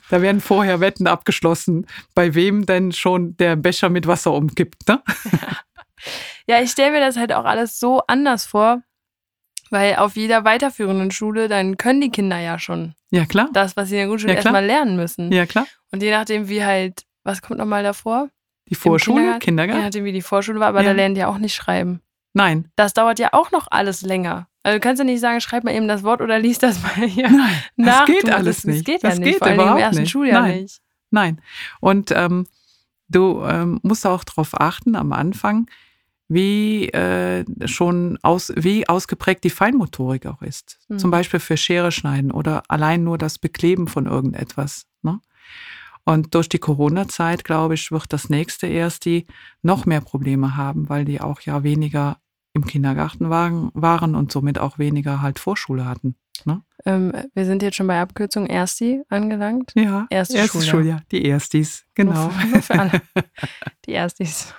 Da 0.08 0.22
werden 0.22 0.40
vorher 0.40 0.80
Wetten 0.80 1.06
abgeschlossen, 1.06 1.86
bei 2.14 2.34
wem 2.34 2.64
denn 2.66 2.92
schon 2.92 3.36
der 3.38 3.56
Becher 3.56 3.88
mit 3.88 4.06
Wasser 4.06 4.32
umkippt. 4.32 4.88
Ne? 4.88 5.02
Ja, 6.46 6.60
ich 6.60 6.70
stelle 6.70 6.92
mir 6.92 7.00
das 7.00 7.16
halt 7.16 7.32
auch 7.32 7.44
alles 7.44 7.80
so 7.80 8.02
anders 8.06 8.44
vor, 8.46 8.82
weil 9.70 9.96
auf 9.96 10.14
jeder 10.14 10.44
weiterführenden 10.44 11.10
Schule, 11.10 11.48
dann 11.48 11.76
können 11.76 12.00
die 12.00 12.10
Kinder 12.10 12.38
ja 12.38 12.58
schon 12.58 12.94
Ja, 13.10 13.24
klar. 13.24 13.48
das, 13.52 13.76
was 13.76 13.88
sie 13.88 13.94
in 13.96 14.00
der 14.00 14.06
Grundschule 14.08 14.34
Ja, 14.34 14.36
erstmal 14.36 14.64
lernen 14.64 14.96
müssen. 14.96 15.32
Ja, 15.32 15.46
klar. 15.46 15.66
Und 15.90 16.02
je 16.02 16.10
nachdem, 16.12 16.48
wie 16.48 16.64
halt, 16.64 17.02
was 17.24 17.42
kommt 17.42 17.58
nochmal 17.58 17.82
davor? 17.82 18.28
Die 18.68 18.74
Vorschule, 18.74 19.16
Kindergarten? 19.16 19.40
Je 19.40 19.44
Kindergarten? 19.46 19.82
nachdem, 19.82 20.04
wie 20.04 20.12
die 20.12 20.22
Vorschule 20.22 20.60
war, 20.60 20.68
aber 20.68 20.82
Ja. 20.82 20.90
da 20.90 20.92
lernen 20.92 21.14
die 21.14 21.20
ja 21.22 21.28
auch 21.28 21.38
nicht 21.38 21.54
schreiben. 21.54 22.00
Nein. 22.34 22.70
Das 22.76 22.92
dauert 22.92 23.18
ja 23.18 23.30
auch 23.32 23.50
noch 23.50 23.66
alles 23.70 24.02
länger. 24.02 24.48
Also 24.66 24.78
du 24.78 24.80
kannst 24.80 24.98
ja 24.98 25.04
nicht 25.04 25.20
sagen, 25.20 25.40
schreib 25.40 25.62
mal 25.62 25.72
eben 25.72 25.86
das 25.86 26.02
Wort 26.02 26.20
oder 26.20 26.40
lies 26.40 26.58
das 26.58 26.82
mal 26.82 27.06
hier 27.06 27.30
Nein. 27.30 27.54
nach. 27.76 28.04
Das 28.04 28.06
geht 28.06 28.26
Du, 28.26 28.34
alles 28.34 28.56
das, 28.56 28.64
nicht. 28.64 28.78
Das 28.78 28.84
geht 28.84 29.04
das 29.04 29.14
ja 29.14 29.20
nicht, 29.20 29.32
geht 29.34 29.38
vor 29.38 29.46
allem 29.46 29.60
überhaupt 29.60 29.78
im 29.78 29.84
ersten 29.84 30.00
nicht. 30.02 30.10
Schuljahr 30.10 30.42
Nein. 30.42 30.62
nicht. 30.62 30.80
Nein. 31.12 31.40
Und 31.78 32.10
ähm, 32.10 32.48
du 33.08 33.44
ähm, 33.44 33.78
musst 33.84 34.04
auch 34.08 34.24
darauf 34.24 34.60
achten 34.60 34.96
am 34.96 35.12
Anfang, 35.12 35.70
wie 36.26 36.88
äh, 36.88 37.44
schon 37.68 38.18
aus, 38.22 38.52
wie 38.56 38.88
ausgeprägt 38.88 39.44
die 39.44 39.50
Feinmotorik 39.50 40.26
auch 40.26 40.42
ist. 40.42 40.80
Mhm. 40.88 40.98
Zum 40.98 41.12
Beispiel 41.12 41.38
für 41.38 41.56
Schere 41.56 41.92
schneiden 41.92 42.32
oder 42.32 42.64
allein 42.66 43.04
nur 43.04 43.18
das 43.18 43.38
Bekleben 43.38 43.86
von 43.86 44.06
irgendetwas. 44.06 44.86
Ne? 45.02 45.20
Und 46.02 46.34
durch 46.34 46.48
die 46.48 46.58
Corona-Zeit, 46.58 47.44
glaube 47.44 47.74
ich, 47.74 47.92
wird 47.92 48.12
das 48.12 48.30
nächste 48.30 48.66
erst 48.66 49.04
die 49.04 49.28
noch 49.62 49.86
mehr 49.86 50.00
Probleme 50.00 50.56
haben, 50.56 50.88
weil 50.88 51.04
die 51.04 51.20
auch 51.20 51.40
ja 51.42 51.62
weniger 51.62 52.18
im 52.56 52.66
Kindergarten 52.66 53.30
waren, 53.30 53.70
waren 53.74 54.14
und 54.14 54.32
somit 54.32 54.58
auch 54.58 54.78
weniger 54.78 55.22
halt 55.22 55.38
Vorschule 55.38 55.84
hatten. 55.84 56.16
Ne? 56.44 56.62
Ähm, 56.84 57.12
wir 57.34 57.44
sind 57.44 57.62
jetzt 57.62 57.76
schon 57.76 57.86
bei 57.86 58.00
Abkürzung 58.00 58.46
Ersti 58.46 59.02
angelangt. 59.08 59.72
Ja, 59.74 60.06
Erstes 60.10 60.36
erstes 60.36 60.66
Schuljahr. 60.66 60.98
Schuljahr. 60.98 61.02
Die 61.12 61.24
Erstis, 61.24 61.84
genau. 61.94 62.24
Nur 62.24 62.30
für, 62.30 62.46
nur 62.48 62.62
für 62.62 62.78
alle. 62.78 63.02
Die 63.86 63.92
Erstis. 63.92 64.54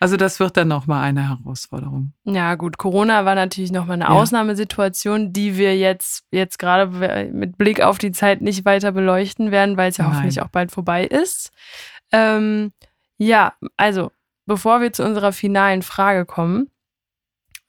Also 0.00 0.16
das 0.16 0.38
wird 0.38 0.56
dann 0.56 0.68
nochmal 0.68 1.02
eine 1.02 1.28
Herausforderung. 1.28 2.12
Ja, 2.24 2.54
gut, 2.54 2.78
Corona 2.78 3.24
war 3.24 3.34
natürlich 3.34 3.72
nochmal 3.72 3.94
eine 3.94 4.04
Ja. 4.04 4.10
Ausnahmesituation, 4.10 5.32
die 5.32 5.56
wir 5.56 5.76
jetzt, 5.76 6.24
jetzt 6.30 6.58
gerade 6.60 7.30
mit 7.32 7.58
Blick 7.58 7.80
auf 7.80 7.98
die 7.98 8.12
Zeit 8.12 8.40
nicht 8.40 8.64
weiter 8.64 8.92
beleuchten 8.92 9.50
werden, 9.50 9.76
weil 9.76 9.90
es 9.90 9.96
ja 9.96 10.04
Nein. 10.04 10.14
hoffentlich 10.14 10.40
auch 10.40 10.48
bald 10.48 10.70
vorbei 10.70 11.04
ist. 11.04 11.50
Ähm, 12.12 12.72
ja, 13.16 13.54
also, 13.76 14.12
bevor 14.48 14.80
wir 14.80 14.92
zu 14.92 15.04
unserer 15.04 15.32
finalen 15.32 15.82
Frage 15.82 16.24
kommen, 16.24 16.70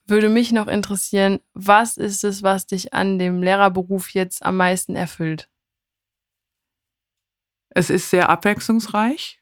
würde 0.06 0.30
mich 0.30 0.50
noch 0.50 0.66
interessieren, 0.66 1.38
was 1.52 1.98
ist 1.98 2.24
es, 2.24 2.42
was 2.42 2.66
dich 2.66 2.94
an 2.94 3.18
dem 3.18 3.42
Lehrerberuf 3.42 4.10
jetzt 4.10 4.42
am 4.44 4.56
meisten 4.56 4.96
erfüllt? 4.96 5.48
Es 7.68 7.90
ist 7.90 8.10
sehr 8.10 8.30
abwechslungsreich. 8.30 9.40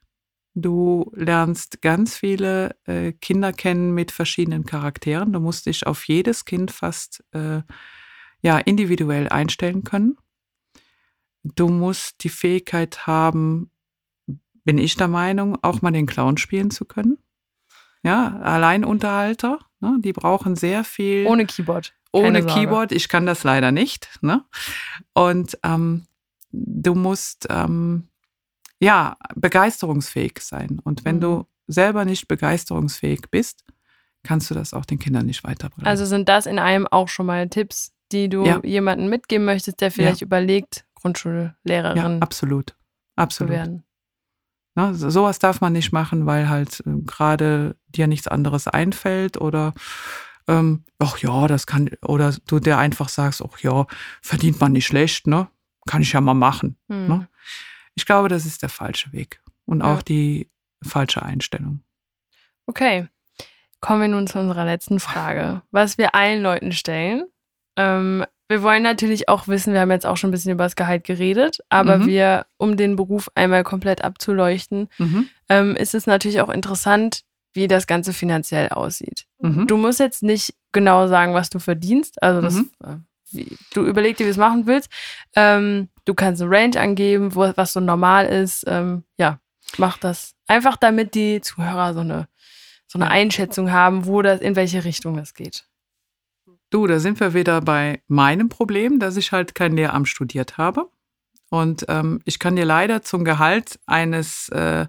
Du 0.54 1.12
lernst 1.14 1.80
ganz 1.80 2.16
viele 2.16 2.76
äh, 2.84 3.12
Kinder 3.12 3.52
kennen 3.52 3.94
mit 3.94 4.10
verschiedenen 4.10 4.64
Charakteren. 4.64 5.32
Du 5.32 5.38
musst 5.38 5.66
dich 5.66 5.86
auf 5.86 6.08
jedes 6.08 6.44
Kind 6.44 6.72
fast 6.72 7.24
äh, 7.30 7.62
ja, 8.42 8.58
individuell 8.58 9.28
einstellen 9.28 9.84
können. 9.84 10.16
Du 11.44 11.68
musst 11.68 12.24
die 12.24 12.28
Fähigkeit 12.28 13.06
haben, 13.06 13.70
bin 14.64 14.76
ich 14.76 14.96
der 14.96 15.08
Meinung, 15.08 15.56
auch 15.62 15.82
mal 15.82 15.92
den 15.92 16.06
Clown 16.06 16.36
spielen 16.36 16.72
zu 16.72 16.84
können. 16.84 17.16
Ja, 18.02 18.38
Alleinunterhalter, 18.40 19.58
ne, 19.80 19.98
die 20.00 20.12
brauchen 20.12 20.56
sehr 20.56 20.84
viel. 20.84 21.26
Ohne 21.26 21.46
Keyboard. 21.46 21.92
Ohne 22.12 22.42
Sorge. 22.42 22.54
Keyboard, 22.60 22.92
ich 22.92 23.08
kann 23.08 23.26
das 23.26 23.44
leider 23.44 23.70
nicht. 23.72 24.08
Ne? 24.22 24.44
Und 25.14 25.58
ähm, 25.62 26.06
du 26.52 26.94
musst 26.94 27.46
ähm, 27.50 28.08
ja 28.80 29.16
begeisterungsfähig 29.34 30.38
sein. 30.40 30.80
Und 30.84 31.04
wenn 31.04 31.16
Mhm. 31.16 31.20
du 31.20 31.46
selber 31.66 32.04
nicht 32.04 32.28
begeisterungsfähig 32.28 33.22
bist, 33.30 33.64
kannst 34.22 34.50
du 34.50 34.54
das 34.54 34.72
auch 34.74 34.84
den 34.84 34.98
Kindern 34.98 35.26
nicht 35.26 35.44
weiterbringen. 35.44 35.86
Also 35.86 36.06
sind 36.06 36.28
das 36.28 36.46
in 36.46 36.58
einem 36.58 36.86
auch 36.86 37.08
schon 37.08 37.26
mal 37.26 37.48
Tipps, 37.48 37.92
die 38.12 38.28
du 38.28 38.44
Ja. 38.46 38.60
jemandem 38.64 39.10
mitgeben 39.10 39.44
möchtest, 39.44 39.80
der 39.80 39.90
vielleicht 39.90 40.22
überlegt, 40.22 40.86
Grundschullehrerin 40.94 41.96
ja, 41.96 42.18
absolut. 42.20 42.70
zu 42.70 42.74
Absolut. 43.16 43.52
werden? 43.52 43.84
Ne? 44.78 44.94
So, 44.94 45.10
sowas 45.10 45.40
darf 45.40 45.60
man 45.60 45.72
nicht 45.72 45.90
machen, 45.90 46.24
weil 46.24 46.48
halt 46.48 46.84
äh, 46.86 47.00
gerade 47.04 47.74
dir 47.88 48.06
nichts 48.06 48.28
anderes 48.28 48.68
einfällt 48.68 49.36
oder 49.40 49.74
ähm, 50.46 50.84
ach 51.00 51.18
ja, 51.18 51.48
das 51.48 51.66
kann, 51.66 51.90
oder 52.00 52.32
du 52.46 52.60
dir 52.60 52.78
einfach 52.78 53.08
sagst, 53.08 53.42
ach 53.42 53.58
ja, 53.58 53.86
verdient 54.22 54.60
man 54.60 54.70
nicht 54.70 54.86
schlecht, 54.86 55.26
ne? 55.26 55.48
Kann 55.88 56.02
ich 56.02 56.12
ja 56.12 56.20
mal 56.20 56.34
machen. 56.34 56.76
Hm. 56.88 57.08
Ne? 57.08 57.28
Ich 57.96 58.06
glaube, 58.06 58.28
das 58.28 58.46
ist 58.46 58.62
der 58.62 58.68
falsche 58.68 59.12
Weg 59.12 59.42
und 59.66 59.80
Ja. 59.80 59.92
auch 59.92 60.02
die 60.02 60.48
falsche 60.80 61.22
Einstellung. 61.22 61.82
Okay, 62.66 63.08
kommen 63.80 64.02
wir 64.02 64.08
nun 64.08 64.28
zu 64.28 64.38
unserer 64.38 64.64
letzten 64.64 65.00
Frage, 65.00 65.62
was 65.72 65.98
wir 65.98 66.14
allen 66.14 66.40
Leuten 66.40 66.70
stellen. 66.70 67.24
Ähm, 67.76 68.24
wir 68.48 68.62
wollen 68.62 68.82
natürlich 68.82 69.28
auch 69.28 69.46
wissen, 69.48 69.72
wir 69.74 69.80
haben 69.80 69.90
jetzt 69.90 70.06
auch 70.06 70.16
schon 70.16 70.28
ein 70.28 70.32
bisschen 70.32 70.52
über 70.52 70.64
das 70.64 70.76
Gehalt 70.76 71.04
geredet, 71.04 71.58
aber 71.68 71.98
Mhm. 71.98 72.06
wir, 72.06 72.46
um 72.56 72.76
den 72.76 72.96
Beruf 72.96 73.30
einmal 73.34 73.62
komplett 73.64 74.02
abzuleuchten, 74.02 74.88
Mhm. 74.98 75.28
ähm, 75.48 75.76
ist 75.76 75.94
es 75.94 76.06
natürlich 76.06 76.40
auch 76.40 76.48
interessant, 76.50 77.22
wie 77.54 77.68
das 77.68 77.86
Ganze 77.86 78.12
finanziell 78.12 78.68
aussieht. 78.70 79.24
Mhm. 79.40 79.66
Du 79.66 79.76
musst 79.76 80.00
jetzt 80.00 80.22
nicht 80.22 80.54
genau 80.72 81.08
sagen, 81.08 81.34
was 81.34 81.50
du 81.50 81.58
verdienst. 81.58 82.22
Also 82.22 82.40
das, 82.40 82.54
Mhm. 82.54 82.70
äh, 82.84 82.96
wie, 83.32 83.56
du 83.74 83.84
überleg 83.84 84.16
dir, 84.16 84.24
wie 84.24 84.28
du 84.28 84.32
es 84.32 84.36
machen 84.36 84.66
willst. 84.66 84.90
Ähm, 85.36 85.88
du 86.04 86.14
kannst 86.14 86.40
eine 86.40 86.50
Range 86.50 86.78
angeben, 86.80 87.34
wo, 87.34 87.50
was 87.56 87.72
so 87.72 87.80
normal 87.80 88.26
ist. 88.26 88.64
Ähm, 88.66 89.04
ja, 89.18 89.40
mach 89.76 89.98
das. 89.98 90.34
Einfach 90.46 90.76
damit 90.76 91.14
die 91.14 91.40
Zuhörer 91.42 91.92
so 91.94 92.00
eine, 92.00 92.28
so 92.86 92.98
eine. 92.98 93.10
Einschätzung 93.10 93.70
haben, 93.72 94.06
wo 94.06 94.22
das, 94.22 94.40
in 94.40 94.56
welche 94.56 94.84
Richtung 94.84 95.16
das 95.16 95.34
geht. 95.34 95.64
Du, 96.70 96.86
da 96.86 96.98
sind 97.00 97.18
wir 97.20 97.32
wieder 97.34 97.60
bei 97.60 98.02
meinem 98.08 98.48
Problem, 98.48 98.98
dass 98.98 99.16
ich 99.16 99.32
halt 99.32 99.54
kein 99.54 99.72
Lehramt 99.72 100.08
studiert 100.08 100.58
habe. 100.58 100.90
Und 101.50 101.86
ähm, 101.88 102.20
ich 102.24 102.38
kann 102.38 102.56
dir 102.56 102.66
leider 102.66 103.00
zum 103.02 103.24
Gehalt 103.24 103.80
eines, 103.86 104.50
äh, 104.50 104.86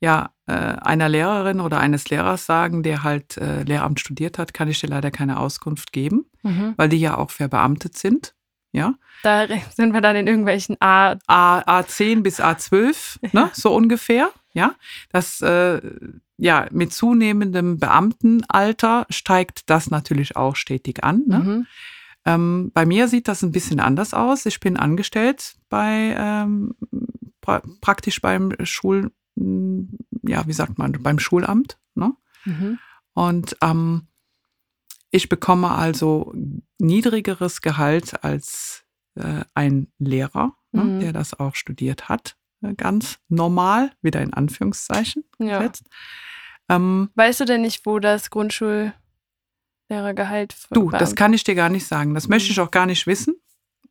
ja, 0.00 0.30
äh, 0.46 0.52
einer 0.52 1.08
Lehrerin 1.10 1.60
oder 1.60 1.80
eines 1.80 2.08
Lehrers 2.08 2.46
sagen, 2.46 2.82
der 2.82 3.02
halt 3.02 3.36
äh, 3.36 3.62
Lehramt 3.64 4.00
studiert 4.00 4.38
hat, 4.38 4.54
kann 4.54 4.68
ich 4.68 4.80
dir 4.80 4.86
leider 4.88 5.10
keine 5.10 5.38
Auskunft 5.38 5.92
geben, 5.92 6.24
Mhm. 6.42 6.72
weil 6.76 6.88
die 6.88 7.00
ja 7.00 7.18
auch 7.18 7.30
verbeamtet 7.30 7.98
sind. 7.98 8.34
Ja, 8.72 8.94
Da 9.22 9.46
sind 9.74 9.92
wir 9.92 10.00
dann 10.00 10.16
in 10.16 10.26
irgendwelchen 10.26 10.76
A. 10.80 11.16
A, 11.26 11.80
A10 11.80 12.22
bis 12.22 12.40
A12, 12.40 13.18
ne, 13.32 13.50
so 13.52 13.74
ungefähr. 13.74 14.30
Ja, 14.52 14.74
das, 15.10 15.40
äh, 15.40 15.80
ja, 16.36 16.66
mit 16.70 16.92
zunehmendem 16.92 17.78
Beamtenalter 17.78 19.06
steigt 19.10 19.70
das 19.70 19.90
natürlich 19.90 20.36
auch 20.36 20.56
stetig 20.56 21.04
an. 21.04 21.24
Ne? 21.26 21.38
Mhm. 21.38 21.66
Ähm, 22.24 22.70
bei 22.74 22.84
mir 22.84 23.08
sieht 23.08 23.28
das 23.28 23.42
ein 23.42 23.52
bisschen 23.52 23.78
anders 23.78 24.14
aus. 24.14 24.46
Ich 24.46 24.58
bin 24.58 24.76
angestellt 24.76 25.56
bei, 25.68 26.14
ähm, 26.18 26.74
pra 27.40 27.62
praktisch 27.80 28.20
beim 28.20 28.52
Schul, 28.64 29.12
ja, 29.36 30.46
wie 30.46 30.52
sagt 30.52 30.78
man, 30.78 30.92
beim 31.00 31.18
Schulamt. 31.18 31.78
Ne? 31.94 32.14
Mhm. 32.44 32.78
Und 33.14 33.56
ähm, 33.62 34.07
ich 35.10 35.28
bekomme 35.28 35.70
also 35.70 36.32
niedrigeres 36.78 37.60
Gehalt 37.60 38.24
als 38.24 38.84
äh, 39.16 39.44
ein 39.54 39.92
Lehrer, 39.98 40.54
ne, 40.72 40.84
Mhm. 40.84 41.00
der 41.00 41.12
das 41.12 41.38
auch 41.38 41.54
studiert 41.54 42.08
hat. 42.08 42.36
Äh, 42.62 42.74
Ganz 42.74 43.18
normal, 43.28 43.92
wieder 44.02 44.20
in 44.22 44.32
Anführungszeichen 44.34 45.24
Ja. 45.38 45.58
gesetzt. 45.58 45.84
Ähm, 46.68 47.10
Weißt 47.14 47.40
du 47.40 47.44
denn 47.46 47.62
nicht, 47.62 47.84
wo 47.86 47.98
das 47.98 48.30
Grundschullehrergehalt 48.30 50.52
für 50.52 50.74
du, 50.74 50.90
das 50.90 51.14
kann 51.14 51.32
ich 51.32 51.44
dir 51.44 51.54
gar 51.54 51.68
nicht 51.70 51.86
sagen. 51.86 52.14
Das 52.14 52.28
möchte 52.28 52.50
ich 52.50 52.60
auch 52.60 52.70
gar 52.70 52.86
nicht 52.86 53.06
wissen, 53.06 53.34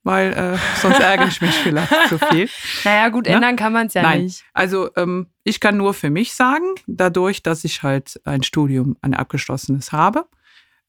weil 0.03 0.33
äh, 0.33 0.57
sonst 0.79 0.99
ärgere 0.99 1.27
ich 1.27 1.41
mich 1.41 1.55
vielleicht 1.55 1.91
zu 2.09 2.19
viel. 2.19 2.47
Naja, 2.85 3.09
gut, 3.09 3.25
Ne? 3.25 3.31
ändern 3.33 3.55
kann 3.55 3.73
man 3.73 3.87
es 3.87 3.95
ja 3.95 4.03
Nein. 4.03 4.23
nicht. 4.25 4.45
Also 4.53 4.89
ähm, 4.95 5.27
ich 5.43 5.59
kann 5.59 5.75
nur 5.77 5.93
für 5.93 6.09
mich 6.11 6.33
sagen, 6.35 6.75
dadurch, 6.85 7.41
dass 7.43 7.63
ich 7.63 7.81
halt 7.83 8.21
ein 8.25 8.43
Studium, 8.43 8.95
ein 9.01 9.13
abgeschlossenes 9.15 9.91
habe, 9.91 10.27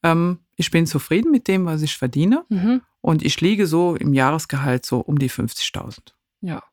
ähm, 0.03 0.39
ich 0.55 0.71
bin 0.71 0.85
zufrieden 0.87 1.31
mit 1.31 1.47
dem, 1.47 1.65
was 1.65 1.81
ich 1.81 1.97
verdiene 1.97 2.45
Mhm. 2.49 2.81
und 3.01 3.23
ich 3.23 3.39
liege 3.41 3.67
so 3.67 3.95
im 3.95 4.13
Jahresgehalt 4.13 4.85
so 4.85 4.99
um 4.99 5.17
die 5.19 5.29
50.000. 5.29 6.13
Ja. 6.41 6.63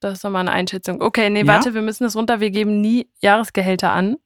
Das 0.00 0.14
ist 0.14 0.24
doch 0.24 0.30
mal 0.30 0.40
eine 0.40 0.52
Einschätzung. 0.52 1.00
Okay, 1.00 1.30
nee, 1.30 1.40
Ja? 1.40 1.46
warte, 1.46 1.72
wir 1.74 1.82
müssen 1.82 2.04
das 2.04 2.16
runter. 2.16 2.40
Wir 2.40 2.50
geben 2.50 2.80
nie 2.80 3.10
Jahresgehälter 3.20 3.92
an. 3.92 4.16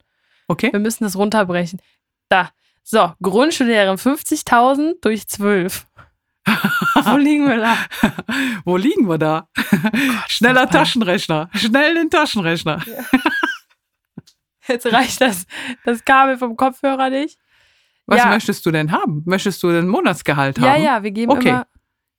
Okay? 0.47 0.69
Wir 0.71 0.79
müssen 0.81 1.03
das 1.05 1.15
runterbrechen. 1.15 1.81
Da. 2.29 2.51
So, 2.83 3.13
Grundschullehrerin 3.21 3.97
50.000 3.97 4.95
durch 5.01 5.27
12. 5.27 5.87
Wo 7.05 7.17
liegen 7.17 7.47
wir 7.47 7.57
da? 7.57 7.77
Wo 8.65 8.75
liegen 8.75 9.07
wir 9.07 9.17
da? 9.17 9.47
Schneller 10.27 10.65
das 10.65 10.71
peinlich. 10.71 10.71
Taschenrechner. 10.71 11.49
Schnell 11.53 11.95
den 11.95 12.09
Taschenrechner. 12.09 12.81
Jetzt 14.67 14.85
reicht 14.91 15.21
das, 15.21 15.45
das 15.85 16.03
Kabel 16.05 16.37
vom 16.37 16.55
Kopfhörer 16.55 17.09
nicht. 17.09 17.37
Was 18.11 18.19
Ja. 18.19 18.27
möchtest 18.29 18.65
du 18.65 18.71
denn 18.71 18.91
haben? 18.91 19.23
Möchtest 19.25 19.63
du 19.63 19.71
denn 19.71 19.87
Monatsgehalt 19.87 20.57
Ja, 20.57 20.71
haben? 20.73 20.83
ja, 20.83 21.01
wir 21.03 21.11
geben 21.11 21.31
Okay. 21.31 21.49
immer. 21.49 21.67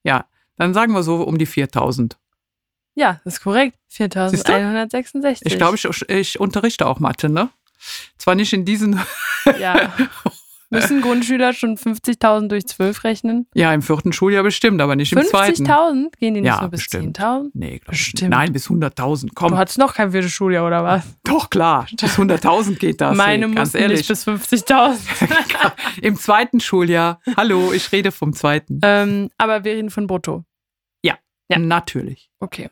Ja, 0.04 0.24
dann 0.56 0.72
sagen 0.72 0.94
wir 0.94 1.02
so 1.02 1.22
um 1.22 1.36
die 1.36 1.46
4.000. 1.46 2.16
Ja, 2.94 3.20
das 3.24 3.34
ist 3.34 3.42
korrekt. 3.42 3.76
Siehst 3.88 4.14
du? 4.14 4.52
4166. 4.52 5.46
Ich 5.52 5.58
glaube, 5.58 5.76
ich, 5.76 6.08
ich 6.08 6.40
unterrichte 6.40 6.86
auch 6.86 6.98
Mathe, 6.98 7.28
ne? 7.28 7.50
Zwar 8.16 8.34
nicht 8.36 8.52
in 8.54 8.64
diesen, 8.64 8.98
Ja. 9.58 9.92
Müssen 10.72 11.00
Grundschüler 11.02 11.52
schon 11.52 11.76
50.000 11.76 12.48
durch 12.48 12.66
12 12.66 13.04
rechnen? 13.04 13.46
ja, 13.54 13.72
im 13.72 13.82
vierten 13.82 14.12
Schuljahr 14.12 14.42
bestimmt, 14.42 14.80
aber 14.80 14.96
nicht 14.96 15.12
im 15.12 15.22
zweiten. 15.22 15.64
50.000? 15.66 16.16
Gehen 16.18 16.34
die 16.34 16.40
nicht 16.40 16.48
Ja, 16.48 16.60
nur 16.60 16.70
bis 16.70 16.80
bestimmt. 16.80 17.18
10.000? 17.18 17.50
Nee. 17.54 17.80
Bestimmt. 17.86 18.30
Nein, 18.30 18.52
bis 18.52 18.68
100.000. 18.68 19.30
Komm, 19.34 19.50
Du 19.52 19.56
hattest 19.58 19.78
noch 19.78 19.94
kein 19.94 20.12
viertes 20.12 20.32
Schuljahr, 20.32 20.66
oder 20.66 20.82
was? 20.84 21.04
doch 21.24 21.50
klar. 21.50 21.86
Bis 21.90 22.18
100.000 22.18 22.76
geht 22.76 23.00
das. 23.00 23.16
Meine 23.16 23.46
ey, 23.46 23.52
ganz 23.54 23.74
ehrlich. 23.74 23.98
nicht 23.98 24.08
bis 24.08 24.26
50.000. 24.26 24.96
Im 26.02 26.16
zweiten 26.16 26.60
Schuljahr. 26.60 27.20
Hallo, 27.36 27.72
ich 27.72 27.92
rede 27.92 28.10
vom 28.12 28.32
zweiten. 28.32 28.80
ähm, 28.82 29.28
aber 29.38 29.64
wir 29.64 29.72
reden 29.74 29.90
von 29.90 30.06
Brutto. 30.06 30.44
ja. 31.04 31.58
Natürlich. 31.58 32.30
Okay. 32.40 32.70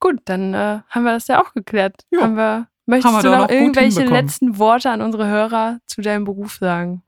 Gut, 0.00 0.20
dann 0.24 0.54
äh, 0.54 0.78
haben 0.88 1.02
wir 1.04 1.12
das 1.12 1.26
ja 1.28 1.42
auch 1.42 1.52
geklärt. 1.52 2.06
Ja. 2.10 2.22
Haben 2.22 2.36
wir, 2.36 2.68
möchtest 2.86 3.12
wir 3.16 3.22
du 3.22 3.30
noch 3.30 3.38
noch 3.40 3.50
irgendwelche 3.50 4.04
letzten 4.04 4.58
Worte 4.58 4.90
an 4.90 5.02
unsere 5.02 5.26
Hörer 5.26 5.80
zu 5.86 6.00
deinem 6.00 6.24
Beruf 6.24 6.54
sagen? 6.54 7.02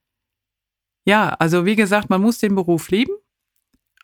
Ja, 1.11 1.30
also 1.40 1.66
wie 1.66 1.74
gesagt, 1.74 2.08
man 2.08 2.22
muss 2.22 2.38
den 2.38 2.54
Beruf 2.54 2.88
lieben 2.88 3.14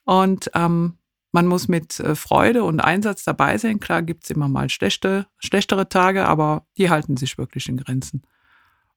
und 0.02 0.50
ähm, 0.54 0.98
man 1.30 1.46
muss 1.46 1.68
mit 1.68 2.00
äh, 2.00 2.16
Freude 2.16 2.64
und 2.64 2.80
Einsatz 2.80 3.22
dabei 3.22 3.58
sein. 3.58 3.78
Klar 3.78 4.02
gibt's 4.02 4.28
immer 4.28 4.48
mal 4.48 4.68
schlechte, 4.70 5.28
schlechtere 5.38 5.88
Tage, 5.88 6.26
aber 6.26 6.66
die 6.76 6.90
halten 6.90 7.16
sich 7.16 7.38
wirklich 7.38 7.68
in 7.68 7.76
Grenzen. 7.76 8.22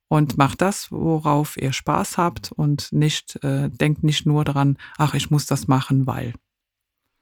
Und 0.08 0.36
macht 0.36 0.60
das, 0.60 0.90
worauf 0.90 1.56
ihr 1.56 1.72
Spaß 1.72 2.18
habt 2.18 2.50
und 2.50 2.92
nicht, 2.92 3.38
äh, 3.44 3.70
denkt 3.70 4.02
nicht 4.02 4.26
nur 4.26 4.44
daran, 4.44 4.76
ach, 4.98 5.14
ich 5.14 5.30
muss 5.30 5.46
das 5.46 5.68
machen, 5.68 6.08
weil. 6.08 6.34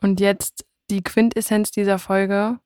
Und 0.00 0.20
jetzt 0.20 0.64
die 0.88 1.02
Quintessenz 1.02 1.70
dieser 1.70 1.98
Folge. 1.98 2.60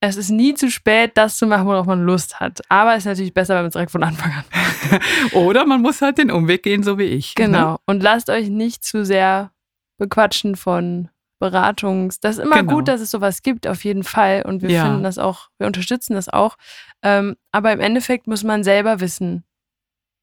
Es 0.00 0.16
ist 0.16 0.30
nie 0.30 0.54
zu 0.54 0.70
spät, 0.70 1.12
das 1.16 1.36
zu 1.36 1.46
machen, 1.46 1.66
worauf 1.66 1.84
man 1.84 2.04
Lust 2.04 2.40
hat. 2.40 2.62
Aber 2.70 2.92
es 2.92 3.00
ist 3.00 3.04
natürlich 3.04 3.34
besser, 3.34 3.54
wenn 3.56 3.64
man 3.64 3.68
es 3.68 3.74
direkt 3.74 3.92
von 3.92 4.02
Anfang 4.02 4.32
an. 4.32 4.44
Oder 5.32 5.66
man 5.66 5.82
muss 5.82 6.00
halt 6.02 6.18
den 6.18 6.30
Umweg 6.30 6.62
gehen, 6.62 6.82
so 6.82 6.98
wie 6.98 7.04
ich. 7.04 7.34
Genau. 7.34 7.72
Ne? 7.72 7.78
Und 7.86 8.02
lasst 8.02 8.30
euch 8.30 8.48
nicht 8.48 8.84
zu 8.84 9.04
sehr 9.04 9.50
bequatschen 9.98 10.56
von 10.56 11.08
Beratungs. 11.38 12.18
Das 12.20 12.38
ist 12.38 12.44
immer 12.44 12.56
Genau. 12.60 12.74
gut, 12.74 12.88
dass 12.88 13.00
es 13.00 13.10
sowas 13.10 13.42
gibt, 13.42 13.66
auf 13.66 13.84
jeden 13.84 14.04
Fall. 14.04 14.42
Und 14.46 14.62
wir 14.62 14.70
Ja. 14.70 14.84
finden 14.84 15.02
das 15.02 15.18
auch, 15.18 15.48
wir 15.58 15.66
unterstützen 15.66 16.14
das 16.14 16.28
auch. 16.28 16.56
Ähm, 17.02 17.36
aber 17.52 17.72
im 17.72 17.80
Endeffekt 17.80 18.26
muss 18.26 18.42
man 18.42 18.64
selber 18.64 19.00
wissen, 19.00 19.44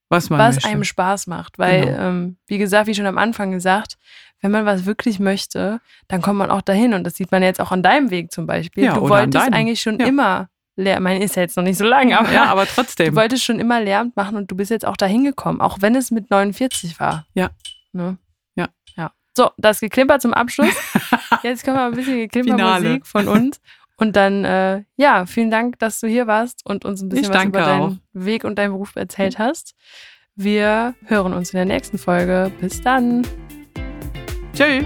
Was 0.09 0.29
was 0.29 0.55
möchte. 0.55 0.69
einem 0.69 0.83
Spaß 0.83 1.27
macht. 1.27 1.59
Weil, 1.59 1.85
Genau. 1.85 1.99
ähm, 1.99 2.37
wie 2.47 2.57
gesagt, 2.57 2.87
wie 2.87 2.95
schon 2.95 3.05
am 3.05 3.17
Anfang 3.17 3.51
gesagt, 3.51 3.97
wenn 4.41 4.51
man 4.51 4.65
was 4.65 4.85
wirklich 4.85 5.19
möchte, 5.19 5.79
dann 6.07 6.21
kommt 6.21 6.37
man 6.39 6.51
auch 6.51 6.61
dahin. 6.61 6.93
Und 6.93 7.03
das 7.05 7.15
sieht 7.15 7.31
man 7.31 7.41
jetzt 7.43 7.61
auch 7.61 7.71
an 7.71 7.81
deinem 7.83 8.09
Weg 8.09 8.31
zum 8.31 8.45
Beispiel. 8.45 8.83
Ja, 8.85 8.95
du 8.95 9.07
wolltest 9.07 9.53
eigentlich 9.53 9.81
schon 9.81 9.99
Ja. 9.99 10.05
immer 10.07 10.49
lernen. 10.75 11.03
Meine 11.03 11.23
ist 11.23 11.35
ja 11.35 11.41
jetzt 11.41 11.57
noch 11.57 11.63
nicht 11.63 11.77
so 11.77 11.85
lang, 11.85 12.13
aber, 12.13 12.31
ja, 12.31 12.45
aber 12.45 12.65
du 12.65 12.71
trotzdem. 12.73 13.15
wolltest 13.15 13.43
schon 13.43 13.59
immer 13.59 13.81
Lehramt 13.81 14.15
machen 14.15 14.37
und 14.37 14.49
du 14.49 14.55
bist 14.55 14.71
jetzt 14.71 14.85
auch 14.85 14.97
dahin 14.97 15.23
gekommen, 15.23 15.61
auch 15.61 15.77
wenn 15.81 15.95
es 15.95 16.11
mit 16.11 16.29
49 16.29 16.99
war. 16.99 17.25
Ja. 17.33 17.51
Ne? 17.91 18.17
Ja. 18.55 18.69
ja. 18.95 19.11
So, 19.37 19.51
das 19.57 19.79
Geklimper 19.79 20.19
zum 20.19 20.33
Abschluss. 20.33 20.73
Jetzt 21.43 21.63
kommen 21.63 21.77
wir 21.77 21.85
ein 21.85 21.93
bisschen 21.93 22.17
Geklimper-Musik 22.17 23.05
von 23.05 23.27
uns. 23.27 23.59
Und 23.97 24.15
dann, 24.15 24.43
äh, 24.43 24.83
ja, 24.97 25.25
vielen 25.25 25.51
Dank, 25.51 25.77
dass 25.79 25.99
du 25.99 26.07
hier 26.07 26.25
warst 26.25 26.65
und 26.65 26.83
uns 26.83 27.01
ein 27.01 27.09
bisschen 27.09 27.25
Ich 27.25 27.29
was 27.29 27.45
über 27.45 27.61
deinen 27.61 27.81
auch. 27.81 27.95
Weg 28.13 28.43
und 28.43 28.57
deinen 28.57 28.71
Beruf 28.71 28.95
erzählt 28.95 29.37
hast. 29.37 29.75
Wir 30.35 30.95
hören 31.05 31.33
uns 31.33 31.51
in 31.53 31.57
der 31.57 31.65
nächsten 31.65 31.99
Folge. 31.99 32.51
Bis 32.59 32.81
dann. 32.81 33.25
Tschüss. 34.53 34.85